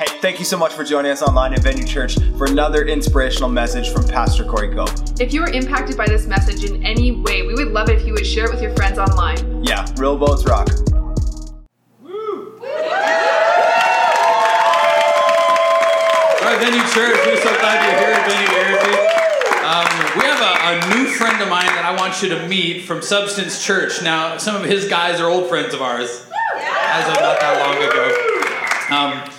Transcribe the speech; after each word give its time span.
Hey, 0.00 0.06
thank 0.22 0.38
you 0.38 0.46
so 0.46 0.56
much 0.56 0.72
for 0.72 0.82
joining 0.82 1.12
us 1.12 1.20
online 1.20 1.52
at 1.52 1.62
Venue 1.62 1.84
Church 1.84 2.16
for 2.38 2.46
another 2.46 2.86
inspirational 2.86 3.50
message 3.50 3.92
from 3.92 4.08
Pastor 4.08 4.46
Corey 4.46 4.74
Cope. 4.74 4.88
If 5.20 5.34
you 5.34 5.42
were 5.42 5.50
impacted 5.50 5.98
by 5.98 6.06
this 6.06 6.26
message 6.26 6.64
in 6.64 6.82
any 6.82 7.12
way, 7.12 7.42
we 7.42 7.52
would 7.52 7.68
love 7.68 7.90
it 7.90 7.98
if 8.00 8.06
you 8.06 8.14
would 8.14 8.24
share 8.24 8.46
it 8.46 8.50
with 8.50 8.62
your 8.62 8.74
friends 8.74 8.98
online. 8.98 9.62
Yeah, 9.62 9.86
real 9.98 10.16
boats 10.16 10.46
rock. 10.46 10.70
Woo! 12.02 12.56
All 12.62 12.66
right, 16.46 16.58
Venue 16.58 16.80
Church, 16.94 17.20
we're 17.26 17.36
so 17.36 17.54
glad 17.60 17.84
you're 17.84 17.98
here 18.00 18.14
at 18.14 18.24
Venue 18.26 18.48
Airdrie. 18.56 18.96
Um, 19.68 19.84
we 20.18 20.24
have 20.24 20.40
a, 20.40 20.52
a 20.64 20.96
new 20.96 21.10
friend 21.10 21.42
of 21.42 21.50
mine 21.50 21.66
that 21.66 21.84
I 21.84 21.94
want 21.94 22.22
you 22.22 22.30
to 22.30 22.48
meet 22.48 22.86
from 22.86 23.02
Substance 23.02 23.62
Church. 23.62 24.00
Now, 24.02 24.38
some 24.38 24.56
of 24.56 24.64
his 24.64 24.88
guys 24.88 25.20
are 25.20 25.28
old 25.28 25.50
friends 25.50 25.74
of 25.74 25.82
ours, 25.82 26.26
as 26.56 27.06
of 27.06 27.20
not 27.20 27.38
that 27.38 27.60
long 27.60 27.76
ago. 27.86 28.16
Um, 28.96 29.30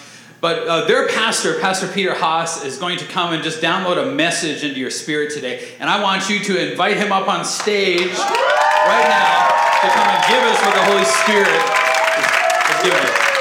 but 0.41 0.67
uh, 0.67 0.85
their 0.85 1.07
pastor, 1.07 1.59
Pastor 1.59 1.87
Peter 1.87 2.15
Haas, 2.15 2.65
is 2.65 2.79
going 2.79 2.97
to 2.97 3.05
come 3.05 3.31
and 3.31 3.43
just 3.43 3.61
download 3.61 4.01
a 4.01 4.11
message 4.11 4.63
into 4.63 4.79
your 4.79 4.89
spirit 4.89 5.31
today. 5.31 5.69
And 5.79 5.87
I 5.87 6.01
want 6.01 6.29
you 6.31 6.39
to 6.39 6.71
invite 6.71 6.97
him 6.97 7.11
up 7.11 7.27
on 7.27 7.45
stage 7.45 8.09
right 8.09 9.05
now 9.07 9.47
to 9.81 9.87
come 9.93 10.07
and 10.09 10.21
give 10.27 10.41
us 10.41 10.57
what 10.65 10.73
the 10.73 10.83
Holy 10.89 11.05
Spirit 11.05 11.61
is 12.73 12.81
giving 12.81 13.05
us. 13.05 13.31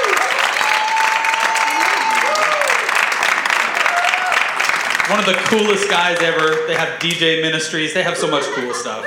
One 5.09 5.19
of 5.19 5.25
the 5.25 5.41
coolest 5.49 5.89
guys 5.89 6.21
ever. 6.21 6.67
They 6.67 6.75
have 6.75 6.99
DJ 6.99 7.41
ministries. 7.41 7.95
They 7.95 8.03
have 8.03 8.15
so 8.15 8.29
much 8.29 8.43
cool 8.53 8.75
stuff. 8.75 9.03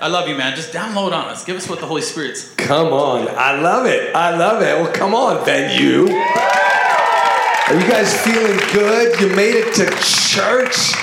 I 0.00 0.06
love 0.06 0.28
you, 0.28 0.36
man. 0.36 0.54
Just 0.54 0.72
download 0.72 1.08
on 1.08 1.26
us. 1.26 1.44
Give 1.44 1.56
us 1.56 1.68
what 1.68 1.80
the 1.80 1.86
Holy 1.86 2.02
Spirit's. 2.02 2.54
Come 2.54 2.92
on. 2.92 3.26
I 3.28 3.60
love 3.60 3.84
it. 3.86 4.14
I 4.14 4.36
love 4.36 4.62
it. 4.62 4.80
Well, 4.80 4.92
come 4.92 5.12
on, 5.12 5.44
venue. 5.44 6.06
Are 7.68 7.78
you 7.78 7.86
guys 7.86 8.18
feeling 8.22 8.56
good? 8.72 9.20
You 9.20 9.36
made 9.36 9.54
it 9.54 9.74
to 9.74 9.84
church. 9.84 10.94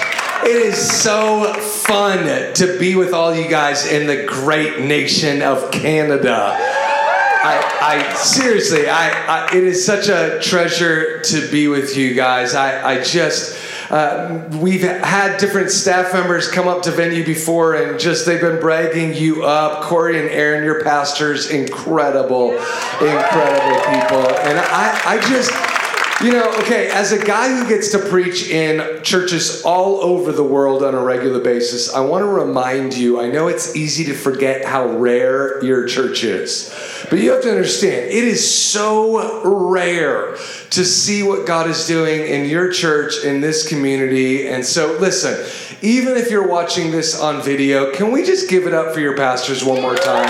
It 0.44 0.56
is 0.56 0.76
so 0.76 1.53
fun 1.53 2.26
to 2.56 2.80
be 2.80 2.95
with 2.95 3.14
all 3.14 3.36
you 3.36 3.48
guys 3.48 3.86
in 3.86 4.08
the 4.08 4.26
great 4.26 4.80
nation 4.80 5.44
of 5.44 5.70
Canada. 5.70 6.56
I, 6.58 8.09
I 8.09 8.14
seriously, 8.16 8.90
I, 8.90 9.12
I, 9.28 9.56
it 9.56 9.64
is 9.64 9.86
such 9.86 10.08
a 10.08 10.40
treasure 10.42 11.22
to 11.22 11.52
be 11.52 11.67
with 11.67 11.95
you 11.95 12.16
guys. 12.16 12.56
I, 12.56 12.94
I 12.94 13.03
just, 13.03 13.62
uh, 13.92 14.44
we've 14.59 14.81
had 14.81 15.38
different 15.38 15.70
staff 15.70 16.14
members 16.14 16.50
come 16.50 16.68
up 16.68 16.81
to 16.84 16.92
venue 16.92 17.23
before 17.23 17.75
and 17.75 18.00
just 18.00 18.25
they've 18.25 18.42
been 18.42 18.59
bragging 18.59 19.14
you 19.14 19.45
up. 19.45 19.84
Corey 19.84 20.20
and 20.20 20.31
Aaron, 20.31 20.64
your 20.64 20.84
pastors, 20.84 21.52
incredible, 21.52 22.53
incredible 22.53 23.81
people. 23.86 24.36
And 24.40 24.58
I, 24.58 25.02
I 25.06 25.30
just, 25.30 25.75
you 26.22 26.32
know, 26.32 26.50
okay, 26.60 26.90
as 26.92 27.12
a 27.12 27.24
guy 27.24 27.50
who 27.50 27.68
gets 27.68 27.92
to 27.92 28.00
preach 28.00 28.48
in 28.48 29.04
churches 29.04 29.64
all 29.64 30.00
over 30.00 30.32
the 30.32 30.44
world 30.44 30.82
on 30.82 30.96
a 30.96 31.04
regular 31.04 31.42
basis, 31.42 31.94
I 31.94 32.00
want 32.00 32.24
to 32.24 32.28
remind 32.28 32.96
you 32.96 33.20
I 33.20 33.30
know 33.30 33.50
it's 33.50 33.76
easy 33.76 34.06
to 34.06 34.14
forget 34.14 34.64
how 34.64 34.88
rare 34.88 35.62
your 35.64 35.86
church 35.86 36.24
is, 36.24 36.74
but 37.10 37.20
you 37.20 37.32
have 37.32 37.42
to 37.44 37.52
understand 37.52 38.12
it 38.12 38.24
is 38.24 38.50
so 38.50 39.44
rare 39.70 40.36
to 40.70 40.86
see 40.86 41.22
what 41.22 41.46
God 41.46 41.70
is 41.70 41.86
doing 41.86 42.22
in 42.22 42.50
your 42.50 42.72
church, 42.72 43.26
in 43.26 43.42
this 43.42 43.68
community. 43.68 44.48
And 44.48 44.66
so, 44.66 44.98
listen, 44.98 45.46
even 45.82 46.16
if 46.16 46.32
you're 46.32 46.48
watching 46.48 46.92
this 46.92 47.20
on 47.20 47.42
video, 47.42 47.92
can 47.92 48.14
we 48.14 48.24
just 48.24 48.50
give 48.50 48.68
it 48.68 48.74
up 48.74 48.94
for 48.94 49.02
your 49.02 49.18
pastors 49.18 49.66
one 49.66 49.82
more 49.82 49.96
time? 49.96 50.28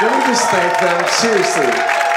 Can 0.00 0.18
we 0.18 0.26
just 0.26 0.50
thank 0.50 0.80
them? 0.80 1.08
Seriously 1.08 2.13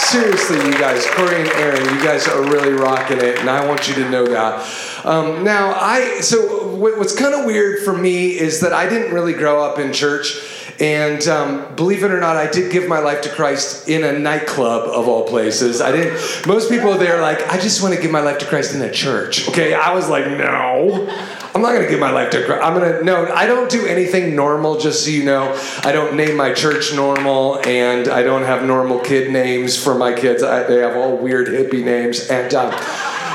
seriously, 0.00 0.56
you 0.56 0.72
guys, 0.78 1.06
Corey 1.10 1.40
and 1.40 1.48
Aaron, 1.50 1.82
you 1.94 2.02
guys 2.02 2.26
are 2.26 2.42
really 2.42 2.72
rocking 2.72 3.18
it, 3.18 3.38
and 3.38 3.50
I 3.50 3.66
want 3.66 3.88
you 3.88 3.94
to 3.94 4.10
know 4.10 4.26
that. 4.26 4.66
Um, 5.04 5.44
now, 5.44 5.74
I 5.74 6.20
so 6.20 6.74
what's 6.74 7.14
kind 7.16 7.34
of 7.34 7.44
weird 7.46 7.84
for 7.84 7.96
me 7.96 8.38
is 8.38 8.60
that 8.60 8.72
I 8.72 8.88
didn't 8.88 9.14
really 9.14 9.34
grow 9.34 9.62
up 9.62 9.78
in 9.78 9.92
church. 9.92 10.56
And 10.80 11.28
um, 11.28 11.76
believe 11.76 12.04
it 12.04 12.10
or 12.10 12.20
not, 12.20 12.38
I 12.38 12.50
did 12.50 12.72
give 12.72 12.88
my 12.88 13.00
life 13.00 13.20
to 13.22 13.28
Christ 13.28 13.86
in 13.86 14.02
a 14.02 14.18
nightclub 14.18 14.88
of 14.88 15.08
all 15.08 15.28
places. 15.28 15.82
I 15.82 15.92
didn't. 15.92 16.46
Most 16.46 16.70
people 16.70 16.96
there 16.96 17.18
are 17.18 17.20
like, 17.20 17.46
I 17.52 17.60
just 17.60 17.82
want 17.82 17.94
to 17.94 18.00
give 18.00 18.10
my 18.10 18.20
life 18.20 18.38
to 18.38 18.46
Christ 18.46 18.74
in 18.74 18.80
a 18.80 18.90
church. 18.90 19.46
Okay, 19.50 19.74
I 19.74 19.92
was 19.92 20.08
like, 20.08 20.26
no, 20.26 21.06
I'm 21.54 21.62
not 21.62 21.72
going 21.72 21.82
to 21.82 21.88
give 21.88 21.98
my 21.98 22.12
life 22.12 22.30
to 22.30 22.44
Christ. 22.44 22.62
I'm 22.62 22.78
going 22.78 22.98
to 22.98 23.04
no. 23.04 23.26
I 23.26 23.46
don't 23.46 23.70
do 23.70 23.84
anything 23.86 24.36
normal. 24.36 24.78
Just 24.78 25.04
so 25.04 25.10
you 25.10 25.24
know, 25.24 25.52
I 25.82 25.90
don't 25.90 26.14
name 26.14 26.36
my 26.36 26.52
church 26.52 26.94
normal, 26.94 27.60
and 27.66 28.08
I 28.08 28.22
don't 28.22 28.44
have 28.44 28.64
normal 28.64 29.00
kid 29.00 29.32
names 29.32 29.82
for 29.82 29.94
my 29.96 30.12
kids. 30.12 30.42
I, 30.42 30.62
they 30.62 30.78
have 30.78 30.96
all 30.96 31.16
weird 31.16 31.48
hippie 31.48 31.84
names, 31.84 32.28
and 32.28 32.54
um, 32.54 32.72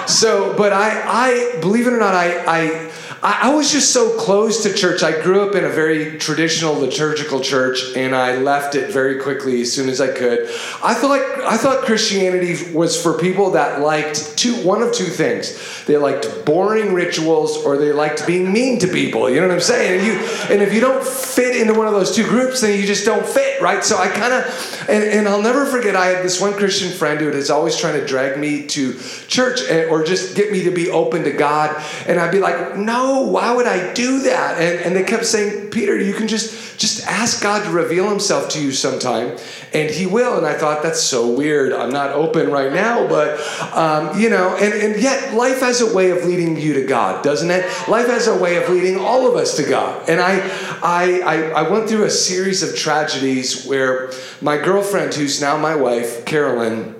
so. 0.07 0.55
But 0.55 0.71
I, 0.71 1.03
I 1.05 1.59
believe 1.59 1.87
it 1.87 1.93
or 1.93 1.99
not, 1.99 2.15
I, 2.15 2.43
I 2.47 2.91
I, 3.25 3.49
I 3.49 3.55
was 3.55 3.71
just 3.71 3.91
so 3.91 4.15
close 4.19 4.61
to 4.63 4.73
church. 4.73 5.01
I 5.01 5.19
grew 5.19 5.41
up 5.41 5.55
in 5.55 5.65
a 5.65 5.69
very 5.69 6.19
traditional 6.19 6.75
liturgical 6.75 7.41
church, 7.41 7.79
and 7.95 8.15
I 8.15 8.37
left 8.37 8.75
it 8.75 8.91
very 8.91 9.19
quickly 9.19 9.61
as 9.61 9.73
soon 9.73 9.89
as 9.89 9.99
I 9.99 10.09
could. 10.09 10.47
I 10.83 10.93
thought 10.93 11.19
I 11.43 11.57
thought 11.57 11.85
Christianity 11.85 12.71
was 12.71 13.01
for 13.01 13.17
people 13.17 13.49
that 13.51 13.81
liked 13.81 14.37
two 14.37 14.53
one 14.63 14.83
of 14.83 14.93
two 14.93 15.05
things. 15.05 15.59
They 15.87 15.97
liked 15.97 16.45
boring 16.45 16.93
rituals, 16.93 17.57
or 17.65 17.77
they 17.77 17.91
liked 17.91 18.27
being 18.27 18.53
mean 18.53 18.77
to 18.79 18.87
people. 18.87 19.27
You 19.27 19.41
know 19.41 19.47
what 19.47 19.55
I'm 19.55 19.59
saying? 19.59 19.99
And 19.99 20.07
you 20.07 20.13
and 20.53 20.61
if 20.61 20.71
you 20.71 20.79
don't 20.79 21.03
fit 21.03 21.55
into 21.55 21.73
one 21.73 21.87
of 21.87 21.93
those 21.93 22.15
two 22.15 22.25
groups, 22.25 22.61
then 22.61 22.79
you 22.79 22.85
just 22.85 23.05
don't 23.05 23.25
fit, 23.25 23.59
right? 23.59 23.83
So 23.83 23.97
I 23.97 24.07
kind 24.07 24.33
of 24.35 24.85
and, 24.87 25.03
and 25.03 25.27
I'll 25.27 25.41
never 25.41 25.65
forget. 25.65 25.95
I 25.95 26.07
had 26.07 26.23
this 26.23 26.39
one 26.39 26.53
Christian 26.53 26.91
friend 26.91 27.19
who 27.19 27.31
was 27.31 27.49
always 27.49 27.75
trying 27.75 27.99
to 27.99 28.05
drag 28.05 28.37
me 28.37 28.67
to 28.67 28.93
church 29.27 29.61
eh, 29.67 29.85
or 29.85 30.03
just 30.03 30.35
get 30.35 30.51
me 30.51 30.63
to 30.65 30.71
be 30.71 30.91
open 30.91 31.23
to 31.23 31.31
God, 31.31 31.75
and 32.07 32.19
I'd 32.19 32.31
be 32.31 32.39
like, 32.39 32.77
no 32.77 33.14
why 33.21 33.53
would 33.53 33.67
I 33.67 33.93
do 33.93 34.21
that? 34.21 34.59
And, 34.59 34.79
and 34.85 34.95
they 34.95 35.03
kept 35.03 35.25
saying, 35.25 35.69
Peter, 35.69 35.99
you 35.99 36.13
can 36.13 36.27
just, 36.27 36.79
just 36.79 37.05
ask 37.07 37.41
God 37.41 37.63
to 37.63 37.71
reveal 37.71 38.09
himself 38.09 38.49
to 38.49 38.61
you 38.61 38.71
sometime, 38.71 39.37
and 39.73 39.89
he 39.89 40.05
will. 40.05 40.37
And 40.37 40.45
I 40.45 40.53
thought, 40.53 40.83
that's 40.83 41.01
so 41.01 41.35
weird. 41.35 41.73
I'm 41.73 41.91
not 41.91 42.11
open 42.11 42.51
right 42.51 42.71
now, 42.71 43.07
but, 43.07 43.39
um, 43.73 44.19
you 44.19 44.29
know, 44.29 44.55
and, 44.57 44.73
and 44.73 45.01
yet 45.01 45.33
life 45.33 45.59
has 45.59 45.81
a 45.81 45.95
way 45.95 46.11
of 46.11 46.25
leading 46.25 46.57
you 46.57 46.73
to 46.73 46.85
God, 46.85 47.23
doesn't 47.23 47.51
it? 47.51 47.65
Life 47.87 48.07
has 48.07 48.27
a 48.27 48.37
way 48.37 48.57
of 48.61 48.69
leading 48.69 48.99
all 48.99 49.29
of 49.29 49.35
us 49.35 49.55
to 49.57 49.63
God. 49.63 50.09
And 50.09 50.19
I, 50.19 50.39
I, 50.81 51.21
I, 51.21 51.35
I 51.63 51.69
went 51.69 51.89
through 51.89 52.05
a 52.05 52.09
series 52.09 52.63
of 52.63 52.75
tragedies 52.75 53.65
where 53.65 54.11
my 54.41 54.57
girlfriend, 54.57 55.13
who's 55.13 55.41
now 55.41 55.57
my 55.57 55.75
wife, 55.75 56.25
Carolyn, 56.25 56.95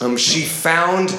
um, 0.00 0.16
she 0.16 0.42
found 0.42 1.10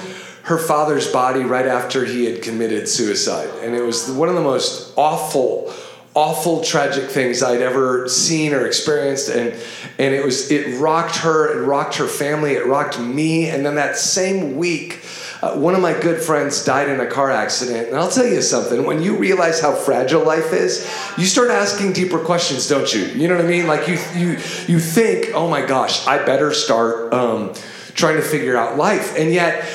her 0.48 0.58
father's 0.58 1.12
body 1.12 1.42
right 1.42 1.66
after 1.68 2.06
he 2.06 2.24
had 2.24 2.42
committed 2.42 2.88
suicide. 2.88 3.50
And 3.62 3.76
it 3.76 3.82
was 3.82 4.10
one 4.10 4.30
of 4.30 4.36
the 4.36 4.42
most 4.42 4.94
awful, 4.96 5.74
awful, 6.16 6.64
tragic 6.64 7.10
things 7.10 7.44
I'd 7.44 7.62
ever 7.62 8.08
seen 8.08 8.54
or 8.54 8.66
experienced. 8.66 9.28
And, 9.28 9.54
and 10.00 10.16
it 10.16 10.24
was, 10.24 10.50
it 10.50 10.80
rocked 10.80 11.18
her, 11.18 11.52
it 11.52 11.66
rocked 11.66 11.98
her 11.98 12.08
family, 12.08 12.54
it 12.54 12.66
rocked 12.66 12.98
me. 12.98 13.50
And 13.50 13.66
then 13.66 13.76
that 13.76 13.98
same 13.98 14.56
week, 14.56 15.02
uh, 15.42 15.58
one 15.58 15.76
of 15.76 15.82
my 15.82 15.92
good 16.00 16.24
friends 16.24 16.64
died 16.64 16.88
in 16.88 17.02
a 17.02 17.08
car 17.08 17.30
accident. 17.30 17.90
And 17.90 17.98
I'll 17.98 18.10
tell 18.10 18.26
you 18.26 18.42
something, 18.42 18.86
when 18.86 19.02
you 19.02 19.18
realize 19.18 19.60
how 19.60 19.76
fragile 19.76 20.24
life 20.24 20.54
is, 20.54 20.90
you 21.18 21.26
start 21.26 21.50
asking 21.50 21.92
deeper 21.92 22.20
questions, 22.20 22.70
don't 22.70 22.92
you? 22.94 23.02
You 23.02 23.28
know 23.28 23.36
what 23.36 23.44
I 23.44 23.50
mean? 23.50 23.68
Like 23.68 23.90
you, 23.90 24.00
you, 24.16 24.30
you 24.66 24.80
think, 24.80 25.36
oh 25.36 25.50
my 25.50 25.66
gosh, 25.66 26.08
I 26.08 26.26
better 26.26 26.54
start, 26.54 27.14
um, 27.14 27.54
trying 27.98 28.16
to 28.16 28.22
figure 28.22 28.56
out 28.56 28.78
life. 28.78 29.18
And 29.18 29.34
yet, 29.34 29.66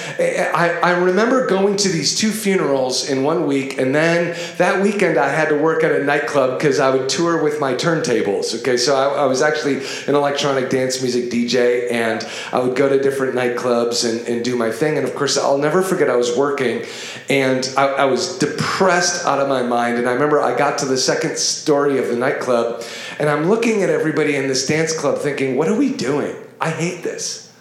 I, 0.55 0.79
I 0.81 0.91
remember 0.93 1.45
going 1.49 1.77
to 1.79 1.89
these 1.89 2.17
two 2.17 2.31
funerals 2.31 3.11
in 3.11 3.25
one 3.25 3.47
week, 3.47 3.79
and 3.79 3.93
then 3.93 4.37
that 4.59 4.81
weekend 4.81 5.19
I 5.19 5.29
had 5.29 5.49
to 5.49 5.59
work 5.59 5.83
at 5.83 5.91
a 5.91 6.05
nightclub 6.05 6.57
because 6.57 6.79
I 6.79 6.95
would 6.95 7.09
tour 7.09 7.43
with 7.43 7.61
my 7.61 7.75
turntables. 7.75 8.59
Okay, 8.61 8.77
so 8.77 8.95
I, 8.95 9.23
I, 9.23 9.27
was 9.27 9.43
actually 9.43 9.85
an 10.07 10.15
electronic 10.15 10.71
dance 10.71 11.03
music 11.03 11.31
DJ, 11.33 11.91
and 11.91 12.25
I 12.53 12.61
would 12.61 12.77
go 12.77 12.89
to 12.89 13.03
different 13.03 13.35
nightclubs 13.35 14.09
and, 14.09 14.27
and 14.29 14.45
do 14.45 14.57
my 14.57 14.71
thing. 14.71 14.99
And 14.99 15.07
of 15.07 15.17
course, 15.17 15.37
I'll 15.37 15.59
never 15.59 15.83
forget 15.83 16.09
I 16.09 16.17
was 16.17 16.37
working, 16.39 16.85
and 17.29 17.69
I, 17.77 17.87
I 17.87 18.05
was 18.05 18.39
depressed 18.39 19.27
out 19.27 19.41
of 19.41 19.49
my 19.49 19.65
mind. 19.65 19.99
And 19.99 20.09
I 20.09 20.13
remember 20.13 20.41
I 20.41 20.57
got 20.57 20.79
to 20.79 20.87
the 20.87 20.97
second 20.97 21.39
story 21.39 21.99
of 21.99 22.07
the 22.07 22.17
nightclub, 22.17 22.85
and 23.19 23.29
I'm 23.29 23.49
looking 23.49 23.83
at 23.83 23.91
everybody 23.91 24.37
in 24.37 24.47
this 24.47 24.65
dance 24.65 24.97
club 24.97 25.19
thinking, 25.19 25.57
what 25.57 25.67
are 25.67 25.77
we 25.77 25.93
doing? 25.93 26.37
I 26.61 26.71
hate 26.71 27.03
this. 27.03 27.52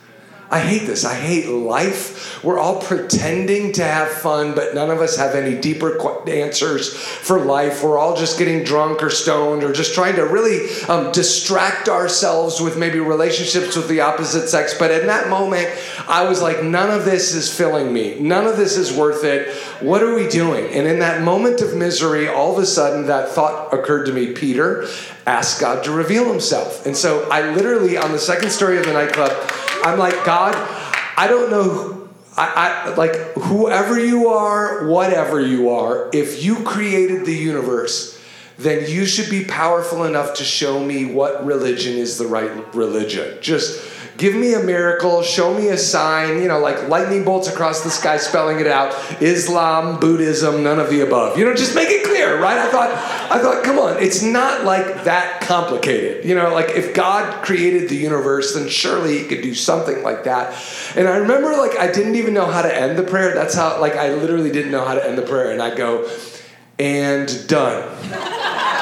I 0.52 0.60
hate 0.60 0.86
this. 0.86 1.06
I 1.06 1.16
hate 1.16 1.48
life. 1.48 2.44
We're 2.44 2.60
all 2.60 2.82
pretending 2.82 3.72
to 3.74 3.84
have 3.86 4.10
fun, 4.10 4.54
but 4.54 4.76
none 4.76 4.90
of 4.90 5.00
us 5.00 5.16
have 5.16 5.34
any 5.34 5.58
deeper 5.58 5.98
answers 6.28 6.94
for 6.94 7.40
life. 7.40 7.82
We're 7.82 7.98
all 7.98 8.18
just 8.18 8.38
getting 8.38 8.66
drunk 8.66 9.02
or 9.02 9.10
stoned 9.10 9.64
or 9.64 9.72
just 9.72 9.94
trying 9.94 10.18
to 10.18 10.26
really 10.26 10.70
um, 10.90 11.14
distract 11.14 11.88
ourselves 11.88 12.60
with 12.60 12.78
maybe 12.78 13.00
relationships 13.00 13.78
with 13.78 13.88
the 13.88 14.02
opposite 14.02 14.50
sex. 14.50 14.76
But 14.78 14.92
in 14.92 15.08
that 15.08 15.30
moment, 15.30 15.70
I 16.06 16.28
was 16.28 16.42
like, 16.42 16.62
none 16.62 16.92
of 16.92 17.06
this 17.06 17.34
is 17.34 17.56
filling 17.56 17.94
me. 17.94 18.20
None 18.20 18.46
of 18.46 18.58
this 18.58 18.76
is 18.76 18.92
worth 18.92 19.24
it. 19.24 19.56
What 19.82 20.04
are 20.04 20.14
we 20.14 20.28
doing? 20.28 20.66
And 20.74 20.86
in 20.86 21.00
that 21.00 21.22
moment 21.22 21.62
of 21.62 21.78
misery, 21.78 22.28
all 22.28 22.52
of 22.52 22.60
a 22.62 22.66
sudden, 22.66 23.08
that 23.08 23.30
thought 23.30 23.74
occurred 23.74 24.06
to 24.08 24.12
me 24.12 24.34
Peter, 24.34 24.86
ask 25.26 25.62
God 25.62 25.86
to 25.86 25.92
reveal 25.92 26.30
himself. 26.30 26.86
And 26.86 26.98
so 26.98 27.30
I 27.30 27.54
literally, 27.54 27.98
on 27.98 28.12
the 28.12 28.20
second 28.20 28.50
story 28.50 28.78
of 28.78 28.86
the 28.86 28.92
nightclub, 28.92 29.32
I'm 29.84 29.98
like, 30.00 30.24
God, 30.26 30.56
I 31.18 31.28
don't 31.28 31.50
know. 31.50 32.10
I, 32.38 32.90
I 32.90 32.96
like 32.96 33.16
whoever 33.34 34.00
you 34.00 34.30
are, 34.30 34.88
whatever 34.88 35.42
you 35.42 35.70
are, 35.70 36.10
if 36.14 36.44
you 36.44 36.64
created 36.64 37.26
the 37.26 37.36
universe, 37.36 38.20
then 38.58 38.90
you 38.90 39.06
should 39.06 39.30
be 39.30 39.44
powerful 39.44 40.06
enough 40.06 40.36
to 40.36 40.44
show 40.44 40.84
me 40.84 41.06
what 41.06 41.46
religion 41.46 41.98
is 41.98 42.18
the 42.18 42.28
right 42.28 42.74
religion. 42.74 43.38
Just 43.42 43.91
give 44.18 44.36
me 44.36 44.54
a 44.54 44.60
miracle, 44.60 45.22
show 45.24 45.54
me 45.54 45.70
a 45.70 45.78
sign, 45.78 46.42
you 46.42 46.48
know, 46.48 46.60
like 46.60 46.88
lightning 46.88 47.24
bolts 47.24 47.48
across 47.48 47.84
the 47.84 47.90
sky 47.90 48.18
spelling 48.18 48.60
it 48.60 48.68
out. 48.68 48.94
Islam, 49.22 50.00
Buddhism, 50.00 50.64
none 50.64 50.80
of 50.80 50.90
the 50.90 51.02
above. 51.02 51.38
You 51.38 51.46
know, 51.46 51.54
just 51.54 51.76
make 51.76 51.90
it 51.90 52.06
clear, 52.06 52.42
right? 52.42 52.58
I 52.58 52.70
thought 52.70 52.92
I 53.32 53.42
thought, 53.42 53.64
come 53.64 53.80
on, 53.80 53.98
it's 54.02 54.22
not 54.22 54.64
like 54.64 55.06
that 55.06 55.42
complicated. 55.42 56.26
You 56.26 56.36
know, 56.36 56.54
like 56.54 56.70
if 56.70 56.94
God 56.94 57.44
created 57.44 57.90
the 57.90 57.96
universe, 57.96 58.56
then 58.56 58.70
surely 58.70 59.20
he 59.20 59.26
could 59.26 59.42
do 59.42 59.56
something 59.56 60.04
like 60.04 60.26
that. 60.26 60.54
And 60.96 61.08
I 61.08 61.18
remember 61.18 61.56
like 61.58 61.78
I 61.80 61.92
didn't 61.92 62.16
even 62.16 62.34
know 62.34 62.46
how 62.46 62.62
to 62.62 62.76
end 62.76 62.98
the 62.98 63.04
prayer. 63.04 63.34
That's 63.34 63.56
how 63.56 63.80
like 63.80 63.96
I 63.96 64.14
literally 64.14 64.52
didn't 64.52 64.72
know 64.72 64.86
how 64.86 64.96
to 64.96 65.08
end 65.08 65.18
the 65.18 65.24
prayer 65.24 65.52
and 65.52 65.62
I 65.62 65.76
go 65.76 66.10
and 66.78 67.48
done. 67.48 68.81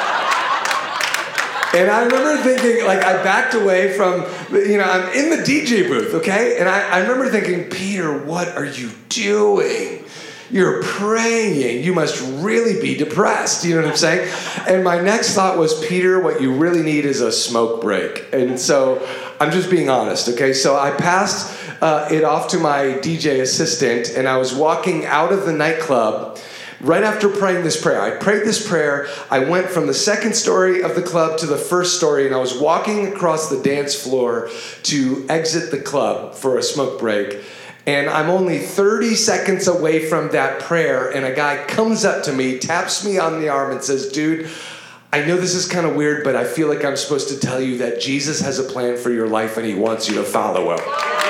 And 1.74 1.90
I 1.90 2.04
remember 2.04 2.42
thinking, 2.42 2.86
like, 2.86 3.04
I 3.04 3.22
backed 3.24 3.54
away 3.54 3.96
from, 3.96 4.26
you 4.52 4.78
know, 4.78 4.86
I'm 4.86 5.14
in 5.14 5.30
the 5.30 5.44
DJ 5.44 5.88
booth, 5.88 6.16
okay? 6.16 6.58
And 6.60 6.68
I, 6.68 6.98
I 6.98 7.00
remember 7.00 7.30
thinking, 7.30 7.70
Peter, 7.70 8.18
what 8.26 8.48
are 8.50 8.66
you 8.66 8.90
doing? 9.10 10.04
You're 10.50 10.82
praying. 10.82 11.84
You 11.84 11.94
must 11.94 12.20
really 12.42 12.82
be 12.82 12.96
depressed. 12.98 13.64
You 13.66 13.76
know 13.76 13.84
what 13.84 13.92
I'm 13.92 13.98
saying? 13.98 14.34
And 14.68 14.84
my 14.84 15.00
next 15.00 15.36
thought 15.36 15.60
was, 15.60 15.80
Peter, 15.86 16.20
what 16.20 16.42
you 16.42 16.54
really 16.56 16.82
need 16.82 17.06
is 17.06 17.22
a 17.22 17.32
smoke 17.32 17.82
break. 17.82 18.26
And 18.34 18.60
so 18.60 19.08
I'm 19.40 19.52
just 19.52 19.70
being 19.70 19.92
honest, 19.92 20.28
okay? 20.30 20.54
So 20.54 20.76
I 20.76 20.90
passed 20.90 21.56
uh, 21.82 22.08
it 22.12 22.24
off 22.24 22.48
to 22.50 22.58
my 22.58 22.98
DJ 23.00 23.42
assistant, 23.42 24.10
and 24.18 24.28
I 24.28 24.38
was 24.38 24.56
walking 24.56 25.06
out 25.06 25.32
of 25.32 25.46
the 25.46 25.54
nightclub 25.54 26.40
right 26.82 27.04
after 27.04 27.30
praying 27.30 27.64
this 27.64 27.82
prayer. 27.82 28.02
I 28.02 28.12
prayed 28.12 28.44
this 28.44 28.68
prayer. 28.68 29.08
I 29.30 29.40
went 29.40 29.70
from 29.70 29.88
the 29.88 29.94
second 29.94 30.36
story 30.36 30.82
of 30.82 30.96
the 30.96 31.02
club 31.02 31.38
to 31.40 31.46
the 31.46 31.58
first 31.58 31.98
story, 31.98 32.26
and 32.26 32.36
I 32.36 32.40
was 32.40 32.58
walking 32.58 33.08
across 33.08 33.50
the 33.50 33.62
dance 33.62 33.96
floor 33.96 34.50
to 34.84 35.26
exit 35.30 35.72
the 35.72 35.82
club 35.82 36.36
for 36.36 36.58
a 36.58 36.64
smoke 36.64 37.00
break. 37.00 37.42
And 37.86 38.10
I'm 38.10 38.30
only 38.30 38.60
30 38.60 39.16
seconds 39.16 39.68
away 39.68 40.08
from 40.08 40.30
that 40.32 40.62
prayer, 40.62 41.10
and 41.10 41.26
a 41.26 41.34
guy 41.34 41.66
comes 41.66 42.06
up 42.06 42.24
to 42.26 42.34
me, 42.34 42.60
taps 42.60 43.04
me 43.06 43.18
on 43.18 43.42
the 43.42 43.50
arm, 43.50 43.72
and 43.72 43.84
says, 43.84 44.10
Dude, 44.10 44.50
I 45.12 45.26
know 45.26 45.38
this 45.38 45.56
is 45.56 45.68
kind 45.68 45.88
of 45.88 45.96
weird, 45.96 46.24
but 46.24 46.36
I 46.36 46.44
feel 46.44 46.68
like 46.68 46.86
I'm 46.86 46.96
supposed 46.96 47.30
to 47.30 47.40
tell 47.40 47.60
you 47.60 47.80
that 47.80 48.00
Jesus 48.00 48.42
has 48.42 48.60
a 48.60 48.64
plan 48.64 48.96
for 48.96 49.10
your 49.10 49.28
life 49.28 49.58
and 49.58 49.66
he 49.66 49.74
wants 49.74 50.08
you 50.08 50.16
to 50.16 50.24
follow 50.24 50.76
him. 50.76 51.29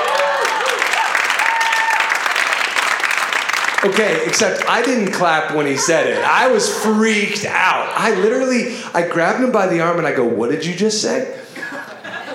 Okay, 3.85 4.25
except 4.25 4.67
I 4.67 4.81
didn't 4.81 5.13
clap 5.13 5.55
when 5.55 5.65
he 5.65 5.77
said 5.77 6.07
it. 6.07 6.21
I 6.23 6.51
was 6.51 6.67
freaked 6.83 7.45
out. 7.45 7.87
I 7.95 8.13
literally, 8.13 8.75
I 8.93 9.07
grabbed 9.07 9.41
him 9.41 9.53
by 9.53 9.67
the 9.67 9.79
arm 9.79 9.97
and 9.97 10.05
I 10.05 10.13
go, 10.13 10.25
What 10.25 10.51
did 10.51 10.65
you 10.65 10.75
just 10.75 11.01
say? 11.01 11.39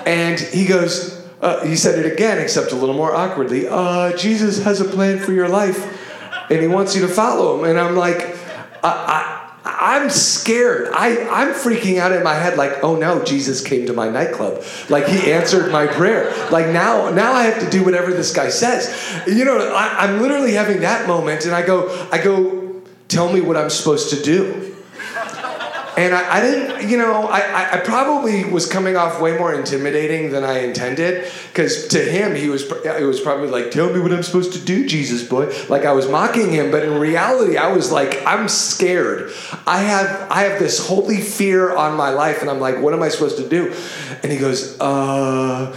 And 0.07 0.39
he 0.39 0.65
goes, 0.65 1.23
uh, 1.41 1.63
He 1.63 1.75
said 1.75 2.03
it 2.03 2.11
again, 2.11 2.39
except 2.39 2.71
a 2.71 2.75
little 2.75 2.95
more 2.95 3.13
awkwardly. 3.13 3.67
Uh, 3.67 4.17
Jesus 4.17 4.63
has 4.63 4.81
a 4.81 4.85
plan 4.85 5.19
for 5.19 5.33
your 5.33 5.47
life 5.47 6.01
and 6.49 6.61
he 6.61 6.67
wants 6.67 6.95
you 6.95 7.01
to 7.01 7.07
follow 7.07 7.59
him. 7.59 7.69
And 7.69 7.79
I'm 7.79 7.95
like, 7.95 8.35
I, 8.83 8.89
I 8.89 9.34
I'm 9.65 10.11
scared. 10.11 10.89
I, 10.93 11.27
I'm 11.27 11.53
freaking 11.53 11.97
out 11.97 12.11
in 12.11 12.23
my 12.23 12.35
head, 12.35 12.55
like, 12.55 12.83
oh 12.83 12.95
no, 12.95 13.23
Jesus 13.23 13.63
came 13.63 13.87
to 13.87 13.93
my 13.93 14.09
nightclub. 14.09 14.63
Like 14.89 15.07
he 15.07 15.31
answered 15.31 15.71
my 15.71 15.87
prayer. 15.87 16.31
Like 16.51 16.67
now, 16.67 17.09
now 17.09 17.33
I 17.33 17.43
have 17.43 17.63
to 17.63 17.69
do 17.69 17.83
whatever 17.83 18.11
this 18.11 18.33
guy 18.33 18.49
says. 18.49 18.93
You 19.27 19.43
know, 19.43 19.73
I, 19.73 20.05
I'm 20.05 20.21
literally 20.21 20.53
having 20.53 20.81
that 20.81 21.07
moment, 21.07 21.45
and 21.45 21.55
I 21.55 21.65
go, 21.65 22.07
I 22.11 22.23
go, 22.23 22.83
tell 23.07 23.31
me 23.33 23.41
what 23.41 23.57
I'm 23.57 23.71
supposed 23.71 24.11
to 24.11 24.21
do. 24.21 24.74
And 25.97 26.13
I, 26.13 26.37
I, 26.37 26.41
didn't, 26.41 26.89
you 26.89 26.97
know, 26.97 27.27
I, 27.27 27.75
I 27.75 27.79
probably 27.79 28.43
was 28.43 28.65
coming 28.65 28.97
off 28.97 29.21
way 29.21 29.37
more 29.37 29.53
intimidating 29.53 30.31
than 30.31 30.43
I 30.43 30.59
intended. 30.59 31.31
Because 31.47 31.87
to 31.89 31.99
him, 31.99 32.35
he 32.35 32.49
was, 32.49 32.69
it 32.69 33.05
was 33.05 33.21
probably 33.21 33.47
like, 33.47 33.71
tell 33.71 33.91
me 33.93 33.99
what 33.99 34.11
I'm 34.11 34.23
supposed 34.23 34.53
to 34.53 34.59
do, 34.59 34.85
Jesus 34.85 35.27
boy. 35.27 35.53
Like 35.69 35.85
I 35.85 35.93
was 35.93 36.07
mocking 36.09 36.51
him, 36.51 36.69
but 36.71 36.83
in 36.83 36.99
reality, 36.99 37.57
I 37.57 37.71
was 37.71 37.91
like, 37.91 38.25
I'm 38.25 38.49
scared. 38.49 39.31
I 39.65 39.83
have, 39.83 40.31
I 40.31 40.43
have 40.43 40.59
this 40.59 40.85
holy 40.85 41.21
fear 41.21 41.75
on 41.75 41.95
my 41.95 42.09
life, 42.09 42.41
and 42.41 42.49
I'm 42.49 42.59
like, 42.59 42.81
what 42.81 42.93
am 42.93 43.01
I 43.01 43.09
supposed 43.09 43.37
to 43.37 43.47
do? 43.47 43.73
And 44.21 44.31
he 44.31 44.37
goes, 44.37 44.79
uh, 44.79 45.75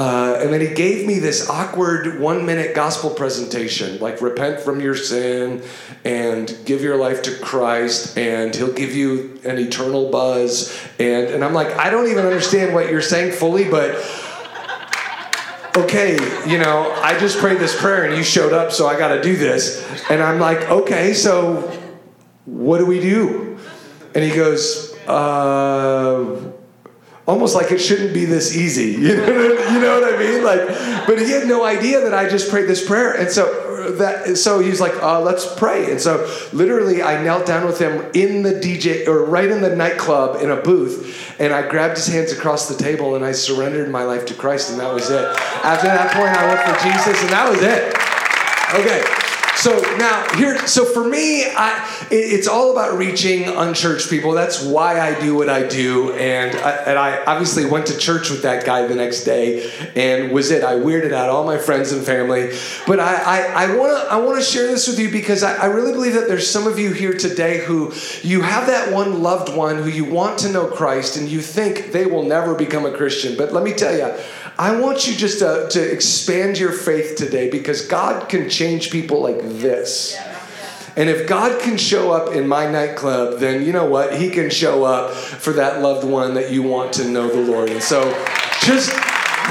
uh, 0.00 0.38
and 0.40 0.50
then 0.50 0.62
he 0.62 0.68
gave 0.68 1.06
me 1.06 1.18
this 1.18 1.50
awkward 1.50 2.18
one 2.18 2.46
minute 2.46 2.74
gospel 2.74 3.10
presentation 3.10 3.98
like 3.98 4.22
repent 4.22 4.58
from 4.58 4.80
your 4.80 4.96
sin 4.96 5.62
and 6.06 6.56
give 6.64 6.80
your 6.80 6.96
life 6.96 7.20
to 7.20 7.36
Christ 7.36 8.16
and 8.16 8.54
he'll 8.54 8.72
give 8.72 8.94
you 8.94 9.38
an 9.44 9.58
eternal 9.58 10.10
buzz. 10.10 10.74
And 10.98 11.26
and 11.28 11.44
I'm 11.44 11.52
like 11.52 11.76
I 11.76 11.90
don't 11.90 12.10
even 12.10 12.24
understand 12.24 12.72
what 12.72 12.88
you're 12.88 13.02
saying 13.02 13.32
fully 13.32 13.68
but 13.68 13.90
okay 15.76 16.14
you 16.48 16.56
know 16.56 16.90
I 17.02 17.18
just 17.18 17.36
prayed 17.36 17.58
this 17.58 17.78
prayer 17.78 18.04
and 18.04 18.16
you 18.16 18.22
showed 18.22 18.54
up 18.54 18.72
so 18.72 18.86
I 18.86 18.98
got 18.98 19.08
to 19.08 19.20
do 19.20 19.36
this. 19.36 19.84
And 20.08 20.22
I'm 20.22 20.40
like 20.40 20.70
okay 20.70 21.12
so 21.12 21.60
what 22.46 22.78
do 22.78 22.86
we 22.86 23.00
do? 23.00 23.58
And 24.14 24.24
he 24.24 24.34
goes 24.34 24.96
uh 25.06 26.49
almost 27.30 27.54
like 27.54 27.70
it 27.70 27.78
shouldn't 27.78 28.12
be 28.12 28.24
this 28.24 28.56
easy. 28.56 28.90
You 29.10 29.16
know, 29.16 29.26
you 29.26 29.80
know 29.80 30.00
what 30.00 30.14
I 30.14 30.18
mean? 30.18 30.44
Like, 30.44 31.06
but 31.06 31.18
he 31.18 31.30
had 31.30 31.46
no 31.46 31.64
idea 31.64 32.00
that 32.00 32.12
I 32.14 32.28
just 32.28 32.50
prayed 32.50 32.68
this 32.68 32.86
prayer, 32.86 33.12
and 33.12 33.30
so 33.30 33.92
that 33.98 34.36
so 34.36 34.58
he's 34.60 34.80
like, 34.80 34.94
uh, 35.02 35.20
"Let's 35.20 35.52
pray." 35.54 35.90
And 35.90 36.00
so 36.00 36.28
literally, 36.52 37.02
I 37.02 37.22
knelt 37.22 37.46
down 37.46 37.66
with 37.66 37.78
him 37.78 38.10
in 38.14 38.42
the 38.42 38.52
DJ 38.52 39.06
or 39.08 39.24
right 39.24 39.50
in 39.50 39.62
the 39.62 39.74
nightclub 39.74 40.42
in 40.42 40.50
a 40.50 40.56
booth, 40.56 41.34
and 41.40 41.52
I 41.52 41.68
grabbed 41.68 41.96
his 41.96 42.06
hands 42.06 42.32
across 42.32 42.68
the 42.68 42.76
table 42.80 43.16
and 43.16 43.24
I 43.24 43.32
surrendered 43.32 43.90
my 43.90 44.04
life 44.04 44.26
to 44.26 44.34
Christ, 44.34 44.70
and 44.70 44.80
that 44.80 44.92
was 44.92 45.10
it. 45.10 45.24
After 45.64 45.86
that 45.86 46.12
point, 46.12 46.36
I 46.36 46.46
went 46.46 46.60
for 46.60 46.76
Jesus, 46.84 47.22
and 47.22 47.30
that 47.30 47.50
was 47.50 47.62
it. 47.62 47.94
Okay. 48.74 49.19
So 49.60 49.78
now 49.98 50.26
here, 50.36 50.66
so 50.66 50.86
for 50.86 51.06
me, 51.06 51.44
I, 51.44 52.06
it, 52.10 52.14
it's 52.14 52.48
all 52.48 52.72
about 52.72 52.96
reaching 52.96 53.44
unchurched 53.44 54.08
people. 54.08 54.32
That's 54.32 54.64
why 54.64 54.98
I 54.98 55.20
do 55.20 55.34
what 55.34 55.50
I 55.50 55.68
do, 55.68 56.14
and 56.14 56.56
I, 56.56 56.70
and 56.70 56.98
I 56.98 57.22
obviously 57.26 57.66
went 57.66 57.86
to 57.88 57.98
church 57.98 58.30
with 58.30 58.40
that 58.40 58.64
guy 58.64 58.86
the 58.86 58.94
next 58.94 59.24
day, 59.24 59.70
and 59.94 60.32
was 60.32 60.50
it. 60.50 60.64
I 60.64 60.76
weirded 60.76 61.12
out 61.12 61.28
all 61.28 61.44
my 61.44 61.58
friends 61.58 61.92
and 61.92 62.02
family, 62.02 62.56
but 62.86 63.00
I 63.00 63.66
I, 63.66 63.76
wanna 63.76 64.06
I 64.10 64.16
wanna 64.16 64.42
share 64.42 64.66
this 64.66 64.88
with 64.88 64.98
you 64.98 65.10
because 65.10 65.42
I, 65.42 65.56
I 65.56 65.66
really 65.66 65.92
believe 65.92 66.14
that 66.14 66.26
there's 66.26 66.48
some 66.48 66.66
of 66.66 66.78
you 66.78 66.94
here 66.94 67.12
today 67.12 67.58
who 67.58 67.92
you 68.22 68.40
have 68.40 68.66
that 68.68 68.90
one 68.94 69.22
loved 69.22 69.54
one 69.54 69.76
who 69.76 69.90
you 69.90 70.06
want 70.06 70.38
to 70.38 70.50
know 70.50 70.68
Christ, 70.68 71.18
and 71.18 71.28
you 71.28 71.42
think 71.42 71.92
they 71.92 72.06
will 72.06 72.22
never 72.22 72.54
become 72.54 72.86
a 72.86 72.96
Christian. 72.96 73.36
But 73.36 73.52
let 73.52 73.62
me 73.62 73.74
tell 73.74 73.94
you. 73.94 74.14
I 74.60 74.78
want 74.78 75.08
you 75.08 75.14
just 75.14 75.38
to, 75.38 75.68
to 75.70 75.90
expand 75.90 76.58
your 76.58 76.72
faith 76.72 77.16
today 77.16 77.48
because 77.48 77.86
God 77.86 78.28
can 78.28 78.50
change 78.50 78.90
people 78.90 79.22
like 79.22 79.40
this. 79.40 80.14
And 80.96 81.08
if 81.08 81.26
God 81.26 81.62
can 81.62 81.78
show 81.78 82.12
up 82.12 82.34
in 82.34 82.46
my 82.46 82.70
nightclub, 82.70 83.38
then 83.38 83.64
you 83.64 83.72
know 83.72 83.86
what? 83.86 84.18
He 84.18 84.28
can 84.28 84.50
show 84.50 84.84
up 84.84 85.14
for 85.14 85.54
that 85.54 85.80
loved 85.80 86.06
one 86.06 86.34
that 86.34 86.50
you 86.50 86.62
want 86.62 86.92
to 86.94 87.08
know 87.08 87.28
the 87.28 87.40
Lord. 87.40 87.70
And 87.70 87.82
so 87.82 88.02
just 88.60 88.90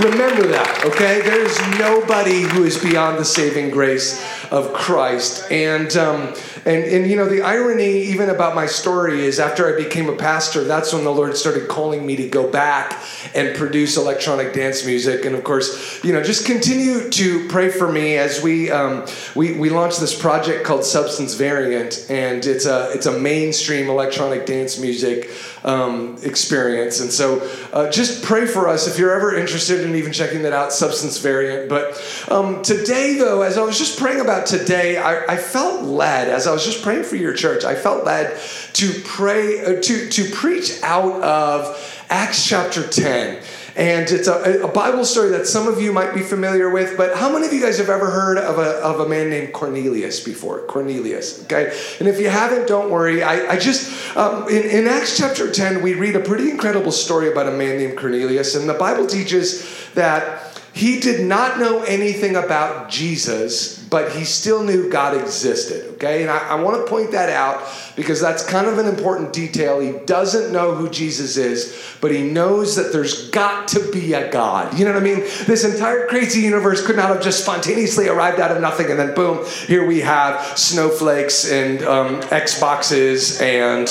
remember 0.04 0.48
that, 0.48 0.84
okay? 0.86 1.22
There's 1.22 1.60
nobody 1.78 2.42
who 2.42 2.64
is 2.64 2.82
beyond 2.82 3.18
the 3.18 3.26
saving 3.26 3.70
grace 3.70 4.24
of 4.52 4.74
Christ. 4.74 5.52
And, 5.52 5.96
um, 5.98 6.34
and, 6.66 6.84
and, 6.84 7.10
you 7.10 7.16
know, 7.16 7.28
the 7.28 7.42
irony 7.42 8.04
even 8.04 8.30
about 8.30 8.56
my 8.56 8.66
story 8.66 9.26
is 9.26 9.40
after 9.40 9.74
I 9.74 9.82
became 9.82 10.10
a 10.10 10.16
pastor, 10.16 10.64
that's 10.64 10.94
when 10.94 11.04
the 11.04 11.12
Lord 11.12 11.36
started 11.38 11.68
calling 11.68 12.06
me 12.06 12.16
to 12.18 12.28
go 12.28 12.50
back 12.50 13.02
and 13.36 13.56
produce 13.56 13.98
electronic 13.98 14.54
dance 14.54 14.86
music. 14.86 15.26
And 15.26 15.36
of 15.36 15.44
course, 15.44 16.04
you 16.04 16.14
know, 16.14 16.24
just 16.24 16.46
continue 16.46 17.10
to 17.10 17.48
pray 17.48 17.70
for 17.70 17.92
me 17.92 18.18
as 18.18 18.42
we, 18.42 18.72
um, 18.72 19.06
we, 19.36 19.54
we 19.54 19.70
launched 19.70 20.00
this 20.00 20.20
project 20.20 20.66
called 20.66 20.84
Substance 20.84 21.36
Variant. 21.36 22.06
And 22.10 22.46
it's 22.46 22.66
a, 22.66 22.92
it's 22.94 23.06
a 23.06 23.18
mainstream 23.20 23.90
electronic 23.90 24.46
dance 24.46 24.80
music 24.80 25.30
um, 25.64 26.18
experience. 26.24 27.00
And 27.00 27.12
so 27.12 27.40
uh, 27.74 27.90
just 27.90 28.24
pray 28.24 28.46
for 28.46 28.68
us 28.68 28.88
if 28.88 28.98
you're 28.98 29.14
ever 29.14 29.36
interested 29.36 29.82
in 29.82 29.96
even 29.96 30.12
checking 30.12 30.44
that 30.44 30.54
out, 30.54 30.72
Substance 30.72 31.20
Variant. 31.20 31.70
But 31.70 32.02
um, 32.30 32.62
today, 32.62 33.18
though, 33.18 33.42
as 33.42 33.58
I 33.58 33.64
was 33.64 33.78
just 33.78 34.00
praying 34.00 34.22
about 34.22 34.46
today, 34.46 34.98
I, 34.98 35.34
I, 35.34 35.38
felt 35.38 35.84
led, 35.84 36.30
as 36.30 36.48
I 36.48 36.52
was 36.52 36.66
just 36.66 36.84
praying 36.84 37.04
for 37.04 37.16
your 37.16 37.34
church, 37.34 37.64
I 37.64 37.76
felt 37.76 38.06
led 38.06 38.40
to 38.74 39.02
pray, 39.06 39.64
uh, 39.64 39.82
to, 39.82 40.10
to 40.10 40.30
preach 40.32 40.82
out 40.84 41.22
of 41.22 42.06
Acts 42.10 42.48
chapter 42.48 42.88
10. 42.88 43.42
And 43.80 44.12
it's 44.12 44.28
a, 44.28 44.64
a, 44.64 44.68
Bible 44.68 45.06
story 45.06 45.30
that 45.30 45.48
some 45.48 45.66
of 45.66 45.82
you 45.82 45.94
might 45.94 46.14
be 46.14 46.20
familiar 46.20 46.70
with, 46.70 46.98
but 46.98 47.16
how 47.16 47.32
many 47.32 47.48
of 47.48 47.54
you 47.54 47.62
guys 47.62 47.78
have 47.78 47.88
ever 47.88 48.12
heard 48.12 48.38
of 48.38 48.58
a, 48.58 48.72
of 48.84 49.00
a 49.00 49.08
man 49.08 49.30
named 49.30 49.54
Cornelius 49.54 50.22
before? 50.22 50.64
Cornelius, 50.64 51.42
okay? 51.44 51.74
And 52.00 52.10
if 52.10 52.20
you 52.20 52.28
haven't, 52.28 52.68
don't 52.68 52.92
worry. 52.92 53.24
I, 53.24 53.54
I 53.54 53.58
just, 53.58 54.18
um, 54.18 54.50
in, 54.50 54.64
in 54.64 54.88
Acts 54.90 55.16
chapter 55.16 55.50
10, 55.50 55.82
we 55.82 55.94
read 55.94 56.18
a 56.18 56.20
pretty 56.20 56.52
incredible 56.52 56.92
story 56.92 57.32
about 57.32 57.48
a 57.48 57.52
man 57.52 57.78
named 57.78 57.98
Cornelius, 57.98 58.54
and 58.54 58.68
the 58.68 58.74
Bible 58.74 59.08
teaches 59.08 59.66
that 59.94 60.49
he 60.80 60.98
did 61.02 61.28
not 61.28 61.60
know 61.60 61.84
anything 61.84 62.38
about 62.38 62.88
Jesus, 62.90 63.78
but 63.90 64.14
he 64.14 64.24
still 64.24 64.64
knew 64.64 64.90
God 64.90 65.14
existed, 65.14 65.96
okay? 65.96 66.22
And 66.22 66.32
I, 66.32 66.38
I 66.38 66.62
want 66.62 66.78
to 66.78 66.90
point 66.90 67.12
that 67.12 67.28
out 67.28 67.68
because 67.98 68.22
that's 68.22 68.46
kind 68.46 68.66
of 68.66 68.78
an 68.78 68.86
important 68.86 69.34
detail. 69.34 69.82
He 69.82 69.92
doesn't 70.06 70.54
know 70.54 70.76
who 70.76 70.90
Jesus 70.90 71.36
is, 71.36 71.78
but 72.00 72.12
he 72.12 72.24
knows 72.24 72.78
that 72.78 72.94
there's 72.94 73.30
got 73.30 73.68
to 73.70 73.92
be 73.92 74.14
a 74.14 74.32
God. 74.32 74.80
You 74.80 74.86
know 74.86 74.94
what 74.94 75.02
I 75.02 75.04
mean? 75.04 75.20
This 75.48 75.66
entire 75.66 76.08
crazy 76.08 76.40
universe 76.40 76.86
could 76.86 76.96
not 76.96 77.10
have 77.10 77.22
just 77.22 77.44
spontaneously 77.44 78.08
arrived 78.08 78.40
out 78.40 78.52
of 78.52 78.62
nothing 78.62 78.90
and 78.90 78.98
then 78.98 79.14
boom, 79.14 79.46
here 79.68 79.86
we 79.86 80.00
have 80.00 80.58
snowflakes 80.58 81.52
and 81.52 81.82
um, 81.82 82.22
Xboxes 82.22 83.42
and 83.42 83.90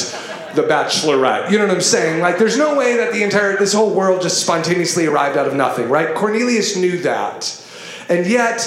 the 0.55 0.63
Bachelorette. 0.63 1.51
You 1.51 1.59
know 1.59 1.67
what 1.67 1.75
I'm 1.75 1.81
saying? 1.81 2.21
Like, 2.21 2.39
there's 2.39 2.57
no 2.57 2.77
way 2.77 2.97
that 2.97 3.13
the 3.13 3.23
entire, 3.23 3.57
this 3.57 3.73
whole 3.73 3.95
world 3.95 4.23
just 4.23 4.41
spontaneously 4.43 5.07
arrived 5.07 5.37
out 5.37 5.47
of 5.47 5.55
nothing, 5.55 5.89
right? 5.89 6.15
Cornelius 6.15 6.77
knew 6.77 6.99
that. 6.99 7.65
And 8.09 8.27
yet, 8.27 8.59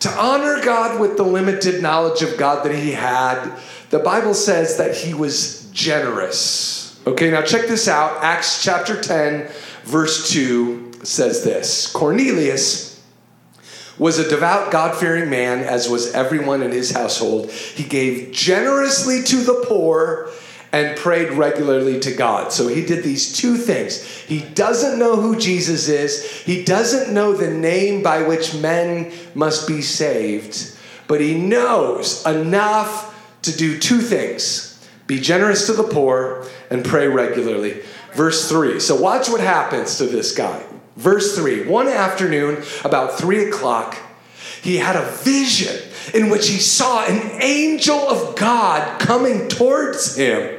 to 0.00 0.10
honor 0.10 0.62
God 0.64 1.00
with 1.00 1.16
the 1.16 1.22
limited 1.22 1.82
knowledge 1.82 2.22
of 2.22 2.36
God 2.36 2.64
that 2.64 2.74
he 2.74 2.92
had, 2.92 3.56
the 3.90 3.98
Bible 3.98 4.34
says 4.34 4.76
that 4.78 4.96
he 4.96 5.14
was 5.14 5.70
generous. 5.72 7.00
Okay, 7.06 7.30
now 7.30 7.42
check 7.42 7.68
this 7.68 7.88
out. 7.88 8.22
Acts 8.22 8.62
chapter 8.62 9.00
10, 9.00 9.48
verse 9.84 10.30
2 10.30 10.92
says 11.02 11.44
this 11.44 11.90
Cornelius 11.92 12.86
was 13.98 14.18
a 14.18 14.28
devout, 14.28 14.70
God 14.70 14.94
fearing 14.94 15.30
man, 15.30 15.60
as 15.60 15.88
was 15.88 16.12
everyone 16.12 16.62
in 16.62 16.70
his 16.70 16.90
household. 16.90 17.50
He 17.50 17.84
gave 17.84 18.32
generously 18.32 19.22
to 19.22 19.36
the 19.36 19.64
poor 19.66 20.30
and 20.76 20.96
prayed 20.98 21.32
regularly 21.32 21.98
to 22.00 22.12
God. 22.12 22.52
So 22.52 22.68
he 22.68 22.84
did 22.84 23.02
these 23.02 23.34
two 23.34 23.56
things. 23.56 24.02
He 24.02 24.40
doesn't 24.40 24.98
know 24.98 25.16
who 25.16 25.38
Jesus 25.38 25.88
is, 25.88 26.30
he 26.42 26.64
doesn't 26.64 27.14
know 27.14 27.32
the 27.32 27.50
name 27.50 28.02
by 28.02 28.22
which 28.22 28.54
men 28.54 29.12
must 29.34 29.66
be 29.66 29.80
saved, 29.80 30.76
but 31.08 31.20
he 31.20 31.34
knows 31.38 32.24
enough 32.26 33.14
to 33.42 33.56
do 33.56 33.78
two 33.78 34.00
things 34.00 34.76
be 35.06 35.20
generous 35.20 35.66
to 35.66 35.72
the 35.72 35.84
poor 35.84 36.46
and 36.68 36.84
pray 36.84 37.06
regularly. 37.06 37.82
Verse 38.12 38.48
3. 38.48 38.80
So 38.80 39.00
watch 39.00 39.28
what 39.28 39.40
happens 39.40 39.98
to 39.98 40.06
this 40.06 40.34
guy. 40.34 40.64
Verse 40.96 41.36
3 41.36 41.68
One 41.68 41.88
afternoon, 41.88 42.64
about 42.84 43.18
3 43.18 43.48
o'clock, 43.48 43.96
he 44.62 44.78
had 44.78 44.96
a 44.96 45.08
vision 45.22 45.76
in 46.12 46.28
which 46.28 46.48
he 46.48 46.58
saw 46.58 47.04
an 47.04 47.40
angel 47.40 47.98
of 47.98 48.36
God 48.36 49.00
coming 49.00 49.48
towards 49.48 50.16
him. 50.16 50.55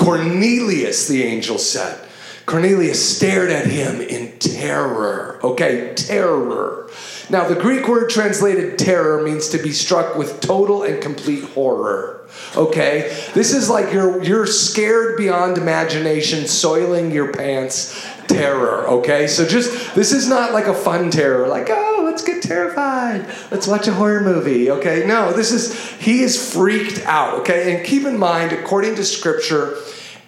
Cornelius, 0.00 1.08
the 1.08 1.22
angel 1.22 1.58
said. 1.58 2.08
Cornelius 2.46 3.16
stared 3.16 3.50
at 3.50 3.66
him 3.66 4.00
in 4.00 4.38
terror. 4.38 5.38
Okay, 5.44 5.92
terror. 5.94 6.90
Now, 7.28 7.46
the 7.46 7.54
Greek 7.54 7.86
word 7.86 8.08
translated 8.08 8.78
terror 8.78 9.22
means 9.22 9.50
to 9.50 9.58
be 9.58 9.72
struck 9.72 10.16
with 10.16 10.40
total 10.40 10.84
and 10.84 11.02
complete 11.02 11.44
horror. 11.44 12.26
Okay? 12.56 13.14
This 13.34 13.52
is 13.52 13.68
like 13.68 13.92
you're, 13.92 14.24
you're 14.24 14.46
scared 14.46 15.18
beyond 15.18 15.58
imagination, 15.58 16.46
soiling 16.46 17.10
your 17.12 17.30
pants 17.32 18.02
terror. 18.26 18.88
Okay? 18.88 19.26
So 19.26 19.46
just, 19.46 19.94
this 19.94 20.12
is 20.12 20.26
not 20.26 20.52
like 20.52 20.66
a 20.66 20.74
fun 20.74 21.10
terror, 21.10 21.46
like, 21.46 21.68
oh, 21.68 21.89
let's 22.20 22.42
get 22.42 22.42
terrified. 22.42 23.26
Let's 23.50 23.66
watch 23.66 23.86
a 23.88 23.94
horror 23.94 24.20
movie. 24.20 24.70
Okay? 24.70 25.06
No, 25.06 25.32
this 25.32 25.52
is, 25.52 25.78
he 25.92 26.22
is 26.22 26.52
freaked 26.52 27.04
out. 27.06 27.40
Okay? 27.40 27.76
And 27.76 27.86
keep 27.86 28.04
in 28.04 28.18
mind, 28.18 28.52
according 28.52 28.96
to 28.96 29.04
scripture, 29.04 29.76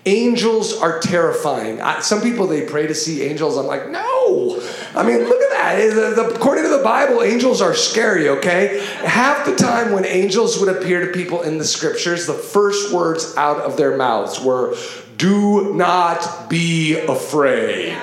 Angels 0.05 0.77
are 0.81 0.99
terrifying. 0.99 1.81
I, 1.81 2.01
some 2.01 2.23
people 2.23 2.49
they 2.49 2.67
pray 2.67 2.89
to 2.89 2.95
see 2.95 3.23
angels. 3.23 3.57
I'm 3.57 3.67
like, 3.67 3.89
no. 3.89 4.61
I 4.97 5.05
mean, 5.05 5.19
look 5.29 5.41
at 5.41 5.51
that. 5.51 5.95
The, 5.95 6.21
the, 6.21 6.35
according 6.35 6.65
to 6.65 6.71
the 6.71 6.83
Bible, 6.83 7.23
angels 7.23 7.63
are 7.63 7.73
scary. 7.73 8.29
Okay, 8.29 8.85
half 9.05 9.47
the 9.47 9.55
time 9.55 9.93
when 9.93 10.05
angels 10.05 10.59
would 10.59 10.77
appear 10.77 11.07
to 11.07 11.13
people 11.13 11.43
in 11.43 11.59
the 11.59 11.65
scriptures, 11.65 12.27
the 12.27 12.35
first 12.35 12.93
words 12.93 13.37
out 13.37 13.59
of 13.59 13.77
their 13.77 13.97
mouths 13.97 14.41
were, 14.41 14.75
"Do 15.19 15.73
not 15.73 16.51
be 16.51 16.99
afraid." 16.99 17.97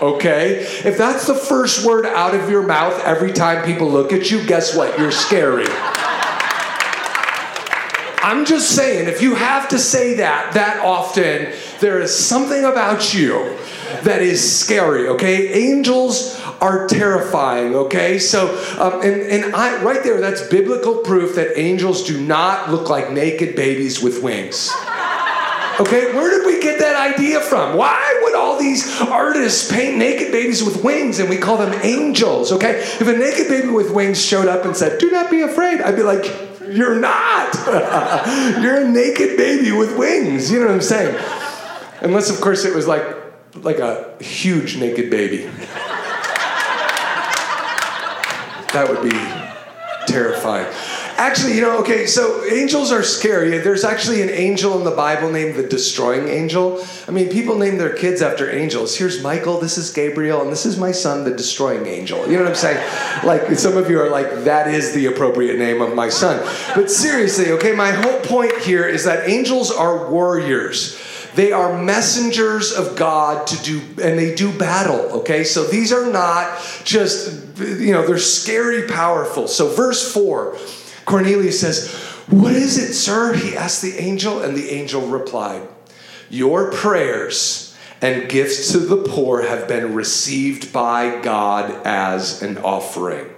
Okay? 0.00 0.66
If 0.84 0.98
that's 0.98 1.26
the 1.26 1.34
first 1.34 1.86
word 1.86 2.06
out 2.06 2.34
of 2.34 2.50
your 2.50 2.62
mouth 2.62 3.00
every 3.04 3.32
time 3.32 3.64
people 3.64 3.90
look 3.90 4.12
at 4.12 4.30
you, 4.30 4.44
guess 4.46 4.76
what? 4.76 4.98
You're 4.98 5.12
scary. 5.12 5.66
I'm 8.24 8.46
just 8.46 8.74
saying, 8.74 9.06
if 9.06 9.20
you 9.20 9.34
have 9.34 9.68
to 9.68 9.78
say 9.78 10.14
that 10.14 10.54
that 10.54 10.82
often, 10.82 11.52
there 11.80 12.00
is 12.00 12.16
something 12.16 12.64
about 12.64 13.12
you 13.12 13.58
that 14.02 14.22
is 14.22 14.58
scary, 14.58 15.08
okay? 15.08 15.52
Angels 15.52 16.40
are 16.60 16.88
terrifying, 16.88 17.74
okay? 17.74 18.18
So, 18.18 18.48
um, 18.80 19.02
and, 19.02 19.20
and 19.20 19.54
I, 19.54 19.82
right 19.82 20.02
there, 20.02 20.22
that's 20.22 20.40
biblical 20.48 20.98
proof 20.98 21.34
that 21.34 21.58
angels 21.58 22.04
do 22.04 22.18
not 22.18 22.70
look 22.70 22.88
like 22.88 23.12
naked 23.12 23.54
babies 23.56 24.02
with 24.02 24.22
wings. 24.22 24.72
Okay, 25.78 26.14
where 26.14 26.30
did 26.30 26.46
we 26.46 26.62
get 26.62 26.78
that 26.78 26.96
idea 26.96 27.40
from? 27.40 27.76
Why 27.76 28.20
all 28.54 28.60
these 28.60 29.00
artists 29.00 29.70
paint 29.70 29.96
naked 29.96 30.30
babies 30.30 30.62
with 30.62 30.82
wings 30.84 31.18
and 31.18 31.28
we 31.28 31.36
call 31.36 31.56
them 31.56 31.72
angels? 31.82 32.52
Okay, 32.52 32.78
if 32.78 33.02
a 33.02 33.12
naked 33.12 33.48
baby 33.48 33.68
with 33.68 33.90
wings 33.90 34.24
showed 34.24 34.46
up 34.46 34.64
and 34.64 34.76
said, 34.76 34.98
Do 35.00 35.10
not 35.10 35.30
be 35.30 35.42
afraid, 35.42 35.80
I'd 35.80 35.96
be 35.96 36.02
like, 36.02 36.24
you're 36.68 36.98
not. 36.98 37.54
You're 38.62 38.86
a 38.86 38.88
naked 38.88 39.36
baby 39.36 39.70
with 39.70 39.98
wings. 39.98 40.50
You 40.50 40.60
know 40.60 40.66
what 40.66 40.74
I'm 40.74 40.80
saying? 40.80 41.14
Unless, 42.00 42.30
of 42.30 42.40
course, 42.40 42.64
it 42.64 42.74
was 42.74 42.86
like 42.86 43.04
like 43.56 43.78
a 43.78 44.16
huge 44.20 44.78
naked 44.78 45.10
baby. 45.10 45.44
That 48.72 48.86
would 48.88 49.02
be 49.02 50.10
terrifying. 50.10 50.66
Actually, 51.16 51.54
you 51.54 51.60
know, 51.60 51.78
okay, 51.78 52.06
so 52.06 52.44
angels 52.44 52.90
are 52.90 53.04
scary. 53.04 53.58
There's 53.58 53.84
actually 53.84 54.20
an 54.22 54.30
angel 54.30 54.76
in 54.78 54.84
the 54.84 54.90
Bible 54.90 55.30
named 55.30 55.54
the 55.54 55.62
destroying 55.62 56.28
angel. 56.28 56.84
I 57.06 57.12
mean, 57.12 57.28
people 57.28 57.56
name 57.56 57.78
their 57.78 57.94
kids 57.94 58.20
after 58.20 58.50
angels. 58.50 58.96
Here's 58.96 59.22
Michael, 59.22 59.60
this 59.60 59.78
is 59.78 59.92
Gabriel, 59.92 60.42
and 60.42 60.50
this 60.50 60.66
is 60.66 60.76
my 60.76 60.90
son, 60.90 61.22
the 61.22 61.30
destroying 61.30 61.86
angel. 61.86 62.26
You 62.26 62.38
know 62.38 62.42
what 62.42 62.50
I'm 62.50 62.56
saying? 62.56 63.24
Like, 63.24 63.56
some 63.58 63.76
of 63.76 63.88
you 63.88 64.00
are 64.00 64.10
like, 64.10 64.44
that 64.44 64.66
is 64.66 64.92
the 64.92 65.06
appropriate 65.06 65.56
name 65.56 65.80
of 65.80 65.94
my 65.94 66.08
son. 66.08 66.44
But 66.74 66.90
seriously, 66.90 67.52
okay, 67.52 67.72
my 67.72 67.92
whole 67.92 68.18
point 68.20 68.56
here 68.58 68.86
is 68.86 69.04
that 69.04 69.28
angels 69.28 69.70
are 69.70 70.10
warriors. 70.10 71.00
They 71.36 71.52
are 71.52 71.80
messengers 71.80 72.72
of 72.72 72.96
God 72.96 73.46
to 73.48 73.62
do, 73.62 73.80
and 74.02 74.18
they 74.18 74.34
do 74.34 74.56
battle, 74.56 75.20
okay? 75.20 75.44
So 75.44 75.64
these 75.64 75.92
are 75.92 76.10
not 76.10 76.60
just, 76.84 77.58
you 77.58 77.92
know, 77.92 78.04
they're 78.04 78.18
scary 78.18 78.88
powerful. 78.88 79.46
So, 79.46 79.68
verse 79.68 80.12
4 80.12 80.56
Cornelius 81.04 81.60
says, 81.60 81.92
What 82.28 82.54
is 82.54 82.78
it, 82.78 82.94
sir? 82.94 83.34
He 83.34 83.56
asked 83.56 83.82
the 83.82 83.98
angel, 83.98 84.42
and 84.42 84.56
the 84.56 84.70
angel 84.70 85.06
replied, 85.06 85.68
Your 86.30 86.72
prayers 86.72 87.76
and 88.00 88.28
gifts 88.28 88.72
to 88.72 88.78
the 88.78 88.96
poor 88.96 89.42
have 89.42 89.68
been 89.68 89.94
received 89.94 90.72
by 90.72 91.20
God 91.22 91.86
as 91.86 92.42
an 92.42 92.58
offering. 92.58 93.30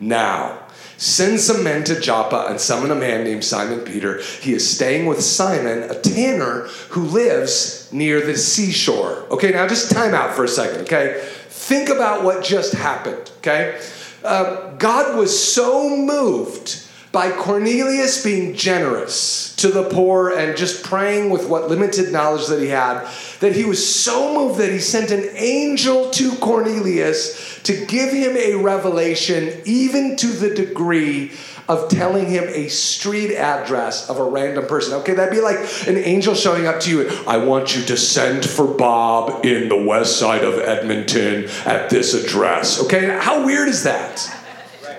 Now, 0.00 0.66
Send 0.98 1.40
some 1.40 1.62
men 1.62 1.84
to 1.84 2.00
Joppa 2.00 2.46
and 2.48 2.58
summon 2.58 2.90
a 2.90 2.94
man 2.94 3.24
named 3.24 3.44
Simon 3.44 3.80
Peter. 3.80 4.22
He 4.40 4.54
is 4.54 4.68
staying 4.68 5.04
with 5.06 5.20
Simon, 5.20 5.82
a 5.90 6.00
tanner 6.00 6.68
who 6.90 7.02
lives 7.02 7.90
near 7.92 8.24
the 8.24 8.36
seashore. 8.36 9.26
Okay, 9.30 9.50
now 9.50 9.68
just 9.68 9.90
time 9.90 10.14
out 10.14 10.34
for 10.34 10.44
a 10.44 10.48
second, 10.48 10.82
okay? 10.82 11.22
Think 11.48 11.90
about 11.90 12.24
what 12.24 12.42
just 12.42 12.72
happened, 12.72 13.30
okay? 13.38 13.78
Uh, 14.24 14.74
God 14.76 15.18
was 15.18 15.54
so 15.54 15.94
moved 15.94 16.85
by 17.16 17.30
Cornelius 17.30 18.22
being 18.22 18.52
generous 18.52 19.56
to 19.56 19.68
the 19.68 19.88
poor 19.88 20.28
and 20.28 20.54
just 20.54 20.84
praying 20.84 21.30
with 21.30 21.48
what 21.48 21.66
limited 21.66 22.12
knowledge 22.12 22.46
that 22.48 22.60
he 22.60 22.68
had, 22.68 23.08
that 23.40 23.56
he 23.56 23.64
was 23.64 23.80
so 24.02 24.34
moved 24.34 24.60
that 24.60 24.70
he 24.70 24.78
sent 24.78 25.10
an 25.10 25.26
angel 25.34 26.10
to 26.10 26.36
Cornelius 26.36 27.58
to 27.62 27.86
give 27.86 28.10
him 28.10 28.36
a 28.36 28.56
revelation, 28.56 29.62
even 29.64 30.14
to 30.16 30.26
the 30.26 30.54
degree 30.54 31.32
of 31.70 31.88
telling 31.88 32.26
him 32.28 32.44
a 32.48 32.68
street 32.68 33.34
address 33.34 34.10
of 34.10 34.18
a 34.18 34.22
random 34.24 34.66
person. 34.66 34.92
Okay, 35.00 35.14
that'd 35.14 35.32
be 35.32 35.40
like 35.40 35.56
an 35.88 35.96
angel 35.96 36.34
showing 36.34 36.66
up 36.66 36.80
to 36.80 36.90
you. 36.90 37.08
I 37.26 37.38
want 37.38 37.74
you 37.74 37.82
to 37.86 37.96
send 37.96 38.44
for 38.44 38.66
Bob 38.66 39.46
in 39.46 39.70
the 39.70 39.82
west 39.82 40.18
side 40.18 40.44
of 40.44 40.58
Edmonton 40.58 41.48
at 41.64 41.88
this 41.88 42.12
address. 42.12 42.84
Okay, 42.84 43.18
how 43.22 43.46
weird 43.46 43.68
is 43.68 43.84
that? 43.84 44.35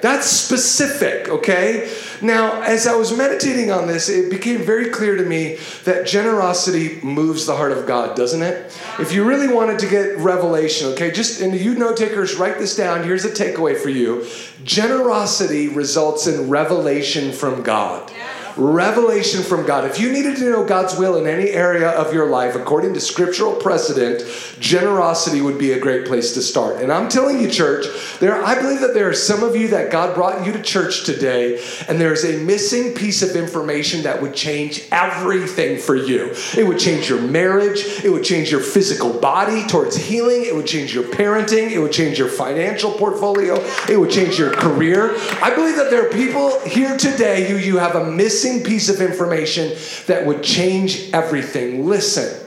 That's 0.01 0.27
specific, 0.27 1.29
okay? 1.29 1.91
Now, 2.21 2.61
as 2.61 2.87
I 2.87 2.95
was 2.95 3.15
meditating 3.15 3.71
on 3.71 3.87
this, 3.87 4.09
it 4.09 4.29
became 4.29 4.63
very 4.63 4.89
clear 4.89 5.15
to 5.15 5.23
me 5.23 5.57
that 5.83 6.07
generosity 6.07 6.99
moves 7.01 7.45
the 7.45 7.55
heart 7.55 7.71
of 7.71 7.85
God, 7.85 8.15
doesn't 8.15 8.41
it? 8.41 8.77
If 8.99 9.11
you 9.11 9.23
really 9.23 9.53
wanted 9.53 9.79
to 9.79 9.87
get 9.87 10.17
revelation, 10.17 10.87
okay, 10.93 11.11
just, 11.11 11.41
and 11.41 11.53
you 11.53 11.75
note 11.75 11.97
takers, 11.97 12.35
write 12.35 12.57
this 12.57 12.75
down. 12.75 13.03
Here's 13.03 13.25
a 13.25 13.29
takeaway 13.29 13.77
for 13.77 13.89
you 13.89 14.27
generosity 14.63 15.69
results 15.69 16.27
in 16.27 16.49
revelation 16.49 17.31
from 17.31 17.63
God. 17.63 18.11
Revelation 18.57 19.43
from 19.43 19.65
God. 19.65 19.85
If 19.85 19.99
you 19.99 20.11
needed 20.11 20.37
to 20.37 20.49
know 20.49 20.65
God's 20.65 20.97
will 20.97 21.17
in 21.17 21.27
any 21.27 21.49
area 21.51 21.89
of 21.89 22.13
your 22.13 22.29
life, 22.29 22.55
according 22.55 22.93
to 22.95 22.99
scriptural 22.99 23.53
precedent, 23.53 24.23
generosity 24.59 25.41
would 25.41 25.57
be 25.57 25.73
a 25.73 25.79
great 25.79 26.05
place 26.05 26.33
to 26.33 26.41
start. 26.41 26.81
And 26.81 26.91
I'm 26.91 27.09
telling 27.09 27.39
you, 27.39 27.49
church, 27.49 27.85
there 28.19 28.43
I 28.43 28.55
believe 28.55 28.81
that 28.81 28.93
there 28.93 29.09
are 29.09 29.13
some 29.13 29.43
of 29.43 29.55
you 29.55 29.67
that 29.69 29.91
God 29.91 30.15
brought 30.15 30.45
you 30.45 30.51
to 30.53 30.61
church 30.61 31.05
today, 31.05 31.63
and 31.87 31.99
there's 31.99 32.23
a 32.23 32.43
missing 32.43 32.93
piece 32.93 33.21
of 33.21 33.35
information 33.35 34.03
that 34.03 34.21
would 34.21 34.33
change 34.33 34.87
everything 34.91 35.79
for 35.79 35.95
you. 35.95 36.33
It 36.57 36.67
would 36.67 36.79
change 36.79 37.09
your 37.09 37.21
marriage, 37.21 37.81
it 38.03 38.09
would 38.09 38.23
change 38.23 38.51
your 38.51 38.61
physical 38.61 39.13
body 39.19 39.65
towards 39.67 39.95
healing, 39.95 40.45
it 40.45 40.55
would 40.55 40.67
change 40.67 40.93
your 40.93 41.03
parenting, 41.03 41.71
it 41.71 41.79
would 41.79 41.91
change 41.91 42.17
your 42.17 42.29
financial 42.29 42.91
portfolio, 42.91 43.55
it 43.89 43.99
would 43.99 44.11
change 44.11 44.39
your 44.39 44.53
career. 44.53 45.15
I 45.41 45.53
believe 45.53 45.75
that 45.75 45.89
there 45.89 46.07
are 46.07 46.09
people 46.09 46.59
here 46.61 46.97
today 46.97 47.47
who 47.47 47.57
you 47.57 47.77
have 47.77 47.95
a 47.95 48.09
missing 48.11 48.46
piece 48.63 48.89
of 48.89 49.01
information 49.01 49.77
that 50.07 50.25
would 50.25 50.43
change 50.43 51.09
everything. 51.13 51.87
Listen. 51.87 52.45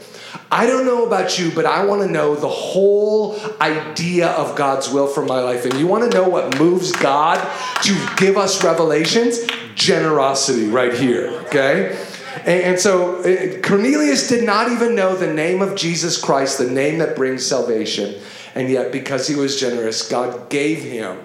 I 0.52 0.66
don't 0.66 0.84
know 0.84 1.06
about 1.06 1.38
you, 1.38 1.52
but 1.52 1.64
I 1.64 1.84
want 1.84 2.02
to 2.02 2.08
know 2.08 2.34
the 2.34 2.48
whole 2.48 3.38
idea 3.60 4.30
of 4.30 4.56
God's 4.56 4.90
will 4.90 5.06
for 5.06 5.24
my 5.24 5.40
life. 5.40 5.64
And 5.64 5.74
you 5.74 5.86
want 5.86 6.10
to 6.10 6.16
know 6.16 6.28
what 6.28 6.58
moves 6.58 6.90
God 6.90 7.38
to 7.82 8.08
give 8.16 8.36
us 8.36 8.64
revelations? 8.64 9.38
Generosity, 9.76 10.66
right 10.66 10.92
here, 10.92 11.28
okay? 11.46 11.96
And, 12.44 12.78
so 12.78 13.20
uh, 13.22 13.60
Cornelius 13.60 14.28
did 14.28 14.44
not 14.44 14.70
even 14.70 14.94
know 14.94 15.16
the 15.16 15.32
name 15.32 15.62
of 15.62 15.76
Jesus 15.76 16.20
Christ, 16.20 16.58
the 16.58 16.70
name 16.70 16.98
that 16.98 17.16
brings 17.16 17.44
salvation. 17.46 18.20
And 18.54 18.68
yet, 18.68 18.92
because 18.92 19.28
he 19.28 19.36
was 19.36 19.58
generous, 19.58 20.08
God 20.08 20.50
gave 20.50 20.78
him 20.78 21.18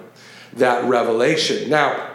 that 0.54 0.84
revelation. 0.84 1.68
Now, 1.68 2.10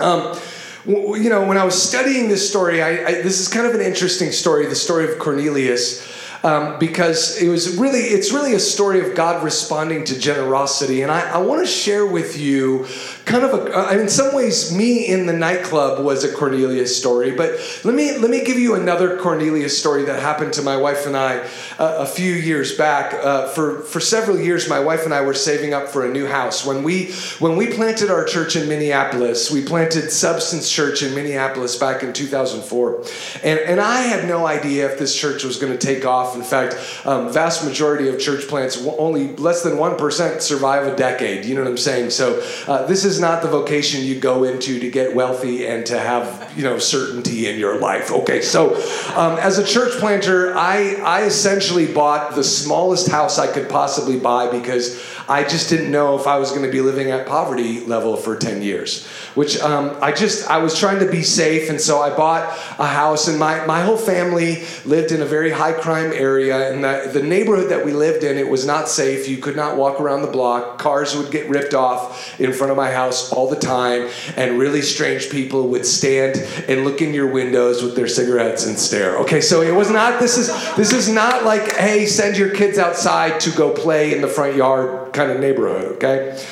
um, 0.00 0.38
you 0.86 1.30
know, 1.30 1.46
when 1.46 1.56
I 1.56 1.64
was 1.64 1.80
studying 1.80 2.28
this 2.28 2.48
story, 2.48 2.82
I, 2.82 3.06
I, 3.06 3.12
this 3.22 3.40
is 3.40 3.48
kind 3.48 3.66
of 3.66 3.74
an 3.74 3.80
interesting 3.80 4.32
story, 4.32 4.66
the 4.66 4.74
story 4.74 5.10
of 5.10 5.18
Cornelius 5.18 6.14
um, 6.44 6.78
because 6.78 7.40
it 7.40 7.48
was 7.48 7.78
really 7.78 8.00
it's 8.00 8.30
really 8.30 8.52
a 8.52 8.60
story 8.60 9.00
of 9.00 9.16
God 9.16 9.42
responding 9.42 10.04
to 10.04 10.18
generosity, 10.18 11.00
and 11.00 11.10
I, 11.10 11.22
I 11.30 11.38
want 11.38 11.62
to 11.62 11.66
share 11.66 12.06
with 12.06 12.38
you 12.38 12.86
kind 13.24 13.44
of 13.44 13.54
a 13.54 13.78
uh, 13.78 13.92
in 13.92 14.08
some 14.08 14.34
ways 14.34 14.74
me 14.76 15.06
in 15.06 15.26
the 15.26 15.32
nightclub 15.32 16.04
was 16.04 16.24
a 16.24 16.32
Cornelius 16.32 16.96
story, 16.96 17.32
but 17.32 17.52
let 17.84 17.94
me 17.94 18.16
let 18.18 18.30
me 18.30 18.44
give 18.44 18.58
you 18.58 18.74
another 18.74 19.16
Cornelius 19.18 19.78
story 19.78 20.04
that 20.04 20.20
happened 20.20 20.52
to 20.54 20.62
my 20.62 20.76
wife 20.76 21.06
and 21.06 21.16
I 21.16 21.38
uh, 21.78 21.96
a 21.98 22.06
few 22.06 22.32
years 22.32 22.76
back. 22.76 23.14
Uh, 23.14 23.48
for 23.48 23.80
for 23.80 24.00
several 24.00 24.38
years, 24.38 24.68
my 24.68 24.80
wife 24.80 25.04
and 25.04 25.14
I 25.14 25.22
were 25.22 25.34
saving 25.34 25.72
up 25.72 25.88
for 25.88 26.04
a 26.04 26.12
new 26.12 26.26
house 26.26 26.66
when 26.66 26.82
we 26.82 27.12
when 27.38 27.56
we 27.56 27.72
planted 27.72 28.10
our 28.10 28.24
church 28.24 28.56
in 28.56 28.68
Minneapolis. 28.68 29.50
We 29.50 29.64
planted 29.64 30.10
Substance 30.10 30.70
Church 30.70 31.02
in 31.02 31.14
Minneapolis 31.14 31.76
back 31.76 32.02
in 32.02 32.12
2004, 32.12 33.04
and 33.42 33.58
and 33.58 33.80
I 33.80 34.02
had 34.02 34.28
no 34.28 34.46
idea 34.46 34.92
if 34.92 34.98
this 34.98 35.18
church 35.18 35.44
was 35.44 35.56
going 35.56 35.72
to 35.72 35.78
take 35.78 36.04
off 36.04 36.34
in 36.34 36.42
fact, 36.42 36.76
um, 37.04 37.32
vast 37.32 37.64
majority 37.64 38.08
of 38.08 38.18
church 38.18 38.48
plants, 38.48 38.84
only 38.98 39.34
less 39.36 39.62
than 39.62 39.74
1% 39.74 40.40
survive 40.40 40.86
a 40.86 40.96
decade. 40.96 41.44
You 41.44 41.54
know 41.54 41.62
what 41.62 41.70
I'm 41.70 41.76
saying? 41.76 42.10
So 42.10 42.42
uh, 42.66 42.86
this 42.86 43.04
is 43.04 43.13
not 43.20 43.42
the 43.42 43.48
vocation 43.48 44.04
you 44.04 44.18
go 44.18 44.44
into 44.44 44.78
to 44.80 44.90
get 44.90 45.14
wealthy 45.14 45.66
and 45.66 45.84
to 45.86 45.98
have, 45.98 46.52
you 46.56 46.64
know, 46.64 46.78
certainty 46.78 47.48
in 47.48 47.58
your 47.58 47.78
life. 47.78 48.10
Okay, 48.10 48.40
so 48.40 48.74
um, 49.16 49.38
as 49.38 49.58
a 49.58 49.64
church 49.64 49.92
planter, 49.98 50.56
I, 50.56 50.94
I 51.04 51.24
essentially 51.24 51.92
bought 51.92 52.34
the 52.34 52.44
smallest 52.44 53.08
house 53.08 53.38
I 53.38 53.52
could 53.52 53.68
possibly 53.68 54.18
buy 54.18 54.50
because 54.50 55.02
I 55.28 55.42
just 55.42 55.70
didn't 55.70 55.90
know 55.90 56.18
if 56.18 56.26
I 56.26 56.38
was 56.38 56.50
going 56.50 56.64
to 56.64 56.70
be 56.70 56.80
living 56.80 57.10
at 57.10 57.26
poverty 57.26 57.80
level 57.80 58.16
for 58.16 58.36
10 58.36 58.60
years, 58.60 59.06
which 59.34 59.58
um, 59.60 59.96
I 60.02 60.12
just, 60.12 60.50
I 60.50 60.58
was 60.58 60.78
trying 60.78 60.98
to 61.00 61.10
be 61.10 61.22
safe. 61.22 61.70
And 61.70 61.80
so 61.80 62.00
I 62.00 62.14
bought 62.14 62.44
a 62.78 62.86
house 62.86 63.26
and 63.28 63.38
my, 63.38 63.64
my 63.64 63.80
whole 63.80 63.96
family 63.96 64.64
lived 64.84 65.12
in 65.12 65.22
a 65.22 65.24
very 65.24 65.50
high 65.50 65.72
crime 65.72 66.12
area. 66.12 66.70
And 66.70 66.84
the, 66.84 67.10
the 67.12 67.22
neighborhood 67.22 67.70
that 67.70 67.84
we 67.84 67.92
lived 67.92 68.22
in, 68.22 68.36
it 68.36 68.48
was 68.48 68.66
not 68.66 68.88
safe. 68.88 69.28
You 69.28 69.38
could 69.38 69.56
not 69.56 69.76
walk 69.76 69.98
around 69.98 70.22
the 70.22 70.30
block. 70.30 70.78
Cars 70.78 71.16
would 71.16 71.30
get 71.30 71.48
ripped 71.48 71.72
off 71.72 72.38
in 72.38 72.52
front 72.52 72.70
of 72.70 72.76
my 72.76 72.90
house 72.90 73.32
all 73.32 73.48
the 73.48 73.56
time. 73.56 74.10
And 74.36 74.58
really 74.58 74.82
strange 74.82 75.30
people 75.30 75.68
would 75.68 75.86
stand 75.86 76.36
and 76.68 76.84
look 76.84 77.00
in 77.00 77.14
your 77.14 77.28
windows 77.28 77.82
with 77.82 77.96
their 77.96 78.08
cigarettes 78.08 78.66
and 78.66 78.78
stare. 78.78 79.16
Okay, 79.20 79.40
so 79.40 79.62
it 79.62 79.74
was 79.74 79.90
not, 79.90 80.20
this 80.20 80.36
is, 80.36 80.48
this 80.76 80.92
is 80.92 81.08
not 81.08 81.44
like, 81.44 81.76
hey, 81.76 82.04
send 82.04 82.36
your 82.36 82.50
kids 82.50 82.78
outside 82.78 83.40
to 83.40 83.50
go 83.52 83.72
play 83.72 84.14
in 84.14 84.20
the 84.20 84.28
front 84.28 84.56
yard 84.56 85.03
kind 85.14 85.30
of 85.30 85.40
neighborhood, 85.40 85.92
okay? 85.92 86.44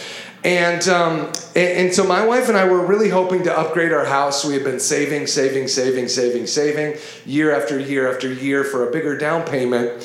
And, 0.44 0.88
um, 0.88 1.26
and, 1.54 1.86
and 1.86 1.94
so 1.94 2.04
my 2.04 2.24
wife 2.24 2.48
and 2.48 2.56
I 2.56 2.64
were 2.64 2.84
really 2.84 3.08
hoping 3.08 3.44
to 3.44 3.56
upgrade 3.56 3.92
our 3.92 4.04
house. 4.04 4.44
We 4.44 4.54
had 4.54 4.64
been 4.64 4.80
saving, 4.80 5.26
saving, 5.26 5.68
saving, 5.68 6.08
saving, 6.08 6.46
saving 6.46 6.96
year 7.24 7.54
after 7.54 7.78
year 7.78 8.12
after 8.12 8.32
year 8.32 8.64
for 8.64 8.88
a 8.88 8.90
bigger 8.90 9.16
down 9.16 9.44
payment. 9.44 10.02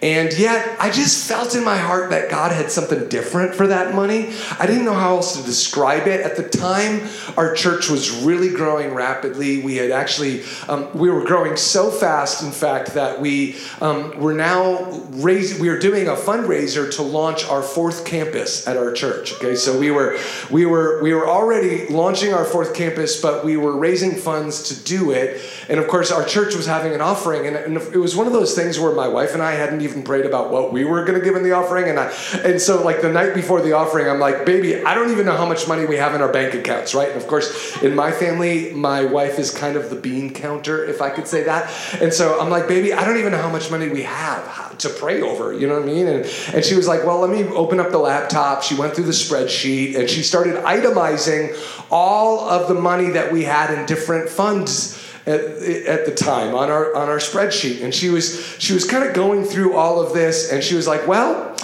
And 0.00 0.32
yet, 0.38 0.76
I 0.78 0.90
just 0.90 1.26
felt 1.26 1.56
in 1.56 1.64
my 1.64 1.76
heart 1.76 2.10
that 2.10 2.30
God 2.30 2.52
had 2.52 2.70
something 2.70 3.08
different 3.08 3.56
for 3.56 3.66
that 3.66 3.96
money. 3.96 4.32
I 4.58 4.66
didn't 4.66 4.84
know 4.84 4.94
how 4.94 5.16
else 5.16 5.36
to 5.36 5.44
describe 5.44 6.06
it. 6.06 6.20
At 6.20 6.36
the 6.36 6.48
time, 6.48 7.08
our 7.36 7.52
church 7.52 7.88
was 7.88 8.22
really 8.22 8.50
growing 8.50 8.94
rapidly. 8.94 9.60
We 9.60 9.74
had 9.74 9.90
actually, 9.90 10.44
um, 10.68 10.96
we 10.96 11.10
were 11.10 11.24
growing 11.24 11.56
so 11.56 11.90
fast, 11.90 12.44
in 12.44 12.52
fact, 12.52 12.94
that 12.94 13.20
we 13.20 13.56
um, 13.80 14.16
were 14.20 14.34
now 14.34 14.88
raising, 15.10 15.60
we 15.60 15.68
were 15.68 15.80
doing 15.80 16.06
a 16.06 16.14
fundraiser 16.14 16.94
to 16.94 17.02
launch 17.02 17.44
our 17.46 17.62
fourth 17.62 18.04
campus 18.04 18.68
at 18.68 18.76
our 18.76 18.92
church. 18.92 19.32
Okay, 19.34 19.56
so 19.56 19.76
we 19.80 19.90
were, 19.90 20.16
we 20.48 20.64
were, 20.64 21.02
we 21.02 21.12
were 21.12 21.28
already 21.28 21.88
launching 21.88 22.32
our 22.32 22.44
fourth 22.44 22.72
campus, 22.72 23.20
but 23.20 23.44
we 23.44 23.56
were 23.56 23.76
raising 23.76 24.14
funds 24.14 24.68
to 24.68 24.84
do 24.84 25.10
it. 25.10 25.42
And 25.68 25.80
of 25.80 25.88
course, 25.88 26.12
our 26.12 26.24
church 26.24 26.54
was 26.54 26.66
having 26.66 26.94
an 26.94 27.00
offering, 27.00 27.48
and, 27.48 27.56
and 27.56 27.76
it 27.76 27.98
was 27.98 28.14
one 28.14 28.28
of 28.28 28.32
those 28.32 28.54
things 28.54 28.78
where 28.78 28.94
my 28.94 29.08
wife 29.08 29.34
and 29.34 29.42
I 29.42 29.52
hadn't 29.52 29.80
even 29.80 29.87
prayed 30.02 30.26
about 30.26 30.50
what 30.50 30.72
we 30.72 30.84
were 30.84 31.04
going 31.04 31.18
to 31.18 31.24
give 31.24 31.36
in 31.36 31.42
the 31.42 31.52
offering. 31.52 31.88
And 31.88 31.98
I, 31.98 32.12
and 32.44 32.60
so 32.60 32.82
like 32.82 33.02
the 33.02 33.12
night 33.12 33.34
before 33.34 33.60
the 33.60 33.72
offering, 33.72 34.08
I'm 34.08 34.18
like, 34.18 34.44
baby, 34.46 34.82
I 34.82 34.94
don't 34.94 35.10
even 35.10 35.26
know 35.26 35.36
how 35.36 35.46
much 35.46 35.68
money 35.68 35.84
we 35.86 35.96
have 35.96 36.14
in 36.14 36.22
our 36.22 36.32
bank 36.32 36.54
accounts, 36.54 36.94
right? 36.94 37.08
And 37.08 37.16
of 37.16 37.26
course, 37.26 37.82
in 37.82 37.94
my 37.94 38.12
family, 38.12 38.72
my 38.72 39.04
wife 39.04 39.38
is 39.38 39.50
kind 39.50 39.76
of 39.76 39.90
the 39.90 39.96
bean 39.96 40.32
counter, 40.32 40.84
if 40.84 41.02
I 41.02 41.10
could 41.10 41.26
say 41.26 41.44
that. 41.44 41.72
And 42.00 42.12
so 42.12 42.40
I'm 42.40 42.50
like, 42.50 42.68
baby, 42.68 42.92
I 42.92 43.04
don't 43.04 43.18
even 43.18 43.32
know 43.32 43.42
how 43.42 43.50
much 43.50 43.70
money 43.70 43.88
we 43.88 44.02
have 44.02 44.76
to 44.78 44.88
pray 44.88 45.20
over. 45.22 45.52
You 45.52 45.66
know 45.66 45.74
what 45.74 45.82
I 45.82 45.86
mean? 45.86 46.06
And, 46.06 46.24
and 46.54 46.64
she 46.64 46.74
was 46.74 46.86
like, 46.88 47.04
well, 47.04 47.20
let 47.20 47.30
me 47.30 47.44
open 47.44 47.80
up 47.80 47.90
the 47.90 47.98
laptop. 47.98 48.62
She 48.62 48.74
went 48.74 48.94
through 48.94 49.04
the 49.04 49.12
spreadsheet 49.12 49.98
and 49.98 50.08
she 50.08 50.22
started 50.22 50.56
itemizing 50.64 51.56
all 51.90 52.48
of 52.48 52.68
the 52.68 52.74
money 52.74 53.10
that 53.10 53.32
we 53.32 53.44
had 53.44 53.76
in 53.76 53.86
different 53.86 54.28
funds 54.28 54.97
at, 55.28 55.40
at 55.86 56.06
the 56.06 56.14
time 56.14 56.54
on 56.54 56.70
our 56.70 56.94
on 56.96 57.08
our 57.08 57.18
spreadsheet, 57.18 57.82
and 57.84 57.94
she 57.94 58.08
was 58.08 58.56
she 58.58 58.72
was 58.72 58.84
kind 58.84 59.06
of 59.06 59.14
going 59.14 59.44
through 59.44 59.76
all 59.76 60.00
of 60.00 60.14
this, 60.14 60.50
and 60.50 60.64
she 60.64 60.74
was 60.74 60.86
like, 60.86 61.06
"Well, 61.06 61.56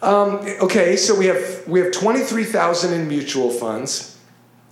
um, 0.00 0.46
okay, 0.62 0.96
so 0.96 1.18
we 1.18 1.26
have 1.26 1.64
we 1.66 1.80
have 1.80 1.92
twenty 1.92 2.20
three 2.20 2.44
thousand 2.44 2.94
in 2.94 3.08
mutual 3.08 3.50
funds," 3.50 4.16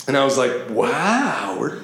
and 0.06 0.16
I 0.16 0.24
was 0.24 0.38
like, 0.38 0.70
"Wow, 0.70 1.56
we're." 1.58 1.82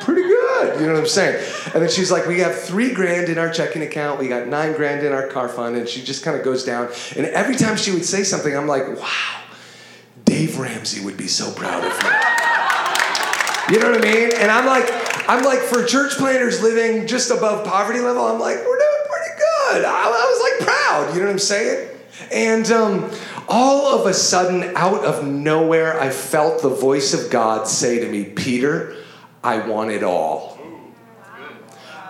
Pretty 0.00 0.22
good, 0.22 0.80
you 0.80 0.86
know 0.86 0.94
what 0.94 1.00
I'm 1.00 1.06
saying? 1.06 1.44
And 1.74 1.82
then 1.82 1.90
she's 1.90 2.10
like, 2.10 2.26
We 2.26 2.38
have 2.38 2.58
three 2.58 2.94
grand 2.94 3.28
in 3.28 3.36
our 3.36 3.50
checking 3.50 3.82
account, 3.82 4.18
we 4.18 4.28
got 4.28 4.46
nine 4.46 4.72
grand 4.72 5.04
in 5.04 5.12
our 5.12 5.26
car 5.26 5.46
fund, 5.46 5.76
and 5.76 5.86
she 5.86 6.02
just 6.02 6.24
kind 6.24 6.38
of 6.38 6.42
goes 6.42 6.64
down. 6.64 6.88
And 7.16 7.26
every 7.26 7.54
time 7.54 7.76
she 7.76 7.92
would 7.92 8.06
say 8.06 8.24
something, 8.24 8.56
I'm 8.56 8.66
like, 8.66 8.88
Wow, 8.98 9.42
Dave 10.24 10.58
Ramsey 10.58 11.04
would 11.04 11.18
be 11.18 11.28
so 11.28 11.52
proud 11.52 11.84
of 11.84 12.02
me. 12.02 12.08
You 13.70 13.78
know 13.78 13.92
what 13.92 14.04
I 14.04 14.12
mean? 14.12 14.30
And 14.36 14.50
I'm 14.50 14.66
like, 14.66 14.88
I'm 15.28 15.44
like, 15.44 15.60
for 15.60 15.84
church 15.84 16.14
planters 16.14 16.60
living 16.60 17.06
just 17.06 17.30
above 17.30 17.64
poverty 17.64 18.00
level, 18.00 18.24
I'm 18.24 18.40
like, 18.40 18.56
we're 18.56 18.64
doing 18.64 19.04
pretty 19.08 19.30
good. 19.38 19.84
I, 19.84 20.06
I 20.06 20.08
was 20.08 20.60
like 20.60 20.68
proud, 20.68 21.14
you 21.14 21.20
know 21.20 21.26
what 21.26 21.32
I'm 21.32 21.38
saying? 21.38 21.88
And 22.32 22.68
um, 22.72 23.10
all 23.48 23.96
of 23.96 24.06
a 24.06 24.14
sudden, 24.14 24.76
out 24.76 25.04
of 25.04 25.24
nowhere, 25.24 26.00
I 26.00 26.10
felt 26.10 26.62
the 26.62 26.68
voice 26.68 27.14
of 27.14 27.30
God 27.30 27.68
say 27.68 28.00
to 28.00 28.10
me, 28.10 28.24
Peter, 28.24 28.96
I 29.44 29.64
want 29.66 29.92
it 29.92 30.02
all. 30.02 30.58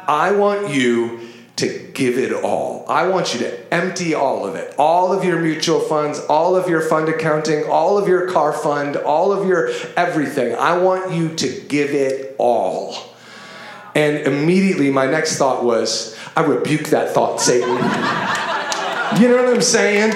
I 0.08 0.32
want 0.32 0.70
you 0.70 1.29
to 1.60 1.90
give 1.94 2.18
it 2.18 2.32
all. 2.32 2.84
I 2.88 3.06
want 3.06 3.32
you 3.32 3.40
to 3.40 3.74
empty 3.74 4.14
all 4.14 4.46
of 4.46 4.54
it. 4.54 4.74
All 4.78 5.12
of 5.12 5.24
your 5.24 5.40
mutual 5.40 5.80
funds, 5.80 6.18
all 6.20 6.56
of 6.56 6.68
your 6.68 6.80
fund 6.80 7.08
accounting, 7.08 7.64
all 7.64 7.98
of 7.98 8.08
your 8.08 8.30
car 8.30 8.52
fund, 8.52 8.96
all 8.96 9.32
of 9.32 9.46
your 9.46 9.70
everything. 9.96 10.54
I 10.54 10.78
want 10.78 11.12
you 11.12 11.34
to 11.36 11.60
give 11.68 11.90
it 11.90 12.34
all. 12.38 12.96
And 13.94 14.18
immediately 14.18 14.90
my 14.90 15.06
next 15.06 15.36
thought 15.36 15.64
was, 15.64 16.16
I 16.36 16.42
rebuke 16.42 16.88
that 16.88 17.12
thought, 17.12 17.40
Satan. 17.40 17.68
you 19.20 19.28
know 19.28 19.44
what 19.44 19.54
I'm 19.54 19.62
saying? 19.62 20.12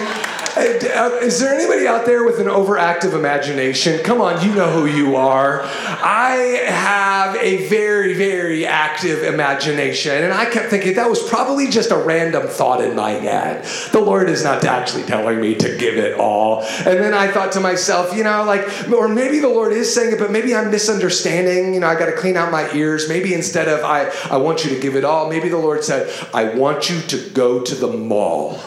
Is 0.57 1.41
there 1.41 1.53
anybody 1.53 1.87
out 1.87 2.07
there 2.07 2.25
with 2.25 2.39
an 2.39 2.47
overactive 2.47 3.15
imagination? 3.15 4.01
Come 4.05 4.21
on, 4.21 4.45
you 4.47 4.55
know 4.55 4.71
who 4.71 4.87
you 4.87 5.17
are. 5.17 5.63
I 5.65 6.63
have 6.67 7.35
a 7.37 7.67
very, 7.69 8.15
very 8.15 8.65
active 8.65 9.25
imagination. 9.25 10.23
And 10.23 10.33
I 10.33 10.45
kept 10.47 10.71
thinking 10.71 10.95
that 10.95 11.11
was 11.11 11.23
probably 11.29 11.69
just 11.69 11.91
a 11.91 11.97
random 11.97 12.47
thought 12.47 12.83
in 12.83 12.95
my 12.95 13.11
head. 13.11 13.65
The 13.91 14.01
Lord 14.01 14.29
is 14.31 14.45
not 14.45 14.65
actually 14.65 15.03
telling 15.05 15.41
me 15.41 15.57
to 15.57 15.77
give 15.77 15.97
it 15.97 16.19
all. 16.21 16.63
And 16.63 16.99
then 17.01 17.15
I 17.15 17.33
thought 17.33 17.53
to 17.53 17.61
myself, 17.61 18.15
you 18.15 18.23
know, 18.23 18.45
like, 18.45 18.89
or 18.93 19.09
maybe 19.09 19.41
the 19.41 19.49
Lord 19.49 19.73
is 19.73 19.93
saying 19.93 20.13
it, 20.13 20.19
but 20.19 20.31
maybe 20.31 20.55
I'm 20.55 20.71
misunderstanding. 20.71 21.75
You 21.75 21.81
know, 21.81 21.89
I 21.89 21.99
got 21.99 22.07
to 22.07 22.17
clean 22.17 22.37
out 22.37 22.53
my 22.53 22.73
ears. 22.75 23.09
Maybe 23.09 23.35
instead 23.35 23.67
of 23.67 23.83
I, 23.85 24.13
I 24.31 24.37
want 24.37 24.65
you 24.65 24.71
to 24.75 24.81
give 24.81 24.95
it 24.95 25.05
all, 25.05 25.29
maybe 25.29 25.49
the 25.49 25.59
Lord 25.59 25.83
said, 25.83 26.13
I 26.33 26.55
want 26.55 26.89
you 26.89 27.01
to 27.01 27.31
go 27.31 27.61
to 27.61 27.75
the 27.75 27.89
mall. 27.89 28.61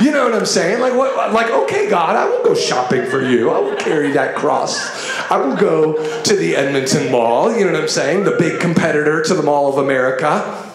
You 0.00 0.10
know 0.10 0.24
what 0.24 0.34
I'm 0.34 0.46
saying? 0.46 0.80
Like 0.80 0.94
what? 0.94 1.32
Like 1.32 1.50
okay, 1.50 1.88
God, 1.88 2.16
I 2.16 2.24
will 2.28 2.44
go 2.44 2.54
shopping 2.54 3.06
for 3.06 3.22
you. 3.22 3.50
I 3.50 3.58
will 3.58 3.76
carry 3.76 4.12
that 4.12 4.34
cross. 4.34 4.90
I 5.30 5.36
will 5.36 5.56
go 5.56 6.22
to 6.22 6.36
the 6.36 6.56
Edmonton 6.56 7.10
Mall. 7.12 7.54
You 7.54 7.66
know 7.66 7.72
what 7.72 7.82
I'm 7.82 7.88
saying? 7.88 8.24
The 8.24 8.36
big 8.38 8.60
competitor 8.60 9.22
to 9.22 9.34
the 9.34 9.42
Mall 9.42 9.68
of 9.68 9.78
America. 9.78 10.70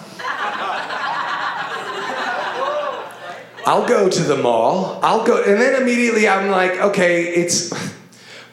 I'll 3.66 3.86
go 3.86 4.08
to 4.08 4.24
the 4.24 4.38
mall. 4.38 4.98
I'll 5.04 5.26
go, 5.26 5.44
and 5.44 5.60
then 5.60 5.82
immediately 5.82 6.26
I'm 6.26 6.50
like, 6.50 6.80
okay, 6.80 7.24
it's. 7.24 7.74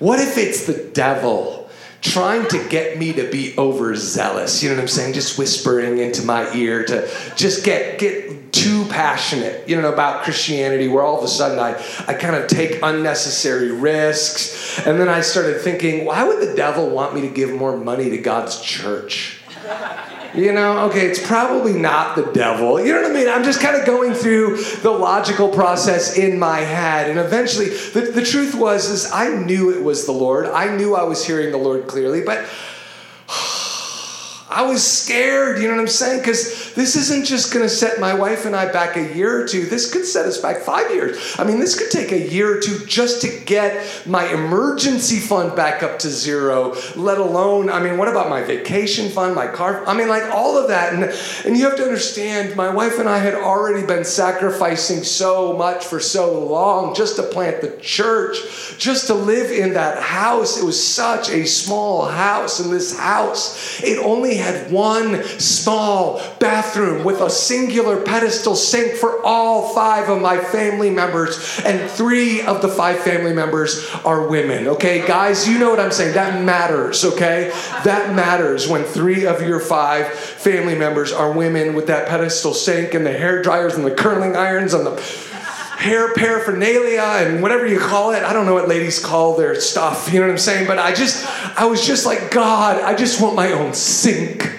What 0.00 0.18
if 0.18 0.36
it's 0.36 0.66
the 0.66 0.90
devil? 0.92 1.63
Trying 2.04 2.46
to 2.46 2.68
get 2.68 2.98
me 2.98 3.14
to 3.14 3.28
be 3.30 3.54
overzealous. 3.56 4.62
You 4.62 4.68
know 4.68 4.76
what 4.76 4.82
I'm 4.82 4.88
saying? 4.88 5.14
Just 5.14 5.38
whispering 5.38 5.98
into 5.98 6.24
my 6.24 6.52
ear 6.54 6.84
to 6.84 7.10
just 7.34 7.64
get 7.64 7.98
get 7.98 8.52
too 8.52 8.84
passionate, 8.84 9.68
you 9.68 9.80
know, 9.80 9.92
about 9.92 10.22
Christianity, 10.22 10.86
where 10.86 11.02
all 11.02 11.18
of 11.18 11.24
a 11.24 11.28
sudden 11.28 11.58
I, 11.58 11.72
I 12.06 12.14
kind 12.14 12.36
of 12.36 12.46
take 12.46 12.78
unnecessary 12.82 13.72
risks. 13.72 14.78
And 14.86 15.00
then 15.00 15.08
I 15.08 15.22
started 15.22 15.60
thinking, 15.60 16.04
why 16.04 16.22
would 16.24 16.46
the 16.46 16.54
devil 16.54 16.88
want 16.90 17.14
me 17.14 17.22
to 17.22 17.28
give 17.28 17.50
more 17.50 17.76
money 17.76 18.10
to 18.10 18.18
God's 18.18 18.60
church? 18.60 19.40
You 20.34 20.52
know, 20.52 20.86
okay, 20.88 21.06
it's 21.06 21.24
probably 21.24 21.74
not 21.74 22.16
the 22.16 22.24
devil. 22.32 22.84
You 22.84 22.92
know 22.92 23.02
what 23.02 23.10
I 23.12 23.14
mean? 23.14 23.28
I'm 23.28 23.44
just 23.44 23.60
kind 23.60 23.76
of 23.76 23.86
going 23.86 24.14
through 24.14 24.56
the 24.82 24.90
logical 24.90 25.48
process 25.48 26.18
in 26.18 26.40
my 26.40 26.58
head. 26.58 27.08
And 27.08 27.20
eventually, 27.20 27.68
the, 27.68 28.10
the 28.12 28.24
truth 28.24 28.54
was 28.54 28.90
is 28.90 29.10
I 29.12 29.28
knew 29.28 29.70
it 29.70 29.82
was 29.82 30.06
the 30.06 30.12
Lord. 30.12 30.46
I 30.46 30.74
knew 30.74 30.96
I 30.96 31.04
was 31.04 31.24
hearing 31.24 31.52
the 31.52 31.58
Lord 31.58 31.86
clearly, 31.86 32.22
but 32.22 32.48
I 34.54 34.62
was 34.62 34.86
scared, 34.86 35.58
you 35.58 35.68
know 35.68 35.74
what 35.74 35.80
I'm 35.80 35.88
saying? 35.88 36.20
Because 36.20 36.72
this 36.74 36.94
isn't 36.94 37.26
just 37.26 37.52
going 37.52 37.64
to 37.64 37.68
set 37.68 37.98
my 37.98 38.14
wife 38.14 38.46
and 38.46 38.54
I 38.54 38.70
back 38.70 38.96
a 38.96 39.14
year 39.14 39.42
or 39.42 39.48
two. 39.48 39.66
This 39.66 39.92
could 39.92 40.04
set 40.04 40.26
us 40.26 40.40
back 40.40 40.58
five 40.58 40.92
years. 40.92 41.34
I 41.38 41.44
mean, 41.44 41.58
this 41.58 41.76
could 41.76 41.90
take 41.90 42.12
a 42.12 42.30
year 42.32 42.56
or 42.56 42.60
two 42.60 42.86
just 42.86 43.20
to 43.22 43.40
get 43.44 44.06
my 44.06 44.32
emergency 44.32 45.18
fund 45.18 45.56
back 45.56 45.82
up 45.82 45.98
to 46.00 46.08
zero, 46.08 46.76
let 46.94 47.18
alone, 47.18 47.68
I 47.68 47.80
mean, 47.80 47.98
what 47.98 48.06
about 48.06 48.30
my 48.30 48.42
vacation 48.42 49.10
fund, 49.10 49.34
my 49.34 49.48
car? 49.48 49.84
I 49.86 49.96
mean, 49.96 50.08
like 50.08 50.30
all 50.30 50.56
of 50.56 50.68
that. 50.68 50.92
And, 50.92 51.04
and 51.44 51.56
you 51.56 51.64
have 51.64 51.76
to 51.78 51.82
understand, 51.82 52.54
my 52.54 52.72
wife 52.72 53.00
and 53.00 53.08
I 53.08 53.18
had 53.18 53.34
already 53.34 53.84
been 53.84 54.04
sacrificing 54.04 55.02
so 55.02 55.56
much 55.56 55.84
for 55.84 55.98
so 55.98 56.44
long 56.46 56.94
just 56.94 57.16
to 57.16 57.24
plant 57.24 57.60
the 57.60 57.76
church, 57.78 58.36
just 58.78 59.08
to 59.08 59.14
live 59.14 59.50
in 59.50 59.74
that 59.74 60.00
house. 60.00 60.58
It 60.60 60.64
was 60.64 60.80
such 60.80 61.28
a 61.28 61.44
small 61.44 62.06
house, 62.06 62.60
and 62.60 62.72
this 62.72 62.96
house, 62.96 63.82
it 63.82 63.98
only 63.98 64.36
had 64.44 64.70
one 64.70 65.24
small 65.24 66.20
bathroom 66.38 67.04
with 67.04 67.20
a 67.20 67.30
singular 67.30 68.00
pedestal 68.00 68.54
sink 68.54 68.94
for 68.94 69.24
all 69.24 69.74
five 69.74 70.08
of 70.08 70.20
my 70.20 70.38
family 70.38 70.90
members, 70.90 71.60
and 71.64 71.90
three 71.90 72.42
of 72.42 72.62
the 72.62 72.68
five 72.68 73.00
family 73.00 73.32
members 73.32 73.88
are 74.04 74.28
women. 74.28 74.68
Okay, 74.68 75.06
guys, 75.06 75.48
you 75.48 75.58
know 75.58 75.70
what 75.70 75.80
I'm 75.80 75.92
saying? 75.92 76.14
That 76.14 76.42
matters, 76.44 77.04
okay? 77.04 77.50
That 77.84 78.14
matters 78.14 78.68
when 78.68 78.84
three 78.84 79.26
of 79.26 79.42
your 79.42 79.60
five 79.60 80.08
family 80.08 80.74
members 80.74 81.12
are 81.12 81.32
women 81.32 81.74
with 81.74 81.86
that 81.86 82.08
pedestal 82.08 82.54
sink 82.54 82.94
and 82.94 83.04
the 83.04 83.12
hair 83.12 83.42
dryers 83.42 83.74
and 83.74 83.84
the 83.84 83.94
curling 83.94 84.36
irons 84.36 84.74
and 84.74 84.86
the 84.86 85.33
hair 85.84 86.14
paraphernalia 86.14 87.02
and 87.02 87.42
whatever 87.42 87.66
you 87.66 87.78
call 87.78 88.12
it. 88.12 88.22
I 88.22 88.32
don't 88.32 88.46
know 88.46 88.54
what 88.54 88.68
ladies 88.68 88.98
call 88.98 89.36
their 89.36 89.54
stuff, 89.60 90.10
you 90.10 90.18
know 90.18 90.24
what 90.26 90.32
I'm 90.32 90.38
saying? 90.38 90.66
But 90.66 90.78
I 90.78 90.94
just, 90.94 91.26
I 91.60 91.66
was 91.66 91.86
just 91.86 92.06
like, 92.06 92.30
God, 92.30 92.82
I 92.82 92.94
just 92.94 93.20
want 93.20 93.36
my 93.36 93.52
own 93.52 93.74
sink. 93.74 94.50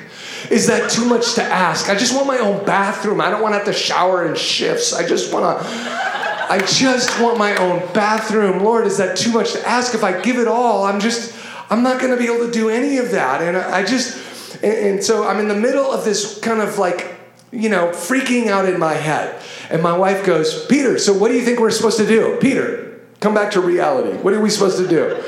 Is 0.52 0.68
that 0.68 0.92
too 0.92 1.04
much 1.06 1.34
to 1.34 1.44
ask? 1.44 1.90
I 1.90 1.96
just 1.96 2.14
want 2.14 2.28
my 2.28 2.38
own 2.38 2.64
bathroom. 2.64 3.20
I 3.22 3.32
don't 3.32 3.42
want 3.42 3.54
to 3.54 3.58
have 3.58 3.66
to 3.66 3.74
shower 3.74 4.28
in 4.28 4.36
shifts. 4.36 4.94
I 4.94 5.08
just 5.08 5.34
want 5.34 5.60
to, 5.60 5.68
I 5.68 6.60
just 6.64 7.20
want 7.20 7.40
my 7.40 7.56
own 7.56 7.80
bathroom. 7.92 8.64
Lord, 8.64 8.86
is 8.86 9.00
that 9.00 9.18
too 9.18 9.32
much 9.32 9.54
to 9.54 9.68
ask? 9.68 9.96
If 9.96 10.04
I 10.04 10.22
give 10.22 10.38
it 10.38 10.48
all, 10.48 10.84
I'm 10.84 11.00
just, 11.00 11.36
I'm 11.72 11.82
not 11.82 12.00
going 12.00 12.12
to 12.12 12.18
be 12.18 12.32
able 12.32 12.46
to 12.46 12.52
do 12.52 12.70
any 12.70 13.00
of 13.00 13.10
that. 13.10 13.42
And 13.42 13.58
I 13.58 13.84
just, 13.84 14.64
and, 14.64 14.74
and 14.74 15.04
so 15.04 15.28
I'm 15.28 15.40
in 15.40 15.48
the 15.48 15.56
middle 15.56 15.92
of 15.92 16.06
this 16.06 16.40
kind 16.40 16.62
of 16.62 16.78
like, 16.78 17.15
you 17.56 17.70
know, 17.70 17.90
freaking 17.90 18.48
out 18.48 18.68
in 18.68 18.80
my 18.80 18.94
head. 18.94 19.42
And 19.70 19.82
my 19.82 19.98
wife 19.98 20.26
goes, 20.26 20.66
Peter, 20.68 20.98
so 20.98 21.14
what 21.14 21.30
do 21.30 21.36
you 21.36 21.44
think 21.44 21.60
we're 21.60 21.72
supposed 21.72 21.98
to 21.98 22.06
do? 22.06 22.38
Peter, 22.40 23.02
come 23.20 23.34
back 23.34 23.52
to 23.52 23.62
reality. 23.62 24.18
What 24.18 24.34
are 24.34 24.42
we 24.42 24.50
supposed 24.50 24.78
to 24.78 24.88
do? 24.88 25.24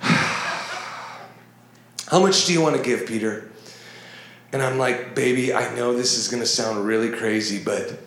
How 0.00 2.20
much 2.20 2.46
do 2.46 2.52
you 2.52 2.60
want 2.60 2.76
to 2.76 2.82
give, 2.82 3.06
Peter? 3.06 3.50
And 4.52 4.62
I'm 4.62 4.78
like, 4.78 5.14
baby, 5.14 5.54
I 5.54 5.74
know 5.74 5.94
this 5.94 6.18
is 6.18 6.28
going 6.28 6.42
to 6.42 6.46
sound 6.46 6.84
really 6.84 7.10
crazy, 7.10 7.62
but 7.62 7.98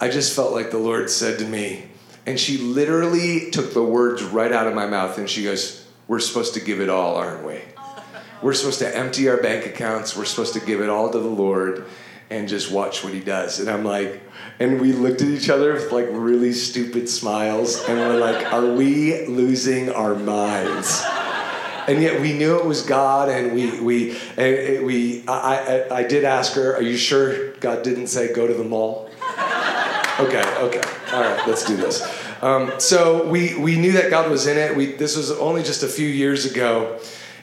I 0.00 0.08
just 0.08 0.34
felt 0.34 0.52
like 0.52 0.70
the 0.70 0.78
Lord 0.78 1.10
said 1.10 1.38
to 1.38 1.44
me, 1.44 1.86
and 2.26 2.38
she 2.38 2.58
literally 2.58 3.50
took 3.50 3.72
the 3.72 3.82
words 3.82 4.22
right 4.22 4.52
out 4.52 4.66
of 4.66 4.74
my 4.74 4.86
mouth 4.86 5.18
and 5.18 5.28
she 5.28 5.44
goes, 5.44 5.86
We're 6.06 6.20
supposed 6.20 6.54
to 6.54 6.60
give 6.60 6.80
it 6.80 6.88
all, 6.88 7.16
aren't 7.16 7.46
we? 7.46 7.60
We're 8.42 8.54
supposed 8.54 8.78
to 8.80 8.96
empty 8.96 9.28
our 9.28 9.36
bank 9.36 9.66
accounts. 9.66 10.16
We're 10.16 10.24
supposed 10.24 10.54
to 10.54 10.60
give 10.60 10.80
it 10.80 10.88
all 10.88 11.10
to 11.10 11.18
the 11.18 11.28
Lord 11.28 11.86
and 12.30 12.48
just 12.48 12.70
watch 12.70 13.02
what 13.02 13.12
he 13.12 13.20
does. 13.20 13.60
And 13.60 13.68
I'm 13.68 13.84
like, 13.84 14.22
and 14.58 14.80
we 14.80 14.92
looked 14.92 15.20
at 15.20 15.28
each 15.28 15.50
other 15.50 15.72
with 15.72 15.90
like 15.92 16.06
really 16.10 16.52
stupid 16.52 17.08
smiles 17.08 17.82
and 17.88 17.98
we're 17.98 18.18
like, 18.18 18.52
are 18.52 18.66
we 18.66 19.26
losing 19.26 19.90
our 19.90 20.14
minds? 20.14 21.04
And 21.88 22.00
yet 22.02 22.20
we 22.20 22.32
knew 22.32 22.56
it 22.56 22.64
was 22.64 22.82
God, 22.82 23.28
and 23.28 23.52
we 23.52 23.80
we 23.80 24.16
and 24.36 24.86
we 24.86 25.24
I, 25.26 25.86
I 25.90 25.96
I 25.96 26.02
did 26.04 26.24
ask 26.24 26.52
her, 26.52 26.76
"Are 26.76 26.82
you 26.82 26.96
sure 26.96 27.52
God 27.54 27.82
didn't 27.82 28.06
say 28.08 28.32
go 28.32 28.46
to 28.46 28.54
the 28.54 28.62
mall?" 28.62 29.10
okay, 30.20 30.44
okay, 30.58 30.82
all 31.12 31.20
right, 31.20 31.42
let's 31.48 31.64
do 31.64 31.76
this. 31.76 32.00
Um, 32.42 32.78
so 32.78 33.26
we 33.26 33.56
we 33.56 33.76
knew 33.76 33.92
that 33.92 34.10
God 34.10 34.30
was 34.30 34.46
in 34.46 34.56
it. 34.56 34.76
We 34.76 34.92
this 34.92 35.16
was 35.16 35.32
only 35.32 35.64
just 35.64 35.82
a 35.82 35.88
few 35.88 36.06
years 36.06 36.44
ago, 36.44 37.00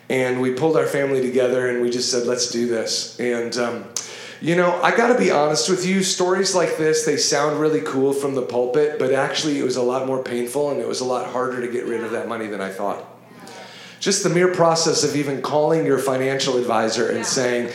and 0.07 0.39
we 0.39 0.53
pulled 0.53 0.77
our 0.77 0.87
family 0.87 1.21
together 1.21 1.69
and 1.69 1.81
we 1.81 1.89
just 1.89 2.09
said, 2.09 2.25
"Let's 2.25 2.49
do 2.49 2.67
this." 2.67 3.19
And 3.19 3.57
um, 3.57 3.85
you 4.41 4.55
know, 4.55 4.79
I 4.81 4.95
got 4.95 5.07
to 5.07 5.17
be 5.17 5.31
honest 5.31 5.69
with 5.69 5.85
you. 5.85 6.03
Stories 6.03 6.53
like 6.53 6.77
this, 6.77 7.05
they 7.05 7.17
sound 7.17 7.59
really 7.59 7.81
cool 7.81 8.13
from 8.13 8.35
the 8.35 8.41
pulpit, 8.41 8.99
but 8.99 9.11
actually, 9.11 9.59
it 9.59 9.63
was 9.63 9.75
a 9.75 9.81
lot 9.81 10.05
more 10.05 10.21
painful 10.21 10.71
and 10.71 10.79
it 10.79 10.87
was 10.87 11.01
a 11.01 11.05
lot 11.05 11.29
harder 11.31 11.61
to 11.61 11.71
get 11.71 11.85
rid 11.85 12.03
of 12.03 12.11
that 12.11 12.27
money 12.27 12.47
than 12.47 12.61
I 12.61 12.69
thought. 12.69 13.03
Just 13.99 14.23
the 14.23 14.29
mere 14.29 14.53
process 14.53 15.03
of 15.03 15.15
even 15.15 15.41
calling 15.41 15.85
your 15.85 15.97
financial 15.97 16.57
advisor 16.57 17.09
and 17.09 17.25
saying, 17.25 17.71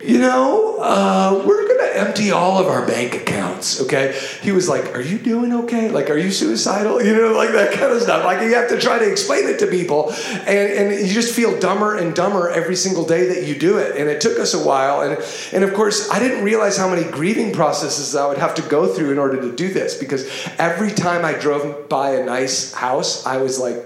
you 0.00 0.18
know, 0.18 0.76
uh, 0.78 1.42
we're 1.46 1.66
going 1.66 1.80
to 1.80 1.98
empty 1.98 2.30
all 2.30 2.58
of 2.58 2.66
our 2.66 2.86
bank 2.86 3.14
accounts, 3.14 3.45
okay? 3.82 4.18
He 4.42 4.52
was 4.52 4.68
like, 4.68 4.94
Are 4.94 5.00
you 5.00 5.18
doing 5.18 5.52
okay? 5.52 5.90
Like, 5.90 6.10
are 6.10 6.16
you 6.16 6.30
suicidal? 6.30 7.02
You 7.06 7.14
know, 7.14 7.32
like 7.34 7.52
that 7.52 7.72
kind 7.72 7.92
of 7.92 8.02
stuff. 8.02 8.24
Like, 8.24 8.42
you 8.42 8.54
have 8.54 8.68
to 8.70 8.80
try 8.80 8.98
to 8.98 9.08
explain 9.08 9.46
it 9.46 9.60
to 9.60 9.68
people. 9.68 10.12
And, 10.12 10.48
and 10.48 11.06
you 11.06 11.14
just 11.14 11.34
feel 11.34 11.58
dumber 11.60 11.96
and 11.96 12.14
dumber 12.14 12.50
every 12.50 12.74
single 12.74 13.06
day 13.06 13.28
that 13.28 13.46
you 13.46 13.56
do 13.56 13.78
it. 13.78 13.96
And 13.96 14.08
it 14.08 14.20
took 14.20 14.40
us 14.40 14.54
a 14.54 14.66
while. 14.66 15.02
And, 15.02 15.22
and 15.52 15.62
of 15.62 15.72
course, 15.72 16.10
I 16.10 16.18
didn't 16.18 16.42
realize 16.42 16.76
how 16.76 16.88
many 16.88 17.08
grieving 17.08 17.52
processes 17.52 18.16
I 18.16 18.26
would 18.26 18.38
have 18.38 18.56
to 18.56 18.62
go 18.62 18.92
through 18.92 19.12
in 19.12 19.18
order 19.18 19.40
to 19.40 19.54
do 19.54 19.72
this 19.72 19.96
because 19.96 20.28
every 20.58 20.90
time 20.90 21.24
I 21.24 21.34
drove 21.34 21.88
by 21.88 22.16
a 22.16 22.24
nice 22.24 22.74
house, 22.74 23.24
I 23.24 23.36
was 23.36 23.60
like, 23.60 23.84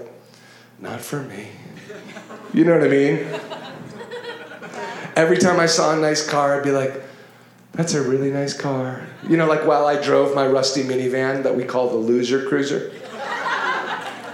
Not 0.79 1.01
for 1.01 1.21
me. 1.21 1.49
You 2.53 2.65
know 2.65 2.73
what 2.73 2.83
I 2.83 2.89
mean? 2.89 3.17
Every 5.15 5.37
time 5.37 5.59
I 5.59 5.65
saw 5.65 5.95
a 5.95 5.99
nice 5.99 6.27
car, 6.27 6.57
I'd 6.57 6.63
be 6.63 6.71
like, 6.71 7.01
that's 7.81 7.95
a 7.95 8.01
really 8.03 8.29
nice 8.29 8.53
car. 8.53 9.01
You 9.27 9.37
know, 9.37 9.47
like 9.47 9.65
while 9.65 9.87
I 9.87 9.99
drove 9.99 10.35
my 10.35 10.45
rusty 10.45 10.83
minivan 10.83 11.41
that 11.41 11.55
we 11.55 11.63
call 11.63 11.89
the 11.89 11.95
loser 11.95 12.45
cruiser. 12.47 12.91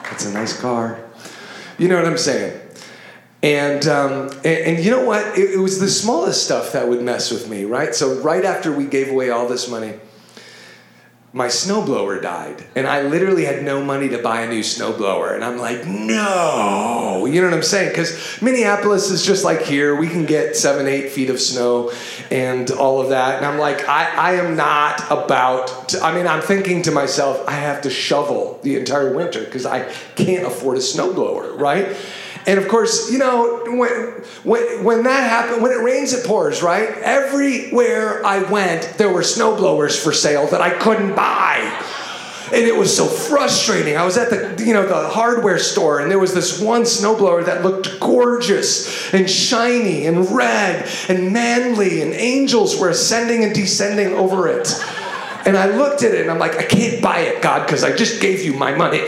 That's 0.03 0.25
a 0.25 0.33
nice 0.33 0.60
car. 0.60 0.99
You 1.77 1.88
know 1.88 1.95
what 1.95 2.03
I'm 2.03 2.17
saying? 2.17 2.60
And, 3.41 3.88
um, 3.88 4.27
and, 4.43 4.45
and 4.45 4.83
you 4.83 4.91
know 4.91 5.05
what? 5.05 5.38
It, 5.38 5.51
it 5.51 5.60
was 5.60 5.79
the 5.79 5.88
smallest 5.88 6.43
stuff 6.43 6.73
that 6.73 6.89
would 6.89 7.01
mess 7.01 7.31
with 7.31 7.47
me, 7.47 7.63
right? 7.63 7.95
So, 7.95 8.19
right 8.19 8.43
after 8.43 8.73
we 8.73 8.83
gave 8.86 9.10
away 9.10 9.29
all 9.29 9.47
this 9.47 9.69
money, 9.69 9.93
my 11.34 11.48
snowblower 11.48 12.22
died. 12.22 12.63
And 12.76 12.88
I 12.88 13.02
literally 13.02 13.46
had 13.46 13.63
no 13.63 13.84
money 13.84 14.08
to 14.10 14.18
buy 14.18 14.42
a 14.42 14.50
new 14.50 14.62
snowblower. 14.62 15.36
And 15.36 15.44
I'm 15.44 15.58
like, 15.58 15.86
no. 15.86 17.26
You 17.26 17.42
know 17.42 17.48
what 17.48 17.54
I'm 17.54 17.63
saying? 17.63 17.90
Because 17.90 18.42
Minneapolis 18.42 19.12
is 19.12 19.26
just 19.26 19.44
like 19.44 19.62
here. 19.62 19.96
We 19.96 20.08
can 20.08 20.26
get 20.26 20.56
seven, 20.56 20.88
eight 20.88 21.12
feet 21.12 21.30
of 21.30 21.40
snow 21.40 21.92
and 22.32 22.72
all 22.72 23.02
of 23.02 23.10
that. 23.10 23.38
And 23.38 23.46
I'm 23.46 23.60
like, 23.60 23.88
I, 23.90 24.06
I 24.16 24.34
am 24.36 24.56
not 24.56 25.02
about, 25.12 25.90
to, 25.90 26.02
I 26.02 26.16
mean, 26.16 26.28
I'm 26.28 26.42
thinking 26.42 26.82
to 26.84 26.92
myself, 26.92 27.44
I 27.48 27.52
have 27.52 27.82
to 27.82 27.90
shovel 27.90 28.60
the 28.63 28.78
entire 28.78 29.13
winter 29.13 29.44
because 29.44 29.66
I 29.66 29.92
can't 30.16 30.48
afford 30.48 30.78
a 30.78 30.82
snowblower, 30.82 31.60
right? 31.60 31.96
And 32.47 32.57
of 32.57 32.69
course, 32.69 33.12
you 33.12 33.17
know, 33.17 33.62
when, 33.65 33.91
when, 34.43 34.83
when 34.83 35.03
that 35.03 35.29
happened, 35.29 35.62
when 35.62 35.71
it 35.71 35.83
rains, 35.83 36.13
it 36.13 36.25
pours, 36.25 36.63
right? 36.63 36.89
Everywhere 36.99 38.25
I 38.25 38.41
went, 38.43 38.93
there 38.97 39.12
were 39.12 39.21
snowblowers 39.21 40.01
for 40.01 40.13
sale 40.13 40.47
that 40.47 40.62
I 40.62 40.69
couldn't 40.69 41.13
buy. 41.13 41.83
And 42.53 42.63
it 42.63 42.77
was 42.77 42.95
so 42.95 43.05
frustrating. 43.05 43.97
I 43.97 44.05
was 44.05 44.17
at 44.17 44.29
the, 44.29 44.63
you 44.63 44.73
know, 44.73 44.88
the 44.88 45.10
hardware 45.10 45.60
store, 45.60 45.99
and 45.99 46.10
there 46.10 46.19
was 46.19 46.33
this 46.33 46.62
one 46.62 46.83
snowblower 46.83 47.45
that 47.45 47.63
looked 47.63 47.99
gorgeous 47.99 49.13
and 49.13 49.29
shiny 49.29 50.05
and 50.05 50.31
red 50.31 50.89
and 51.10 51.33
manly, 51.33 52.01
and 52.01 52.13
angels 52.13 52.79
were 52.79 52.88
ascending 52.88 53.43
and 53.43 53.53
descending 53.53 54.13
over 54.13 54.47
it. 54.47 54.73
And 55.45 55.57
I 55.57 55.67
looked 55.75 56.03
at 56.03 56.13
it 56.13 56.21
and 56.21 56.31
I'm 56.31 56.39
like, 56.39 56.55
I 56.55 56.63
can't 56.63 57.01
buy 57.01 57.19
it, 57.19 57.41
God, 57.41 57.65
because 57.65 57.83
I 57.83 57.93
just 57.93 58.21
gave 58.21 58.45
you 58.45 58.53
my 58.53 58.73
money. 58.73 59.01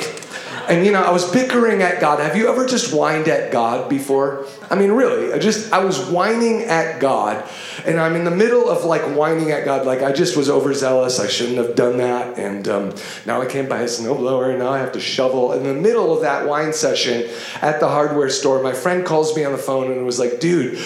And 0.70 0.86
you 0.86 0.92
know, 0.92 1.02
I 1.02 1.10
was 1.10 1.30
bickering 1.32 1.82
at 1.82 2.00
God. 2.00 2.20
Have 2.20 2.38
you 2.38 2.48
ever 2.48 2.68
just 2.68 2.94
whined 2.94 3.28
at 3.28 3.52
God 3.52 3.90
before? 3.90 4.46
I 4.70 4.76
mean, 4.76 4.92
really, 4.92 5.34
I 5.34 5.40
just 5.40 5.74
I 5.74 5.84
was 5.84 6.00
whining 6.12 6.66
at 6.66 7.00
God, 7.00 7.44
and 7.86 8.00
I'm 8.00 8.16
in 8.16 8.24
the 8.24 8.32
middle 8.32 8.70
of 8.70 8.86
like 8.86 9.02
whining 9.18 9.50
at 9.50 9.66
God, 9.66 9.88
like 9.88 10.04
I 10.04 10.12
just 10.12 10.38
was 10.38 10.48
overzealous. 10.48 11.20
I 11.20 11.28
shouldn't 11.28 11.58
have 11.58 11.76
done 11.76 11.98
that, 11.98 12.38
and 12.38 12.68
um, 12.68 12.96
now 13.26 13.42
I 13.42 13.48
can't 13.48 13.68
buy 13.68 13.82
a 13.82 13.86
snowblower. 13.86 14.52
And 14.52 14.60
now 14.60 14.70
I 14.70 14.78
have 14.78 14.92
to 14.92 15.00
shovel. 15.00 15.54
In 15.54 15.64
the 15.64 15.74
middle 15.74 16.14
of 16.16 16.22
that 16.22 16.48
whine 16.48 16.72
session 16.72 17.28
at 17.64 17.80
the 17.80 17.88
hardware 17.88 18.30
store, 18.30 18.62
my 18.62 18.74
friend 18.74 19.04
calls 19.04 19.36
me 19.36 19.44
on 19.44 19.52
the 19.52 19.58
phone 19.58 19.92
and 19.92 20.06
was 20.06 20.20
like, 20.20 20.40
"Dude." 20.40 20.78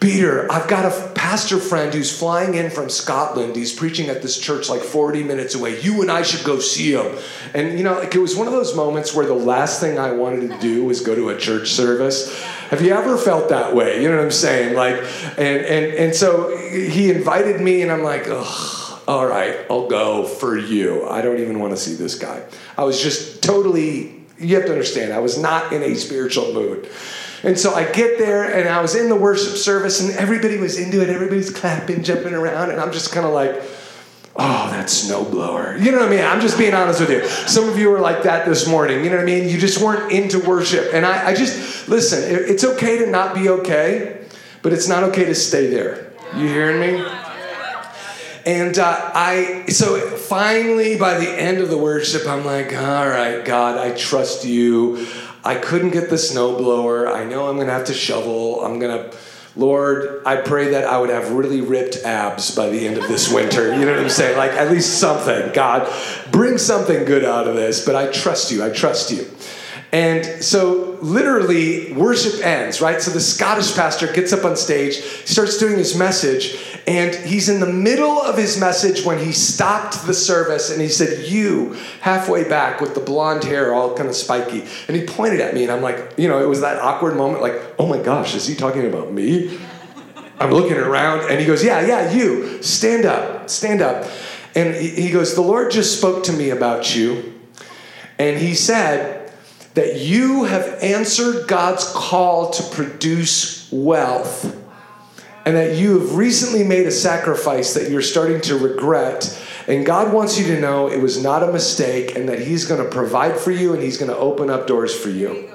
Peter, 0.00 0.50
I've 0.50 0.68
got 0.68 0.84
a 0.84 1.07
pastor 1.28 1.58
friend 1.58 1.92
who's 1.92 2.10
flying 2.18 2.54
in 2.54 2.70
from 2.70 2.88
Scotland. 2.88 3.54
He's 3.54 3.74
preaching 3.74 4.08
at 4.08 4.22
this 4.22 4.38
church 4.38 4.70
like 4.70 4.80
40 4.80 5.24
minutes 5.24 5.54
away. 5.54 5.78
You 5.82 6.00
and 6.00 6.10
I 6.10 6.22
should 6.22 6.42
go 6.42 6.58
see 6.58 6.94
him. 6.94 7.18
And 7.52 7.76
you 7.76 7.84
know, 7.84 7.98
like 7.98 8.14
it 8.14 8.18
was 8.18 8.34
one 8.34 8.46
of 8.46 8.54
those 8.54 8.74
moments 8.74 9.14
where 9.14 9.26
the 9.26 9.34
last 9.34 9.78
thing 9.78 9.98
I 9.98 10.12
wanted 10.12 10.48
to 10.48 10.58
do 10.58 10.86
was 10.86 11.02
go 11.02 11.14
to 11.14 11.28
a 11.28 11.36
church 11.36 11.68
service. 11.68 12.34
Have 12.70 12.80
you 12.80 12.94
ever 12.94 13.18
felt 13.18 13.50
that 13.50 13.74
way? 13.74 14.02
You 14.02 14.08
know 14.08 14.16
what 14.16 14.24
I'm 14.24 14.30
saying? 14.30 14.74
Like, 14.74 14.96
and 15.36 15.60
and 15.66 15.92
and 15.92 16.14
so 16.14 16.56
he 16.56 17.10
invited 17.10 17.60
me, 17.60 17.82
and 17.82 17.92
I'm 17.92 18.02
like, 18.02 18.26
ugh, 18.26 19.02
all 19.06 19.26
right, 19.26 19.66
I'll 19.70 19.86
go 19.86 20.24
for 20.24 20.56
you. 20.56 21.06
I 21.06 21.20
don't 21.20 21.40
even 21.40 21.60
want 21.60 21.72
to 21.74 21.76
see 21.76 21.94
this 21.94 22.18
guy. 22.18 22.42
I 22.78 22.84
was 22.84 23.02
just 23.02 23.42
totally. 23.42 24.14
You 24.38 24.54
have 24.54 24.64
to 24.66 24.72
understand, 24.72 25.12
I 25.12 25.18
was 25.18 25.36
not 25.36 25.72
in 25.74 25.82
a 25.82 25.94
spiritual 25.94 26.54
mood. 26.54 26.88
And 27.48 27.58
so 27.58 27.72
I 27.72 27.90
get 27.90 28.18
there 28.18 28.44
and 28.44 28.68
I 28.68 28.82
was 28.82 28.94
in 28.94 29.08
the 29.08 29.16
worship 29.16 29.56
service 29.56 30.02
and 30.02 30.10
everybody 30.18 30.58
was 30.58 30.78
into 30.78 31.00
it. 31.00 31.08
Everybody's 31.08 31.48
clapping, 31.48 32.02
jumping 32.02 32.34
around. 32.34 32.70
And 32.70 32.78
I'm 32.78 32.92
just 32.92 33.10
kind 33.10 33.24
of 33.24 33.32
like, 33.32 33.54
oh, 34.36 34.68
that 34.70 34.88
snowblower. 34.88 35.82
You 35.82 35.90
know 35.90 36.00
what 36.00 36.08
I 36.08 36.10
mean? 36.10 36.24
I'm 36.26 36.42
just 36.42 36.58
being 36.58 36.74
honest 36.74 37.00
with 37.00 37.08
you. 37.08 37.26
Some 37.26 37.66
of 37.66 37.78
you 37.78 37.90
are 37.94 38.00
like 38.00 38.24
that 38.24 38.44
this 38.44 38.68
morning. 38.68 39.02
You 39.02 39.08
know 39.08 39.16
what 39.16 39.22
I 39.22 39.24
mean? 39.24 39.48
You 39.48 39.56
just 39.56 39.80
weren't 39.80 40.12
into 40.12 40.40
worship. 40.40 40.92
And 40.92 41.06
I, 41.06 41.28
I 41.28 41.34
just, 41.34 41.88
listen, 41.88 42.22
it's 42.22 42.64
okay 42.64 42.98
to 42.98 43.06
not 43.10 43.34
be 43.34 43.48
okay, 43.48 44.26
but 44.60 44.74
it's 44.74 44.86
not 44.86 45.02
okay 45.04 45.24
to 45.24 45.34
stay 45.34 45.68
there. 45.68 46.12
You 46.36 46.48
hearing 46.48 46.80
me? 46.80 47.02
And 48.44 48.78
uh, 48.78 49.10
I, 49.14 49.64
so 49.68 49.98
finally, 50.18 50.98
by 50.98 51.16
the 51.16 51.30
end 51.30 51.62
of 51.62 51.70
the 51.70 51.78
worship, 51.78 52.26
I'm 52.26 52.44
like, 52.44 52.74
all 52.74 53.08
right, 53.08 53.42
God, 53.42 53.78
I 53.78 53.96
trust 53.96 54.44
you. 54.44 55.06
I 55.48 55.54
couldn't 55.54 55.92
get 55.92 56.10
the 56.10 56.16
snowblower. 56.16 57.10
I 57.10 57.24
know 57.24 57.48
I'm 57.48 57.54
going 57.54 57.68
to 57.68 57.72
have 57.72 57.86
to 57.86 57.94
shovel. 57.94 58.62
I'm 58.62 58.78
going 58.78 58.98
to, 58.98 59.16
Lord, 59.56 60.20
I 60.26 60.36
pray 60.36 60.72
that 60.72 60.84
I 60.84 61.00
would 61.00 61.08
have 61.08 61.32
really 61.32 61.62
ripped 61.62 61.96
abs 62.04 62.54
by 62.54 62.68
the 62.68 62.86
end 62.86 62.98
of 62.98 63.08
this 63.08 63.32
winter. 63.32 63.74
You 63.74 63.86
know 63.86 63.92
what 63.92 64.00
I'm 64.00 64.10
saying? 64.10 64.36
Like, 64.36 64.50
at 64.50 64.70
least 64.70 65.00
something. 65.00 65.54
God, 65.54 65.90
bring 66.30 66.58
something 66.58 67.06
good 67.06 67.24
out 67.24 67.48
of 67.48 67.56
this, 67.56 67.82
but 67.86 67.96
I 67.96 68.12
trust 68.12 68.52
you. 68.52 68.62
I 68.62 68.68
trust 68.68 69.10
you. 69.10 69.26
And 69.90 70.44
so, 70.44 70.98
literally, 71.00 71.94
worship 71.94 72.44
ends, 72.44 72.82
right? 72.82 73.00
So, 73.00 73.10
the 73.10 73.20
Scottish 73.20 73.74
pastor 73.74 74.12
gets 74.12 74.34
up 74.34 74.44
on 74.44 74.54
stage, 74.54 74.96
starts 75.24 75.56
doing 75.56 75.78
his 75.78 75.96
message, 75.96 76.78
and 76.86 77.14
he's 77.14 77.48
in 77.48 77.58
the 77.58 77.72
middle 77.72 78.20
of 78.20 78.36
his 78.36 78.60
message 78.60 79.02
when 79.02 79.18
he 79.18 79.32
stopped 79.32 80.06
the 80.06 80.12
service 80.12 80.70
and 80.70 80.80
he 80.82 80.88
said, 80.88 81.26
You, 81.28 81.74
halfway 82.02 82.46
back 82.46 82.82
with 82.82 82.94
the 82.94 83.00
blonde 83.00 83.44
hair, 83.44 83.72
all 83.72 83.96
kind 83.96 84.10
of 84.10 84.14
spiky. 84.14 84.66
And 84.88 84.96
he 84.96 85.06
pointed 85.06 85.40
at 85.40 85.54
me, 85.54 85.62
and 85.62 85.72
I'm 85.72 85.82
like, 85.82 86.14
You 86.18 86.28
know, 86.28 86.42
it 86.42 86.46
was 86.46 86.60
that 86.60 86.78
awkward 86.78 87.16
moment, 87.16 87.40
like, 87.40 87.54
Oh 87.78 87.86
my 87.86 87.98
gosh, 87.98 88.34
is 88.34 88.46
he 88.46 88.54
talking 88.54 88.86
about 88.86 89.10
me? 89.10 89.58
I'm 90.38 90.50
looking 90.50 90.76
around, 90.76 91.30
and 91.30 91.40
he 91.40 91.46
goes, 91.46 91.64
Yeah, 91.64 91.86
yeah, 91.86 92.12
you, 92.12 92.62
stand 92.62 93.06
up, 93.06 93.48
stand 93.48 93.80
up. 93.80 94.10
And 94.54 94.74
he 94.74 95.10
goes, 95.10 95.34
The 95.34 95.40
Lord 95.40 95.70
just 95.70 95.96
spoke 95.98 96.24
to 96.24 96.32
me 96.32 96.50
about 96.50 96.94
you, 96.94 97.40
and 98.18 98.38
he 98.38 98.54
said, 98.54 99.17
that 99.78 100.00
you 100.00 100.42
have 100.42 100.82
answered 100.82 101.46
God's 101.46 101.84
call 101.92 102.50
to 102.50 102.64
produce 102.74 103.70
wealth, 103.70 104.56
and 105.44 105.54
that 105.54 105.76
you 105.76 106.00
have 106.00 106.16
recently 106.16 106.64
made 106.64 106.84
a 106.84 106.90
sacrifice 106.90 107.74
that 107.74 107.88
you're 107.88 108.02
starting 108.02 108.40
to 108.40 108.58
regret. 108.58 109.40
And 109.68 109.86
God 109.86 110.12
wants 110.12 110.36
you 110.36 110.48
to 110.48 110.60
know 110.60 110.88
it 110.88 111.00
was 111.00 111.22
not 111.22 111.44
a 111.44 111.52
mistake, 111.52 112.16
and 112.16 112.28
that 112.28 112.40
He's 112.40 112.64
going 112.64 112.82
to 112.82 112.90
provide 112.90 113.38
for 113.38 113.52
you 113.52 113.72
and 113.72 113.80
He's 113.80 113.98
going 113.98 114.10
to 114.10 114.16
open 114.16 114.50
up 114.50 114.66
doors 114.66 114.98
for 114.98 115.10
you. 115.10 115.48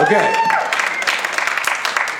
Okay. 0.00 0.32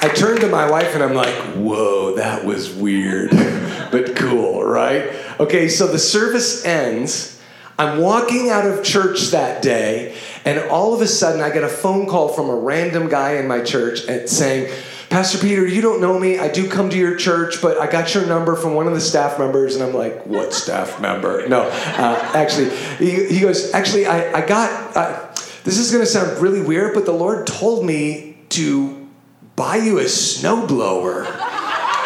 I 0.02 0.12
turned 0.14 0.42
to 0.42 0.48
my 0.48 0.70
wife 0.70 0.94
and 0.94 1.02
I'm 1.02 1.14
like, 1.14 1.34
whoa, 1.54 2.16
that 2.16 2.44
was 2.44 2.70
weird, 2.70 3.30
but 3.90 4.14
cool, 4.14 4.62
right? 4.62 5.10
Okay, 5.40 5.70
so 5.70 5.86
the 5.86 5.98
service 5.98 6.66
ends. 6.66 7.33
I'm 7.78 8.00
walking 8.00 8.50
out 8.50 8.66
of 8.66 8.84
church 8.84 9.28
that 9.28 9.62
day, 9.62 10.16
and 10.44 10.58
all 10.70 10.94
of 10.94 11.00
a 11.00 11.06
sudden 11.06 11.40
I 11.40 11.50
get 11.50 11.64
a 11.64 11.68
phone 11.68 12.06
call 12.06 12.28
from 12.28 12.48
a 12.48 12.54
random 12.54 13.08
guy 13.08 13.36
in 13.36 13.48
my 13.48 13.62
church 13.62 14.00
saying, 14.28 14.72
Pastor 15.10 15.38
Peter, 15.38 15.66
you 15.66 15.80
don't 15.80 16.00
know 16.00 16.18
me. 16.18 16.38
I 16.38 16.48
do 16.48 16.68
come 16.68 16.90
to 16.90 16.98
your 16.98 17.16
church, 17.16 17.62
but 17.62 17.78
I 17.78 17.90
got 17.90 18.14
your 18.14 18.26
number 18.26 18.56
from 18.56 18.74
one 18.74 18.88
of 18.88 18.94
the 18.94 19.00
staff 19.00 19.38
members. 19.38 19.76
And 19.76 19.84
I'm 19.84 19.94
like, 19.94 20.26
what 20.26 20.52
staff 20.52 21.00
member? 21.00 21.46
No, 21.48 21.62
uh, 21.62 22.30
actually, 22.34 22.70
he, 22.96 23.26
he, 23.26 23.40
goes, 23.40 23.72
actually, 23.74 24.06
I, 24.06 24.42
I 24.42 24.46
got, 24.46 24.96
uh, 24.96 25.32
this 25.62 25.78
is 25.78 25.92
going 25.92 26.02
to 26.02 26.10
sound 26.10 26.42
really 26.42 26.62
weird, 26.62 26.94
but 26.94 27.06
the 27.06 27.12
Lord 27.12 27.46
told 27.46 27.84
me 27.84 28.38
to 28.50 29.08
buy 29.54 29.76
you 29.76 29.98
a 30.00 30.04
snowblower. 30.04 31.26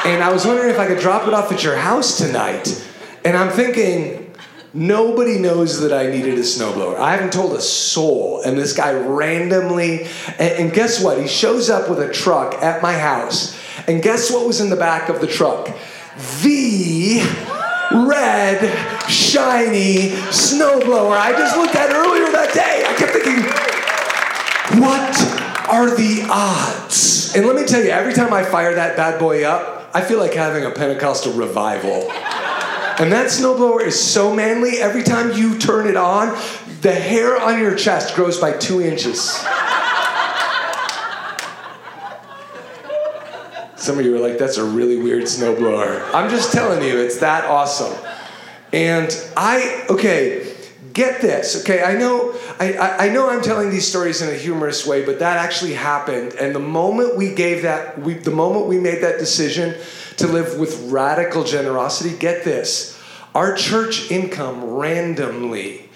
And 0.05 0.23
I 0.23 0.31
was 0.31 0.45
wondering 0.45 0.71
if 0.71 0.79
I 0.79 0.87
could 0.87 0.99
drop 0.99 1.27
it 1.27 1.35
off 1.35 1.51
at 1.51 1.65
your 1.65 1.77
house 1.77 2.19
tonight. 2.19 2.87
And 3.25 3.37
I'm 3.37 3.51
thinking, 3.51 4.28
Nobody 4.79 5.39
knows 5.39 5.81
that 5.81 5.93
I 5.93 6.09
needed 6.09 6.39
a 6.39 6.43
snowblower. 6.43 6.97
I 6.99 7.11
haven't 7.11 7.33
told 7.33 7.53
a 7.55 7.61
soul. 7.61 8.43
And 8.43 8.57
this 8.57 8.73
guy 8.73 8.93
randomly, 8.93 10.05
and, 10.39 10.41
and, 10.41 10.73
guess 10.73 11.03
what? 11.03 11.21
He 11.21 11.27
shows 11.27 11.69
up 11.69 11.91
with 11.91 11.99
a 11.99 12.13
truck 12.13 12.55
at 12.63 12.81
my 12.81 12.93
house. 12.93 13.59
And 13.89 14.01
guess 14.01 14.31
what 14.31 14.47
was 14.47 14.61
in 14.61 14.71
the 14.71 14.77
back 14.77 15.09
of 15.09 15.21
the 15.21 15.27
truck? 15.27 15.67
The 16.43 17.23
red, 18.07 19.11
shiny 19.11 20.11
snowblower 20.31 21.17
I 21.17 21.33
just 21.33 21.57
looked 21.57 21.75
at 21.75 21.91
earlier 21.91 22.31
that 22.31 22.55
day. 22.55 22.85
I 22.87 22.95
kept 22.95 23.15
thinking, 23.15 23.43
what 24.81 25.69
are 25.69 25.97
the 25.97 26.25
odds? 26.31 27.35
And 27.35 27.49
let 27.49 27.57
me 27.57 27.65
tell 27.65 27.83
you, 27.83 27.91
every 27.91 28.15
time 28.15 28.33
I 28.33 28.45
fire 28.45 28.77
that 28.77 28.97
bad 28.97 29.19
boy 29.19 29.43
up, 29.43 29.91
I 29.93 30.03
feel 30.03 30.21
like 30.21 30.35
having 30.35 30.65
a 30.65 30.71
Pentecostal 30.71 31.33
revival. 31.33 32.09
And 33.01 33.13
that 33.13 33.27
snowblower 33.29 33.83
is 33.83 33.99
so 33.99 34.35
manly, 34.35 34.79
every 34.79 35.05
time 35.05 35.33
you 35.33 35.57
turn 35.57 35.87
it 35.87 35.97
on, 35.97 36.37
the 36.81 36.93
hair 36.93 37.41
on 37.41 37.61
your 37.61 37.77
chest 37.77 38.17
grows 38.17 38.41
by 38.41 38.53
two 38.53 38.81
inches. 38.83 39.31
Some 43.77 44.01
of 44.01 44.05
you 44.05 44.17
are 44.17 44.19
like, 44.19 44.37
that's 44.37 44.57
a 44.57 44.65
really 44.65 44.97
weird 44.97 45.25
snowblower. 45.25 46.13
I'm 46.13 46.29
just 46.29 46.53
telling 46.53 46.83
you, 46.83 46.99
it's 46.99 47.19
that 47.19 47.45
awesome. 47.45 47.97
And 48.73 49.17
I, 49.37 49.87
okay, 49.89 50.53
get 50.93 51.21
this, 51.21 51.63
okay? 51.63 51.85
I 51.85 51.95
know, 51.95 52.35
I, 52.59 53.07
I 53.07 53.09
know 53.11 53.31
I'm 53.31 53.43
telling 53.43 53.71
these 53.71 53.87
stories 53.87 54.21
in 54.21 54.29
a 54.29 54.37
humorous 54.37 54.85
way, 54.85 55.07
but 55.07 55.21
that 55.21 55.37
actually 55.37 55.75
happened. 55.75 56.35
And 56.35 56.53
the 56.53 56.61
moment 56.61 57.17
we 57.17 57.33
gave 57.33 57.63
that, 57.63 57.99
we, 58.01 58.15
the 58.15 58.33
moment 58.33 58.67
we 58.67 58.79
made 58.79 59.03
that 59.05 59.19
decision 59.19 59.77
to 60.19 60.27
live 60.27 60.59
with 60.59 60.91
radical 60.91 61.45
generosity, 61.45 62.17
get 62.17 62.45
this. 62.45 63.01
Our 63.35 63.55
church 63.55 64.11
income 64.11 64.65
randomly 64.65 65.88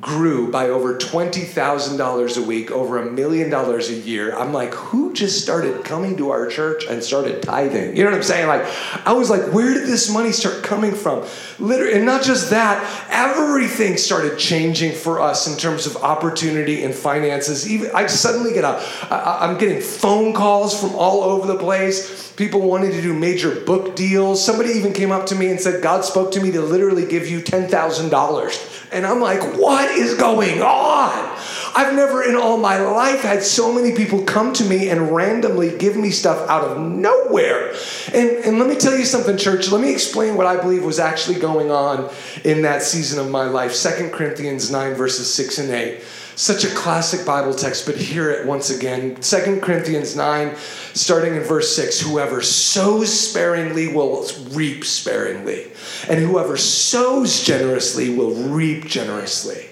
grew 0.00 0.50
by 0.50 0.68
over 0.68 0.96
$20,000 0.96 2.36
a 2.36 2.46
week, 2.46 2.70
over 2.70 2.98
a 2.98 3.10
million 3.10 3.50
dollars 3.50 3.90
a 3.90 3.94
year. 3.94 4.36
I'm 4.36 4.52
like, 4.52 4.72
who 4.72 5.12
just 5.12 5.42
started 5.42 5.84
coming 5.84 6.16
to 6.18 6.30
our 6.30 6.46
church 6.46 6.84
and 6.88 7.02
started 7.02 7.42
tithing? 7.42 7.96
You 7.96 8.04
know 8.04 8.10
what 8.10 8.18
I'm 8.18 8.22
saying? 8.22 8.46
Like, 8.46 8.64
I 9.04 9.12
was 9.12 9.30
like, 9.30 9.52
where 9.52 9.74
did 9.74 9.88
this 9.88 10.12
money 10.12 10.30
start 10.30 10.62
coming 10.62 10.92
from? 10.92 11.26
Literally, 11.58 11.94
and 11.94 12.06
not 12.06 12.22
just 12.22 12.50
that, 12.50 12.84
everything 13.10 13.96
started 13.96 14.38
changing 14.38 14.92
for 14.92 15.20
us 15.20 15.48
in 15.48 15.58
terms 15.58 15.86
of 15.86 15.96
opportunity 15.96 16.84
and 16.84 16.94
finances. 16.94 17.68
Even 17.68 17.90
I 17.92 18.06
suddenly 18.06 18.52
get 18.52 18.62
a, 18.62 18.80
I, 19.10 19.46
I'm 19.46 19.58
getting 19.58 19.80
phone 19.80 20.34
calls 20.34 20.80
from 20.80 20.94
all 20.94 21.24
over 21.24 21.48
the 21.48 21.58
place. 21.58 22.30
People 22.32 22.60
wanting 22.60 22.92
to 22.92 23.02
do 23.02 23.12
major 23.12 23.60
book 23.62 23.96
deals. 23.96 24.42
Somebody 24.42 24.70
even 24.70 24.92
came 24.92 25.10
up 25.10 25.26
to 25.26 25.34
me 25.34 25.50
and 25.50 25.60
said, 25.60 25.82
God 25.82 26.04
spoke 26.04 26.30
to 26.32 26.40
me 26.40 26.52
to 26.52 26.60
literally 26.60 27.06
give 27.06 27.26
you 27.28 27.40
$10,000 27.40 28.79
and 28.92 29.06
I'm 29.06 29.20
like, 29.20 29.40
what 29.56 29.90
is 29.90 30.14
going 30.14 30.62
on? 30.62 31.36
I've 31.74 31.94
never 31.94 32.22
in 32.22 32.34
all 32.34 32.56
my 32.56 32.78
life 32.78 33.20
had 33.20 33.42
so 33.42 33.72
many 33.72 33.94
people 33.94 34.24
come 34.24 34.52
to 34.54 34.64
me 34.64 34.88
and 34.88 35.12
randomly 35.12 35.76
give 35.78 35.96
me 35.96 36.10
stuff 36.10 36.48
out 36.48 36.64
of 36.64 36.80
nowhere. 36.80 37.72
And, 38.12 38.30
and 38.44 38.58
let 38.58 38.68
me 38.68 38.74
tell 38.74 38.96
you 38.96 39.04
something, 39.04 39.36
church. 39.36 39.70
Let 39.70 39.80
me 39.80 39.92
explain 39.92 40.36
what 40.36 40.46
I 40.46 40.56
believe 40.56 40.84
was 40.84 40.98
actually 40.98 41.38
going 41.38 41.70
on 41.70 42.10
in 42.44 42.62
that 42.62 42.82
season 42.82 43.20
of 43.20 43.30
my 43.30 43.44
life. 43.44 43.80
2 43.80 44.10
Corinthians 44.10 44.70
9, 44.70 44.94
verses 44.94 45.32
6 45.32 45.58
and 45.58 45.70
8. 45.70 46.02
Such 46.40 46.64
a 46.64 46.74
classic 46.74 47.26
Bible 47.26 47.52
text, 47.52 47.84
but 47.84 47.96
hear 47.96 48.30
it 48.30 48.46
once 48.46 48.70
again. 48.70 49.14
2 49.16 49.60
Corinthians 49.60 50.16
9, 50.16 50.56
starting 50.94 51.34
in 51.34 51.42
verse 51.42 51.76
6 51.76 52.00
Whoever 52.00 52.40
sows 52.40 53.12
sparingly 53.12 53.92
will 53.92 54.26
reap 54.52 54.86
sparingly, 54.86 55.70
and 56.08 56.18
whoever 56.18 56.56
sows 56.56 57.44
generously 57.44 58.16
will 58.16 58.32
reap 58.32 58.86
generously. 58.86 59.66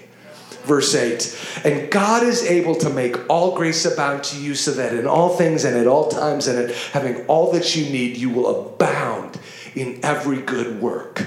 Verse 0.65 0.93
8, 0.93 1.65
and 1.65 1.89
God 1.89 2.21
is 2.21 2.43
able 2.43 2.75
to 2.75 2.89
make 2.91 3.17
all 3.31 3.55
grace 3.55 3.83
abound 3.85 4.23
to 4.25 4.39
you 4.39 4.53
so 4.53 4.69
that 4.73 4.93
in 4.93 5.07
all 5.07 5.35
things 5.37 5.63
and 5.65 5.75
at 5.75 5.87
all 5.87 6.09
times 6.09 6.45
and 6.45 6.59
at 6.59 6.75
having 6.93 7.25
all 7.25 7.51
that 7.53 7.75
you 7.75 7.89
need, 7.89 8.15
you 8.15 8.29
will 8.29 8.75
abound 8.75 9.39
in 9.73 9.99
every 10.03 10.39
good 10.39 10.79
work. 10.79 11.25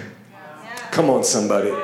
Come 0.93 1.11
on, 1.11 1.25
somebody. 1.25 1.75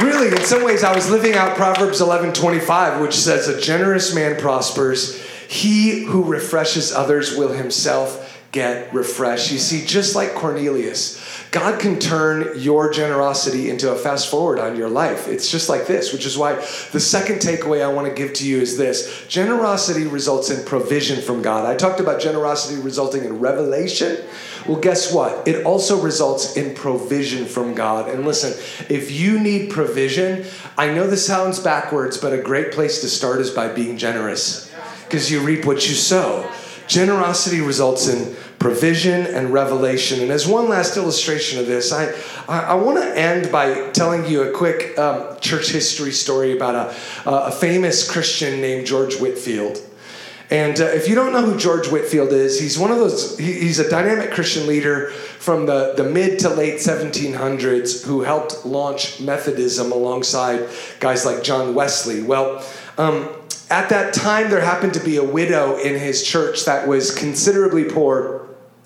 Really, 0.00 0.28
in 0.28 0.44
some 0.44 0.64
ways, 0.64 0.82
I 0.82 0.94
was 0.94 1.10
living 1.10 1.34
out 1.34 1.56
Proverbs 1.56 2.00
11 2.00 2.32
25, 2.32 3.00
which 3.02 3.14
says, 3.14 3.48
A 3.48 3.60
generous 3.60 4.14
man 4.14 4.40
prospers. 4.40 5.20
He 5.48 6.04
who 6.04 6.24
refreshes 6.24 6.92
others 6.92 7.36
will 7.36 7.52
himself 7.52 8.40
get 8.52 8.92
refreshed. 8.94 9.52
You 9.52 9.58
see, 9.58 9.84
just 9.84 10.14
like 10.14 10.34
Cornelius, 10.34 11.18
God 11.50 11.80
can 11.80 11.98
turn 11.98 12.60
your 12.60 12.92
generosity 12.92 13.70
into 13.70 13.90
a 13.90 13.96
fast 13.96 14.30
forward 14.30 14.60
on 14.60 14.76
your 14.76 14.88
life. 14.88 15.26
It's 15.26 15.50
just 15.50 15.68
like 15.68 15.88
this, 15.88 16.12
which 16.12 16.24
is 16.24 16.38
why 16.38 16.54
the 16.92 17.00
second 17.00 17.36
takeaway 17.36 17.82
I 17.82 17.92
want 17.92 18.06
to 18.06 18.14
give 18.14 18.34
to 18.34 18.48
you 18.48 18.60
is 18.60 18.76
this 18.76 19.26
generosity 19.26 20.06
results 20.06 20.50
in 20.50 20.64
provision 20.64 21.20
from 21.20 21.42
God. 21.42 21.66
I 21.66 21.76
talked 21.76 21.98
about 21.98 22.20
generosity 22.20 22.80
resulting 22.80 23.24
in 23.24 23.40
revelation. 23.40 24.24
Well, 24.68 24.78
guess 24.78 25.12
what? 25.12 25.48
It 25.48 25.64
also 25.64 26.00
results 26.00 26.56
in 26.56 26.74
provision 26.76 27.46
from 27.46 27.74
God. 27.74 28.08
And 28.08 28.24
listen, 28.24 28.52
if 28.88 29.10
you 29.10 29.40
need 29.40 29.70
provision, 29.70 30.44
I 30.78 30.92
know 30.94 31.08
this 31.08 31.26
sounds 31.26 31.58
backwards, 31.58 32.16
but 32.16 32.32
a 32.32 32.40
great 32.40 32.70
place 32.70 33.00
to 33.00 33.08
start 33.08 33.40
is 33.40 33.50
by 33.50 33.72
being 33.72 33.98
generous 33.98 34.72
because 35.04 35.30
you 35.30 35.40
reap 35.40 35.64
what 35.64 35.88
you 35.88 35.96
sow. 35.96 36.48
Generosity 36.86 37.60
results 37.60 38.06
in 38.06 38.36
provision 38.60 39.26
and 39.26 39.52
revelation. 39.52 40.20
And 40.20 40.30
as 40.30 40.46
one 40.46 40.68
last 40.68 40.96
illustration 40.96 41.58
of 41.58 41.66
this, 41.66 41.92
I, 41.92 42.12
I, 42.46 42.60
I 42.60 42.74
want 42.74 42.98
to 42.98 43.18
end 43.18 43.50
by 43.50 43.90
telling 43.90 44.26
you 44.26 44.42
a 44.42 44.52
quick 44.52 44.96
um, 44.98 45.40
church 45.40 45.70
history 45.70 46.12
story 46.12 46.54
about 46.54 46.74
a, 46.74 47.30
a 47.46 47.50
famous 47.50 48.08
Christian 48.08 48.60
named 48.60 48.86
George 48.86 49.18
Whitefield. 49.18 49.78
And 50.50 50.78
uh, 50.80 50.84
if 50.84 51.08
you 51.08 51.14
don't 51.14 51.32
know 51.32 51.42
who 51.42 51.56
George 51.56 51.88
Whitefield 51.88 52.32
is, 52.32 52.60
he's 52.60 52.78
one 52.78 52.90
of 52.90 52.98
those, 52.98 53.38
he, 53.38 53.52
he's 53.52 53.78
a 53.78 53.88
dynamic 53.88 54.32
Christian 54.32 54.66
leader 54.66 55.10
from 55.10 55.64
the, 55.64 55.94
the 55.96 56.04
mid 56.04 56.40
to 56.40 56.50
late 56.50 56.80
1700s 56.80 58.04
who 58.04 58.22
helped 58.22 58.66
launch 58.66 59.20
Methodism 59.20 59.90
alongside 59.90 60.68
guys 60.98 61.24
like 61.24 61.42
John 61.42 61.74
Wesley. 61.74 62.20
Well, 62.20 62.62
um, 62.98 63.30
at 63.70 63.88
that 63.90 64.12
time, 64.12 64.50
there 64.50 64.60
happened 64.60 64.94
to 64.94 65.00
be 65.00 65.16
a 65.16 65.24
widow 65.24 65.78
in 65.78 65.98
his 65.98 66.24
church 66.24 66.64
that 66.64 66.88
was 66.88 67.14
considerably 67.14 67.84
poor. 67.84 68.39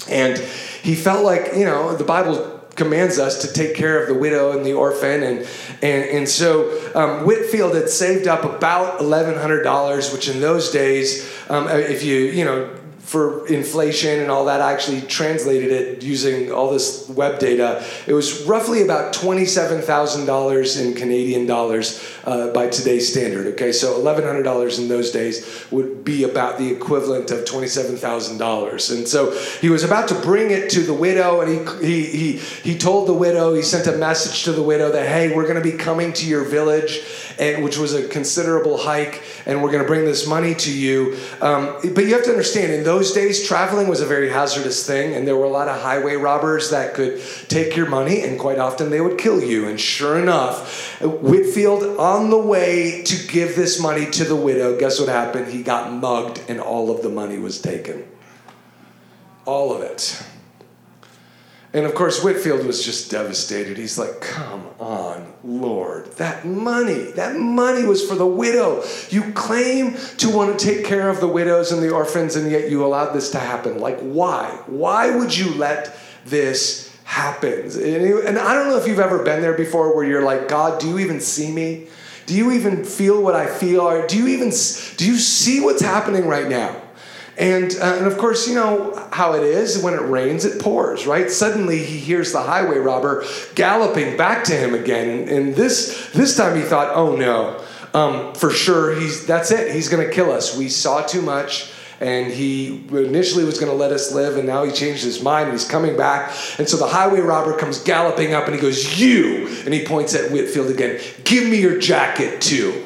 And 0.08 0.38
he 0.82 0.94
felt 0.94 1.24
like, 1.24 1.52
you 1.56 1.64
know, 1.64 1.96
the 1.96 2.04
Bible 2.04 2.54
commands 2.76 3.18
us 3.18 3.42
to 3.42 3.52
take 3.52 3.74
care 3.74 4.02
of 4.02 4.08
the 4.08 4.14
widow 4.14 4.56
and 4.56 4.66
the 4.66 4.72
orphan. 4.72 5.22
And, 5.22 5.48
and, 5.82 6.04
and 6.04 6.28
so 6.28 6.70
um, 6.94 7.24
Whitefield 7.24 7.74
had 7.74 7.88
saved 7.88 8.26
up 8.26 8.44
about 8.44 9.00
$1,100, 9.00 10.12
which 10.12 10.28
in 10.28 10.40
those 10.40 10.70
days, 10.70 11.30
um, 11.48 11.68
if 11.68 12.02
you, 12.02 12.16
you 12.16 12.44
know, 12.44 12.68
for 13.14 13.46
inflation 13.46 14.18
and 14.18 14.28
all 14.28 14.46
that, 14.46 14.60
I 14.60 14.72
actually 14.72 15.02
translated 15.02 15.70
it 15.70 16.02
using 16.02 16.50
all 16.50 16.72
this 16.72 17.08
web 17.08 17.38
data. 17.38 17.86
It 18.08 18.12
was 18.12 18.42
roughly 18.42 18.82
about 18.82 19.14
$27,000 19.14 20.80
in 20.84 20.94
Canadian 20.94 21.46
dollars 21.46 22.04
uh, 22.24 22.48
by 22.48 22.66
today's 22.66 23.08
standard. 23.08 23.46
Okay, 23.54 23.70
so 23.70 24.02
$1,100 24.02 24.80
in 24.80 24.88
those 24.88 25.12
days 25.12 25.64
would 25.70 26.02
be 26.02 26.24
about 26.24 26.58
the 26.58 26.68
equivalent 26.68 27.30
of 27.30 27.44
$27,000. 27.44 28.96
And 28.96 29.06
so 29.06 29.30
he 29.60 29.68
was 29.68 29.84
about 29.84 30.08
to 30.08 30.16
bring 30.16 30.50
it 30.50 30.68
to 30.70 30.80
the 30.80 30.92
widow, 30.92 31.40
and 31.40 31.48
he, 31.48 31.86
he, 31.86 32.06
he, 32.06 32.32
he 32.38 32.76
told 32.76 33.06
the 33.06 33.14
widow, 33.14 33.54
he 33.54 33.62
sent 33.62 33.86
a 33.86 33.96
message 33.96 34.42
to 34.42 34.50
the 34.50 34.62
widow 34.62 34.90
that, 34.90 35.06
hey, 35.06 35.32
we're 35.36 35.46
going 35.46 35.62
to 35.62 35.70
be 35.70 35.78
coming 35.78 36.12
to 36.14 36.26
your 36.26 36.42
village, 36.42 37.00
and, 37.38 37.64
which 37.64 37.78
was 37.78 37.94
a 37.94 38.08
considerable 38.08 38.78
hike, 38.78 39.22
and 39.46 39.62
we're 39.62 39.70
going 39.70 39.82
to 39.82 39.88
bring 39.88 40.04
this 40.04 40.26
money 40.26 40.54
to 40.54 40.72
you. 40.72 41.16
Um, 41.40 41.76
but 41.94 42.04
you 42.04 42.14
have 42.14 42.24
to 42.24 42.30
understand, 42.30 42.72
in 42.72 42.84
those 42.84 43.12
days, 43.12 43.46
traveling 43.46 43.88
was 43.88 44.00
a 44.00 44.06
very 44.06 44.30
hazardous 44.30 44.86
thing, 44.86 45.14
and 45.14 45.26
there 45.26 45.36
were 45.36 45.44
a 45.44 45.50
lot 45.50 45.68
of 45.68 45.80
highway 45.80 46.14
robbers 46.16 46.70
that 46.70 46.94
could 46.94 47.20
take 47.48 47.76
your 47.76 47.86
money, 47.86 48.22
and 48.22 48.38
quite 48.38 48.58
often 48.58 48.90
they 48.90 49.00
would 49.00 49.18
kill 49.18 49.42
you. 49.42 49.68
And 49.68 49.80
sure 49.80 50.18
enough, 50.18 51.00
Whitefield, 51.00 51.98
on 51.98 52.30
the 52.30 52.38
way 52.38 53.02
to 53.02 53.26
give 53.28 53.56
this 53.56 53.80
money 53.80 54.10
to 54.12 54.24
the 54.24 54.36
widow, 54.36 54.78
guess 54.78 55.00
what 55.00 55.08
happened? 55.08 55.52
He 55.52 55.62
got 55.62 55.92
mugged, 55.92 56.42
and 56.48 56.60
all 56.60 56.90
of 56.90 57.02
the 57.02 57.08
money 57.08 57.38
was 57.38 57.60
taken. 57.60 58.06
All 59.44 59.74
of 59.74 59.82
it. 59.82 60.22
And 61.74 61.86
of 61.86 61.94
course, 61.96 62.22
Whitefield 62.22 62.64
was 62.64 62.84
just 62.84 63.10
devastated. 63.10 63.76
He's 63.76 63.98
like, 63.98 64.20
Come 64.20 64.64
on, 64.78 65.13
Lord. 65.44 66.06
That 66.12 66.46
money, 66.46 67.12
that 67.12 67.36
money 67.36 67.84
was 67.84 68.08
for 68.08 68.14
the 68.14 68.26
widow. 68.26 68.82
You 69.10 69.32
claim 69.34 69.94
to 70.16 70.30
want 70.30 70.58
to 70.58 70.64
take 70.64 70.86
care 70.86 71.10
of 71.10 71.20
the 71.20 71.28
widows 71.28 71.70
and 71.70 71.82
the 71.82 71.90
orphans, 71.90 72.34
and 72.34 72.50
yet 72.50 72.70
you 72.70 72.84
allowed 72.84 73.12
this 73.12 73.30
to 73.32 73.38
happen. 73.38 73.78
Like, 73.78 74.00
why? 74.00 74.62
Why 74.66 75.14
would 75.14 75.36
you 75.36 75.54
let 75.54 75.96
this 76.24 76.96
happen? 77.04 77.70
And 77.70 78.38
I 78.38 78.54
don't 78.54 78.68
know 78.68 78.78
if 78.78 78.88
you've 78.88 78.98
ever 78.98 79.22
been 79.22 79.42
there 79.42 79.52
before 79.52 79.94
where 79.94 80.06
you're 80.06 80.22
like, 80.24 80.48
God, 80.48 80.80
do 80.80 80.88
you 80.88 80.98
even 80.98 81.20
see 81.20 81.52
me? 81.52 81.88
Do 82.24 82.34
you 82.34 82.52
even 82.52 82.82
feel 82.82 83.22
what 83.22 83.34
I 83.34 83.46
feel? 83.46 83.82
Or 83.82 84.06
do 84.06 84.16
you 84.16 84.28
even 84.28 84.48
do 84.48 85.06
you 85.06 85.18
see 85.18 85.60
what's 85.60 85.82
happening 85.82 86.26
right 86.26 86.48
now? 86.48 86.80
And, 87.36 87.76
uh, 87.80 87.96
and 87.98 88.06
of 88.06 88.16
course, 88.16 88.48
you 88.48 88.54
know 88.54 89.08
how 89.12 89.34
it 89.34 89.42
is. 89.42 89.82
When 89.82 89.94
it 89.94 90.02
rains, 90.02 90.44
it 90.44 90.62
pours, 90.62 91.06
right? 91.06 91.30
Suddenly 91.30 91.78
he 91.78 91.98
hears 91.98 92.32
the 92.32 92.42
highway 92.42 92.78
robber 92.78 93.24
galloping 93.54 94.16
back 94.16 94.44
to 94.44 94.52
him 94.54 94.74
again. 94.74 95.28
And, 95.28 95.54
this, 95.54 96.10
this 96.12 96.36
time 96.36 96.56
he 96.56 96.62
thought, 96.62 96.94
oh 96.94 97.16
no, 97.16 97.62
um, 97.92 98.34
for 98.34 98.50
sure, 98.50 98.98
he's, 98.98 99.26
that's 99.26 99.50
it. 99.50 99.72
He's 99.72 99.88
going 99.88 100.06
to 100.06 100.12
kill 100.12 100.32
us. 100.32 100.56
We 100.56 100.68
saw 100.68 101.02
too 101.02 101.22
much. 101.22 101.70
And 102.00 102.32
he 102.32 102.84
initially 102.90 103.44
was 103.44 103.58
going 103.58 103.70
to 103.70 103.76
let 103.76 103.92
us 103.92 104.12
live, 104.12 104.36
and 104.36 104.46
now 104.46 104.64
he 104.64 104.72
changed 104.72 105.04
his 105.04 105.22
mind 105.22 105.44
and 105.48 105.52
he's 105.52 105.66
coming 105.66 105.96
back. 105.96 106.36
And 106.58 106.68
so 106.68 106.76
the 106.76 106.88
highway 106.88 107.20
robber 107.20 107.56
comes 107.56 107.78
galloping 107.78 108.34
up 108.34 108.46
and 108.46 108.54
he 108.54 108.60
goes, 108.60 109.00
You! 109.00 109.46
And 109.64 109.72
he 109.72 109.86
points 109.86 110.14
at 110.14 110.30
Whitefield 110.32 110.70
again, 110.70 111.00
Give 111.22 111.48
me 111.48 111.60
your 111.60 111.78
jacket 111.78 112.42
too. 112.42 112.84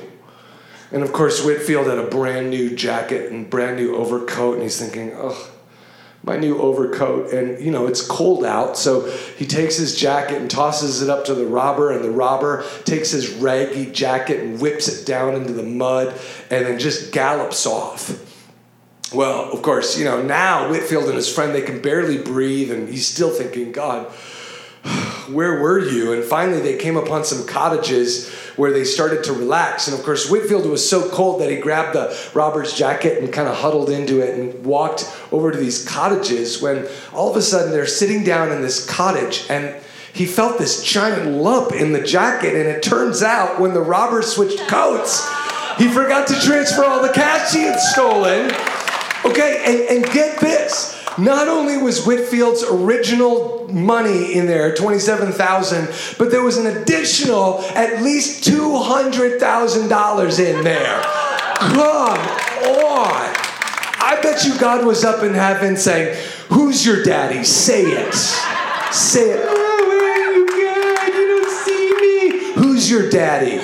And 0.90 1.02
of 1.02 1.12
course, 1.12 1.44
Whitefield 1.44 1.86
had 1.86 1.98
a 1.98 2.06
brand 2.06 2.50
new 2.50 2.74
jacket 2.74 3.30
and 3.30 3.48
brand 3.48 3.76
new 3.76 3.96
overcoat, 3.96 4.54
and 4.54 4.62
he's 4.62 4.78
thinking, 4.78 5.12
oh, 5.14 5.50
my 6.22 6.36
new 6.36 6.58
overcoat. 6.58 7.32
And, 7.32 7.62
you 7.64 7.70
know, 7.70 7.86
it's 7.86 8.06
cold 8.06 8.44
out, 8.44 8.76
so 8.76 9.08
he 9.36 9.46
takes 9.46 9.76
his 9.76 9.94
jacket 9.96 10.40
and 10.40 10.50
tosses 10.50 11.02
it 11.02 11.10
up 11.10 11.24
to 11.26 11.34
the 11.34 11.46
robber, 11.46 11.92
and 11.92 12.02
the 12.02 12.10
robber 12.10 12.64
takes 12.84 13.10
his 13.10 13.30
raggy 13.34 13.90
jacket 13.90 14.40
and 14.40 14.60
whips 14.60 14.88
it 14.88 15.06
down 15.06 15.34
into 15.34 15.52
the 15.52 15.62
mud 15.62 16.08
and 16.50 16.66
then 16.66 16.78
just 16.78 17.12
gallops 17.12 17.66
off. 17.66 18.24
Well, 19.12 19.50
of 19.52 19.62
course, 19.62 19.98
you 19.98 20.04
know, 20.04 20.22
now 20.22 20.70
Whitefield 20.70 21.04
and 21.04 21.14
his 21.14 21.32
friend, 21.32 21.54
they 21.54 21.62
can 21.62 21.80
barely 21.80 22.18
breathe, 22.18 22.70
and 22.70 22.88
he's 22.88 23.06
still 23.06 23.30
thinking, 23.30 23.72
God, 23.72 24.12
where 25.28 25.60
were 25.60 25.78
you? 25.78 26.12
And 26.12 26.24
finally, 26.24 26.60
they 26.60 26.76
came 26.76 26.96
upon 26.96 27.24
some 27.24 27.46
cottages 27.46 28.28
where 28.56 28.72
they 28.72 28.84
started 28.84 29.24
to 29.24 29.32
relax. 29.32 29.86
And 29.86 29.96
of 29.98 30.04
course, 30.04 30.28
Whitefield 30.30 30.66
was 30.66 30.88
so 30.88 31.08
cold 31.10 31.40
that 31.40 31.50
he 31.50 31.56
grabbed 31.56 31.94
the 31.94 32.16
robber's 32.34 32.74
jacket 32.74 33.22
and 33.22 33.32
kind 33.32 33.48
of 33.48 33.56
huddled 33.56 33.90
into 33.90 34.20
it 34.20 34.38
and 34.38 34.64
walked 34.64 35.10
over 35.30 35.52
to 35.52 35.58
these 35.58 35.86
cottages 35.86 36.60
when 36.60 36.88
all 37.12 37.30
of 37.30 37.36
a 37.36 37.42
sudden 37.42 37.70
they're 37.70 37.86
sitting 37.86 38.24
down 38.24 38.50
in 38.50 38.62
this 38.62 38.88
cottage 38.88 39.46
and 39.48 39.74
he 40.12 40.26
felt 40.26 40.58
this 40.58 40.82
giant 40.82 41.30
lump 41.30 41.72
in 41.72 41.92
the 41.92 42.02
jacket. 42.02 42.54
And 42.54 42.66
it 42.68 42.82
turns 42.82 43.22
out 43.22 43.60
when 43.60 43.74
the 43.74 43.80
robber 43.80 44.22
switched 44.22 44.66
coats, 44.66 45.24
he 45.76 45.88
forgot 45.88 46.26
to 46.28 46.40
transfer 46.40 46.84
all 46.84 47.00
the 47.00 47.12
cash 47.12 47.52
he 47.52 47.62
had 47.62 47.78
stolen. 47.78 48.50
Okay, 49.24 49.62
and, 49.64 50.04
and 50.04 50.12
get 50.12 50.40
this 50.40 50.97
not 51.18 51.48
only 51.48 51.76
was 51.76 52.04
Whitefield's 52.04 52.62
original 52.64 53.66
money 53.72 54.34
in 54.34 54.46
there, 54.46 54.74
27,000, 54.74 55.88
but 56.18 56.30
there 56.30 56.42
was 56.42 56.56
an 56.58 56.66
additional 56.66 57.60
at 57.74 58.02
least 58.02 58.48
$200,000 58.48 60.38
in 60.38 60.64
there. 60.64 61.02
Come 61.58 61.80
on. 61.80 62.18
I 64.00 64.18
bet 64.22 64.44
you 64.44 64.58
God 64.58 64.86
was 64.86 65.04
up 65.04 65.22
in 65.22 65.34
heaven 65.34 65.76
saying, 65.76 66.16
Who's 66.48 66.86
your 66.86 67.02
daddy? 67.02 67.44
Say 67.44 67.82
it. 67.82 68.14
Say 68.14 69.32
it. 69.32 69.40
Oh, 69.42 69.84
where 69.86 70.12
are 70.12 70.34
you, 70.34 70.46
God? 70.46 71.08
You 71.08 71.26
don't 71.28 71.50
see 71.50 71.94
me. 72.00 72.52
Who's 72.54 72.90
your 72.90 73.10
daddy? 73.10 73.58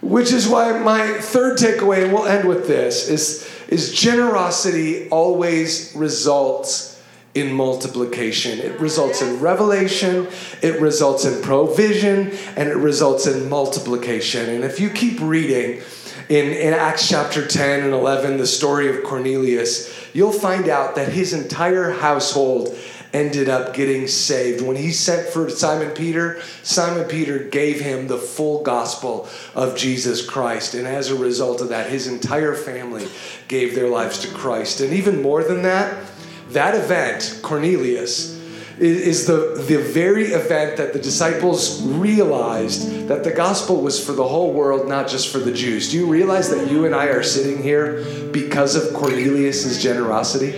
Which 0.00 0.32
is 0.32 0.48
why 0.48 0.78
my 0.78 1.18
third 1.18 1.58
takeaway, 1.58 2.04
and 2.04 2.12
we'll 2.12 2.26
end 2.26 2.48
with 2.48 2.66
this, 2.66 3.08
is 3.08 3.44
is 3.68 3.92
generosity 3.92 5.08
always 5.08 5.92
results 5.94 7.02
in 7.34 7.52
multiplication. 7.52 8.58
It 8.60 8.80
results 8.80 9.20
in 9.20 9.40
revelation, 9.40 10.26
it 10.62 10.80
results 10.80 11.26
in 11.26 11.42
provision, 11.42 12.30
and 12.56 12.68
it 12.68 12.76
results 12.76 13.26
in 13.26 13.48
multiplication. 13.50 14.48
And 14.48 14.64
if 14.64 14.80
you 14.80 14.88
keep 14.88 15.20
reading 15.20 15.82
in, 16.28 16.52
in 16.52 16.72
Acts 16.74 17.08
chapter 17.08 17.46
10 17.46 17.84
and 17.84 17.92
11, 17.92 18.36
the 18.36 18.46
story 18.46 18.88
of 18.88 19.04
Cornelius, 19.04 19.94
you'll 20.12 20.32
find 20.32 20.68
out 20.68 20.96
that 20.96 21.12
his 21.12 21.32
entire 21.32 21.90
household 21.90 22.76
ended 23.12 23.48
up 23.48 23.74
getting 23.74 24.06
saved. 24.06 24.60
When 24.60 24.76
he 24.76 24.90
sent 24.90 25.28
for 25.28 25.48
Simon 25.48 25.90
Peter, 25.90 26.40
Simon 26.62 27.08
Peter 27.08 27.38
gave 27.38 27.80
him 27.80 28.08
the 28.08 28.18
full 28.18 28.62
gospel 28.62 29.28
of 29.54 29.76
Jesus 29.76 30.24
Christ. 30.24 30.74
And 30.74 30.86
as 30.86 31.10
a 31.10 31.16
result 31.16 31.60
of 31.60 31.70
that, 31.70 31.88
his 31.88 32.08
entire 32.08 32.54
family 32.54 33.08
gave 33.48 33.74
their 33.74 33.88
lives 33.88 34.18
to 34.20 34.28
Christ. 34.34 34.80
And 34.80 34.92
even 34.92 35.22
more 35.22 35.42
than 35.42 35.62
that, 35.62 36.04
that 36.50 36.74
event, 36.74 37.40
Cornelius, 37.42 38.35
is 38.78 39.26
the, 39.26 39.64
the 39.66 39.78
very 39.78 40.26
event 40.26 40.76
that 40.76 40.92
the 40.92 40.98
disciples 40.98 41.82
realized 41.82 43.08
that 43.08 43.24
the 43.24 43.30
gospel 43.30 43.80
was 43.80 44.04
for 44.04 44.12
the 44.12 44.26
whole 44.26 44.52
world, 44.52 44.86
not 44.86 45.08
just 45.08 45.28
for 45.28 45.38
the 45.38 45.52
Jews. 45.52 45.90
Do 45.90 45.96
you 45.96 46.06
realize 46.06 46.50
that 46.50 46.70
you 46.70 46.84
and 46.84 46.94
I 46.94 47.06
are 47.06 47.22
sitting 47.22 47.62
here 47.62 48.04
because 48.32 48.76
of 48.76 48.92
Cornelius' 48.94 49.82
generosity? 49.82 50.52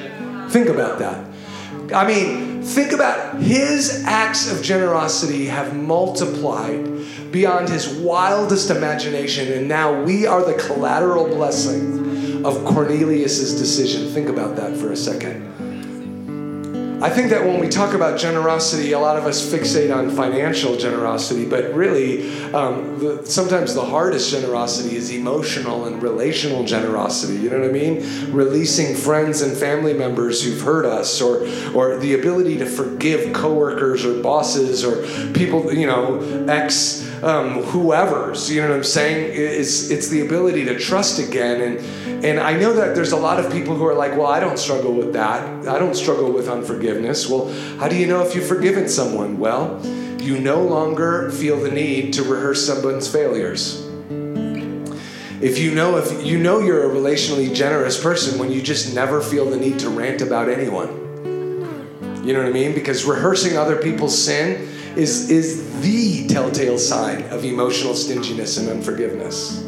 Think 0.51 0.69
about 0.69 0.99
that. 0.99 1.25
I 1.95 2.07
mean, 2.07 2.63
think 2.63 2.93
about 2.93 3.41
his 3.41 4.05
acts 4.05 4.51
of 4.51 4.63
generosity 4.63 5.47
have 5.47 5.77
multiplied 5.77 7.33
beyond 7.33 7.69
his 7.69 7.89
wildest 7.89 8.71
imagination, 8.71 9.53
and 9.53 9.69
now 9.69 10.03
we 10.03 10.27
are 10.27 10.45
the 10.45 10.55
collateral 10.55 11.29
blessing 11.29 12.45
of 12.45 12.65
Cornelius' 12.65 13.59
decision. 13.59 14.11
Think 14.13 14.29
about 14.29 14.57
that 14.57 14.77
for 14.77 14.91
a 14.91 14.97
second. 14.97 15.58
I 17.01 17.11
think 17.11 17.31
that 17.31 17.45
when 17.45 17.61
we 17.61 17.69
talk 17.69 17.95
about 17.95 18.19
generosity, 18.19 18.91
a 18.91 18.99
lot 18.99 19.17
of 19.17 19.25
us 19.25 19.41
fixate 19.41 19.95
on 19.95 20.11
financial 20.11 20.77
generosity, 20.77 21.45
but 21.45 21.73
really, 21.73 22.29
um, 22.53 22.99
the, 22.99 23.25
sometimes 23.25 23.73
the 23.73 23.85
hardest 23.85 24.33
generosity 24.33 24.97
is 24.97 25.13
emotional 25.13 25.85
and 25.85 26.03
relational 26.03 26.65
generosity. 26.65 27.37
You 27.37 27.51
know 27.51 27.61
what 27.61 27.69
I 27.69 27.73
mean? 27.73 28.33
Releasing 28.33 28.97
friends 28.97 29.43
and 29.43 29.57
family 29.57 29.95
members 29.95 30.43
who've 30.43 30.61
hurt 30.61 30.87
us, 30.87 31.21
or 31.21 31.47
or 31.73 31.99
the 31.99 32.15
ability 32.15 32.59
to 32.59 32.67
forgive 32.67 33.33
coworkers 33.33 34.05
or 34.05 34.21
bosses 34.21 34.85
or 34.85 35.07
people, 35.35 35.73
you 35.73 35.87
know, 35.87 36.21
ex 36.49 37.08
um, 37.23 37.63
whoever's. 37.63 38.51
You 38.51 38.63
know 38.63 38.69
what 38.69 38.77
I'm 38.77 38.85
saying? 38.85 39.33
It's 39.35 39.91
it's 39.91 40.09
the 40.09 40.21
ability 40.21 40.65
to 40.67 40.79
trust 40.79 41.19
again 41.19 41.61
and 41.61 42.25
and 42.25 42.41
I 42.41 42.55
know 42.55 42.73
that 42.73 42.97
there's 42.97 43.13
a 43.13 43.17
lot 43.17 43.39
of 43.39 43.53
people 43.53 43.77
who 43.77 43.87
are 43.87 43.95
like, 43.95 44.17
well, 44.17 44.27
I 44.27 44.41
don't 44.41 44.59
struggle 44.59 44.93
with 44.93 45.13
that. 45.13 45.69
I 45.69 45.79
don't 45.79 45.95
struggle 45.95 46.33
with 46.33 46.49
unforgiveness. 46.49 47.29
Well, 47.29 47.49
how 47.79 47.87
do 47.87 47.95
you 47.95 48.09
know 48.09 48.27
if 48.27 48.35
you've 48.35 48.47
forgiven 48.47 48.89
someone? 48.89 49.39
Well, 49.39 49.81
you 50.21 50.41
no 50.41 50.61
longer 50.61 51.31
feel 51.31 51.61
the 51.61 51.71
need 51.71 52.13
to 52.15 52.25
rehearse 52.25 52.67
someone's 52.67 53.07
failures. 53.07 53.87
If 55.41 55.59
you 55.59 55.73
know 55.73 55.97
if 55.97 56.27
you 56.27 56.39
know 56.39 56.59
you're 56.59 56.91
a 56.91 56.93
relationally 56.93 57.55
generous 57.55 58.03
person 58.03 58.41
when 58.41 58.51
you 58.51 58.61
just 58.61 58.97
never 58.97 59.21
feel 59.21 59.49
the 59.49 59.57
need 59.57 59.79
to 59.79 59.89
rant 59.89 60.21
about 60.21 60.49
anyone. 60.49 60.89
You 62.25 62.33
know 62.33 62.41
what 62.41 62.49
I 62.49 62.53
mean? 62.53 62.75
Because 62.75 63.05
rehearsing 63.05 63.57
other 63.57 63.77
people's 63.77 64.21
sin 64.21 64.69
is 64.97 65.31
is 65.31 65.68
the 65.83 66.27
telltale 66.29 66.79
sign 66.79 67.23
of 67.25 67.45
emotional 67.45 67.95
stinginess 67.95 68.57
and 68.59 68.69
unforgiveness. 68.69 69.65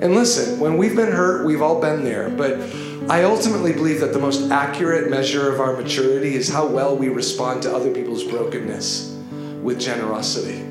And 0.00 0.14
listen, 0.14 0.58
when 0.60 0.76
we've 0.76 0.96
been 0.96 1.12
hurt, 1.12 1.46
we've 1.46 1.62
all 1.62 1.80
been 1.80 2.04
there. 2.04 2.28
But 2.28 2.60
I 3.08 3.24
ultimately 3.24 3.72
believe 3.72 4.00
that 4.00 4.12
the 4.12 4.18
most 4.18 4.50
accurate 4.50 5.10
measure 5.10 5.52
of 5.52 5.60
our 5.60 5.76
maturity 5.76 6.34
is 6.34 6.48
how 6.48 6.66
well 6.66 6.96
we 6.96 7.08
respond 7.08 7.62
to 7.62 7.74
other 7.74 7.92
people's 7.92 8.24
brokenness 8.24 9.16
with 9.62 9.80
generosity. 9.80 10.64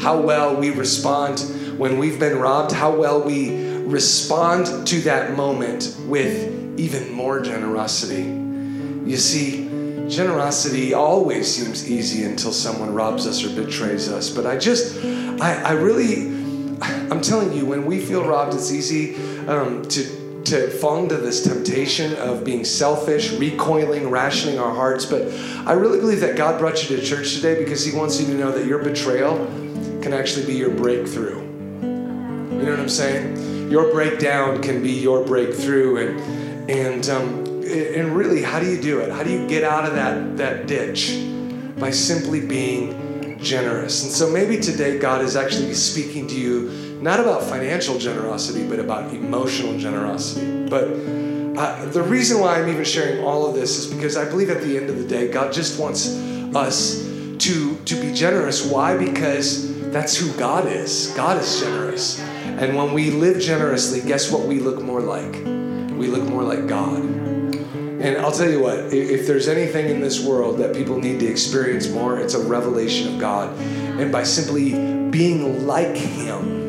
How 0.00 0.20
well 0.20 0.56
we 0.56 0.70
respond 0.70 1.40
when 1.78 1.98
we've 1.98 2.18
been 2.18 2.38
robbed, 2.38 2.72
how 2.72 2.94
well 2.94 3.22
we 3.22 3.78
respond 3.78 4.86
to 4.86 5.00
that 5.02 5.36
moment 5.36 5.96
with 6.06 6.78
even 6.78 7.12
more 7.12 7.40
generosity. 7.40 8.22
You 9.08 9.16
see, 9.16 9.69
generosity 10.10 10.92
always 10.92 11.52
seems 11.52 11.88
easy 11.90 12.24
until 12.24 12.52
someone 12.52 12.92
robs 12.92 13.26
us 13.26 13.44
or 13.44 13.50
betrays 13.54 14.10
us. 14.10 14.28
But 14.30 14.46
I 14.46 14.58
just, 14.58 15.02
I, 15.40 15.62
I 15.62 15.72
really, 15.72 16.26
I'm 17.10 17.20
telling 17.20 17.52
you, 17.52 17.64
when 17.64 17.86
we 17.86 18.00
feel 18.00 18.26
robbed, 18.26 18.54
it's 18.54 18.72
easy 18.72 19.14
um, 19.46 19.82
to 19.88 20.20
to 20.42 20.68
fall 20.68 20.96
into 21.02 21.16
this 21.16 21.44
temptation 21.44 22.14
of 22.14 22.44
being 22.44 22.64
selfish, 22.64 23.30
recoiling, 23.32 24.08
rationing 24.10 24.58
our 24.58 24.74
hearts. 24.74 25.04
But 25.04 25.30
I 25.66 25.74
really 25.74 26.00
believe 26.00 26.20
that 26.20 26.34
God 26.34 26.58
brought 26.58 26.82
you 26.82 26.96
to 26.96 27.04
church 27.04 27.34
today 27.34 27.62
because 27.62 27.84
He 27.84 27.96
wants 27.96 28.20
you 28.20 28.26
to 28.26 28.34
know 28.34 28.50
that 28.50 28.66
your 28.66 28.82
betrayal 28.82 29.36
can 30.02 30.12
actually 30.14 30.46
be 30.46 30.54
your 30.54 30.70
breakthrough. 30.70 31.40
You 31.40 32.66
know 32.66 32.70
what 32.70 32.80
I'm 32.80 32.88
saying? 32.88 33.70
Your 33.70 33.92
breakdown 33.92 34.60
can 34.62 34.82
be 34.82 34.92
your 34.92 35.24
breakthrough, 35.24 36.08
and 36.08 36.70
and 36.70 37.08
um, 37.08 37.49
and 37.70 38.16
really, 38.16 38.42
how 38.42 38.60
do 38.60 38.66
you 38.66 38.80
do 38.80 39.00
it? 39.00 39.10
How 39.10 39.22
do 39.22 39.30
you 39.30 39.46
get 39.46 39.64
out 39.64 39.84
of 39.84 39.94
that 39.94 40.36
that 40.36 40.66
ditch? 40.66 41.26
By 41.78 41.90
simply 41.90 42.46
being 42.46 43.38
generous. 43.40 44.02
And 44.04 44.12
so 44.12 44.28
maybe 44.30 44.58
today 44.58 44.98
God 44.98 45.22
is 45.22 45.34
actually 45.36 45.72
speaking 45.74 46.26
to 46.28 46.34
you 46.34 46.98
not 47.00 47.20
about 47.20 47.42
financial 47.42 47.98
generosity, 47.98 48.66
but 48.68 48.78
about 48.78 49.12
emotional 49.14 49.78
generosity. 49.78 50.68
But 50.68 50.84
uh, 51.58 51.86
the 51.86 52.02
reason 52.02 52.40
why 52.40 52.60
I'm 52.60 52.68
even 52.68 52.84
sharing 52.84 53.24
all 53.24 53.46
of 53.46 53.54
this 53.54 53.78
is 53.78 53.92
because 53.92 54.16
I 54.16 54.28
believe 54.28 54.50
at 54.50 54.62
the 54.62 54.76
end 54.76 54.90
of 54.90 54.98
the 54.98 55.06
day, 55.06 55.30
God 55.30 55.52
just 55.52 55.80
wants 55.80 56.08
us 56.54 57.02
to, 57.38 57.76
to 57.76 58.00
be 58.00 58.12
generous. 58.12 58.64
Why? 58.64 58.96
Because 58.96 59.90
that's 59.90 60.16
who 60.16 60.30
God 60.38 60.66
is. 60.66 61.12
God 61.16 61.40
is 61.40 61.60
generous. 61.60 62.20
And 62.20 62.76
when 62.76 62.92
we 62.92 63.10
live 63.10 63.40
generously, 63.40 64.02
guess 64.06 64.30
what 64.30 64.46
we 64.46 64.60
look 64.60 64.82
more 64.82 65.00
like? 65.00 65.32
We 65.96 66.06
look 66.06 66.24
more 66.24 66.42
like 66.42 66.66
God. 66.66 67.19
And 68.00 68.16
I'll 68.16 68.32
tell 68.32 68.50
you 68.50 68.60
what, 68.60 68.78
if 68.94 69.26
there's 69.26 69.46
anything 69.46 69.90
in 69.90 70.00
this 70.00 70.24
world 70.24 70.58
that 70.58 70.74
people 70.74 70.98
need 70.98 71.20
to 71.20 71.26
experience 71.26 71.88
more, 71.88 72.18
it's 72.18 72.32
a 72.32 72.42
revelation 72.42 73.12
of 73.12 73.20
God. 73.20 73.54
And 73.58 74.10
by 74.10 74.22
simply 74.22 74.72
being 75.10 75.66
like 75.66 75.96
Him, 75.96 76.59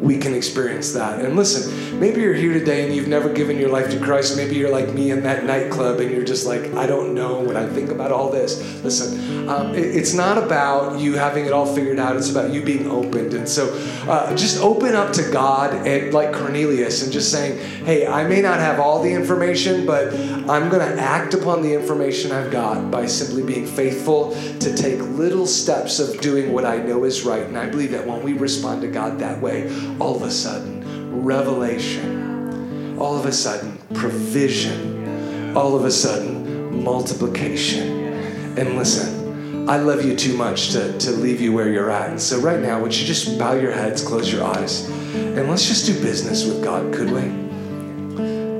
we 0.00 0.16
can 0.16 0.34
experience 0.34 0.92
that. 0.92 1.22
And 1.22 1.36
listen, 1.36 2.00
maybe 2.00 2.22
you're 2.22 2.34
here 2.34 2.54
today 2.54 2.86
and 2.86 2.94
you've 2.94 3.08
never 3.08 3.30
given 3.30 3.58
your 3.58 3.68
life 3.68 3.90
to 3.90 4.00
Christ. 4.00 4.36
Maybe 4.36 4.56
you're 4.56 4.70
like 4.70 4.94
me 4.94 5.10
in 5.10 5.22
that 5.24 5.44
nightclub 5.44 6.00
and 6.00 6.10
you're 6.10 6.24
just 6.24 6.46
like, 6.46 6.72
I 6.74 6.86
don't 6.86 7.14
know 7.14 7.40
when 7.40 7.56
I 7.56 7.66
think 7.66 7.90
about 7.90 8.10
all 8.10 8.30
this. 8.30 8.82
Listen, 8.82 9.48
um, 9.48 9.74
it, 9.74 9.84
it's 9.84 10.14
not 10.14 10.38
about 10.38 10.98
you 10.98 11.14
having 11.14 11.44
it 11.44 11.52
all 11.52 11.66
figured 11.66 11.98
out, 11.98 12.16
it's 12.16 12.30
about 12.30 12.50
you 12.50 12.62
being 12.62 12.90
opened. 12.90 13.34
And 13.34 13.48
so 13.48 13.72
uh, 14.08 14.34
just 14.34 14.62
open 14.62 14.94
up 14.94 15.12
to 15.14 15.30
God, 15.30 15.86
and, 15.86 16.14
like 16.14 16.32
Cornelius, 16.32 17.02
and 17.02 17.12
just 17.12 17.30
saying, 17.30 17.58
hey, 17.84 18.06
I 18.06 18.24
may 18.24 18.40
not 18.40 18.58
have 18.58 18.80
all 18.80 19.02
the 19.02 19.12
information, 19.12 19.84
but 19.84 20.14
I'm 20.14 20.70
going 20.70 20.80
to 20.80 21.00
act 21.00 21.34
upon 21.34 21.62
the 21.62 21.74
information 21.74 22.32
I've 22.32 22.50
got 22.50 22.90
by 22.90 23.06
simply 23.06 23.42
being 23.42 23.66
faithful 23.66 24.34
to 24.60 24.74
take 24.74 25.00
little 25.00 25.46
steps 25.46 25.98
of 25.98 26.20
doing 26.20 26.52
what 26.52 26.64
I 26.64 26.78
know 26.78 27.04
is 27.04 27.24
right. 27.24 27.42
And 27.42 27.58
I 27.58 27.68
believe 27.68 27.90
that 27.90 28.06
when 28.06 28.22
we 28.22 28.32
respond 28.32 28.80
to 28.82 28.88
God 28.88 29.18
that 29.18 29.40
way, 29.40 29.68
all 29.98 30.16
of 30.16 30.22
a 30.22 30.30
sudden, 30.30 31.22
revelation, 31.22 32.98
all 32.98 33.18
of 33.18 33.26
a 33.26 33.32
sudden, 33.32 33.78
provision, 33.94 35.56
all 35.56 35.74
of 35.74 35.84
a 35.84 35.90
sudden, 35.90 36.82
multiplication. 36.84 38.58
And 38.58 38.76
listen, 38.76 39.68
I 39.68 39.76
love 39.76 40.04
you 40.04 40.16
too 40.16 40.36
much 40.36 40.70
to, 40.70 40.98
to 40.98 41.10
leave 41.12 41.40
you 41.40 41.52
where 41.52 41.68
you're 41.68 41.90
at. 41.90 42.20
So, 42.20 42.40
right 42.40 42.60
now, 42.60 42.80
would 42.80 42.96
you 42.96 43.06
just 43.06 43.38
bow 43.38 43.54
your 43.54 43.72
heads, 43.72 44.02
close 44.02 44.32
your 44.32 44.44
eyes, 44.44 44.88
and 44.88 45.48
let's 45.48 45.66
just 45.66 45.86
do 45.86 45.94
business 46.00 46.44
with 46.44 46.62
God, 46.62 46.92
could 46.92 47.10
we? 47.10 47.20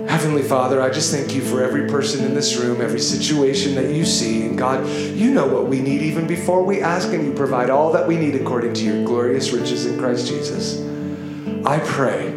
Heavenly 0.08 0.42
Father, 0.42 0.82
I 0.82 0.90
just 0.90 1.12
thank 1.14 1.34
you 1.34 1.40
for 1.40 1.62
every 1.62 1.88
person 1.88 2.24
in 2.24 2.34
this 2.34 2.56
room, 2.56 2.80
every 2.80 3.00
situation 3.00 3.74
that 3.76 3.94
you 3.94 4.04
see. 4.04 4.44
And 4.44 4.58
God, 4.58 4.86
you 4.88 5.30
know 5.30 5.46
what 5.46 5.68
we 5.68 5.80
need 5.80 6.02
even 6.02 6.26
before 6.26 6.62
we 6.62 6.80
ask, 6.80 7.12
and 7.12 7.24
you 7.24 7.32
provide 7.32 7.70
all 7.70 7.92
that 7.92 8.06
we 8.06 8.16
need 8.16 8.34
according 8.34 8.74
to 8.74 8.84
your 8.84 9.04
glorious 9.04 9.52
riches 9.52 9.86
in 9.86 9.98
Christ 9.98 10.26
Jesus. 10.26 10.89
I 11.64 11.78
pray 11.80 12.30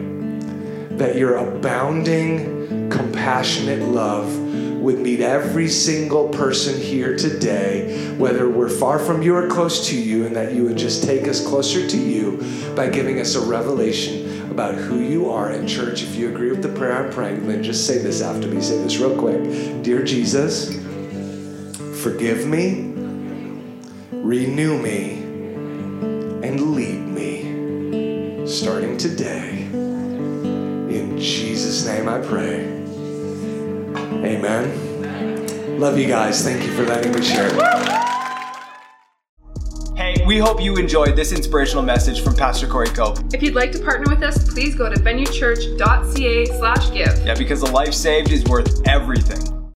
that 0.98 1.16
your 1.16 1.38
abounding, 1.38 2.90
compassionate 2.90 3.82
love 3.82 4.38
would 4.82 5.00
meet 5.00 5.22
every 5.22 5.70
single 5.70 6.28
person 6.28 6.80
here 6.80 7.16
today, 7.16 8.14
whether 8.18 8.50
we're 8.50 8.68
far 8.68 9.00
from 9.00 9.22
you 9.22 9.34
or 9.34 9.48
close 9.48 9.88
to 9.88 9.98
you, 9.98 10.26
and 10.26 10.36
that 10.36 10.54
you 10.54 10.66
would 10.66 10.78
just 10.78 11.04
take 11.04 11.26
us 11.30 11.46
closer 11.46 11.88
to 11.88 11.98
you 11.98 12.44
by 12.76 12.90
giving 12.90 13.20
us 13.22 13.36
a 13.36 13.40
revelation 13.40 14.52
about 14.52 14.76
who 14.76 15.00
you 15.00 15.32
are 15.32 15.52
in 15.52 15.66
church. 15.66 16.04
If 16.04 16.16
you 16.16 16.28
agree 16.28 16.52
with 16.52 16.62
the 16.62 16.70
prayer 16.70 17.06
I'm 17.06 17.12
praying, 17.12 17.48
then 17.48 17.64
just 17.64 17.88
say 17.88 18.00
this 18.00 18.22
after 18.22 18.48
me. 18.48 18.62
Say 18.62 18.78
this 18.84 18.98
real 18.98 19.18
quick 19.18 19.42
Dear 19.84 20.04
Jesus, 20.04 20.76
forgive 22.04 22.46
me, 22.46 22.92
renew 24.12 24.78
me, 24.82 25.14
and 26.46 26.76
lead 26.76 27.03
starting 28.64 28.96
today. 28.96 29.64
In 29.74 31.18
Jesus' 31.20 31.86
name 31.86 32.08
I 32.08 32.20
pray. 32.20 32.62
Amen. 34.24 35.78
Love 35.78 35.98
you 35.98 36.08
guys. 36.08 36.46
Thank 36.46 36.64
you 36.64 36.72
for 36.72 36.86
letting 36.86 37.12
me 37.12 37.22
share. 37.22 37.50
Hey, 39.98 40.26
we 40.26 40.38
hope 40.38 40.62
you 40.62 40.78
enjoyed 40.78 41.18
this 41.18 41.34
inspirational 41.34 41.84
message 41.84 42.24
from 42.24 42.38
Pastor 42.38 42.66
Corey 42.66 42.88
Cope. 42.88 43.20
If 43.34 43.44
you'd 43.44 43.54
like 43.54 43.74
to 43.74 43.80
partner 43.80 44.10
with 44.10 44.24
us, 44.24 44.50
please 44.50 44.76
go 44.76 44.90
to 44.90 44.98
venuechurch.ca 44.98 46.46
slash 46.46 46.94
give. 46.94 47.26
Yeah, 47.26 47.36
because 47.36 47.64
a 47.64 47.72
life 47.74 47.94
saved 47.94 48.32
is 48.32 48.46
worth 48.46 48.88
everything. 48.88 49.63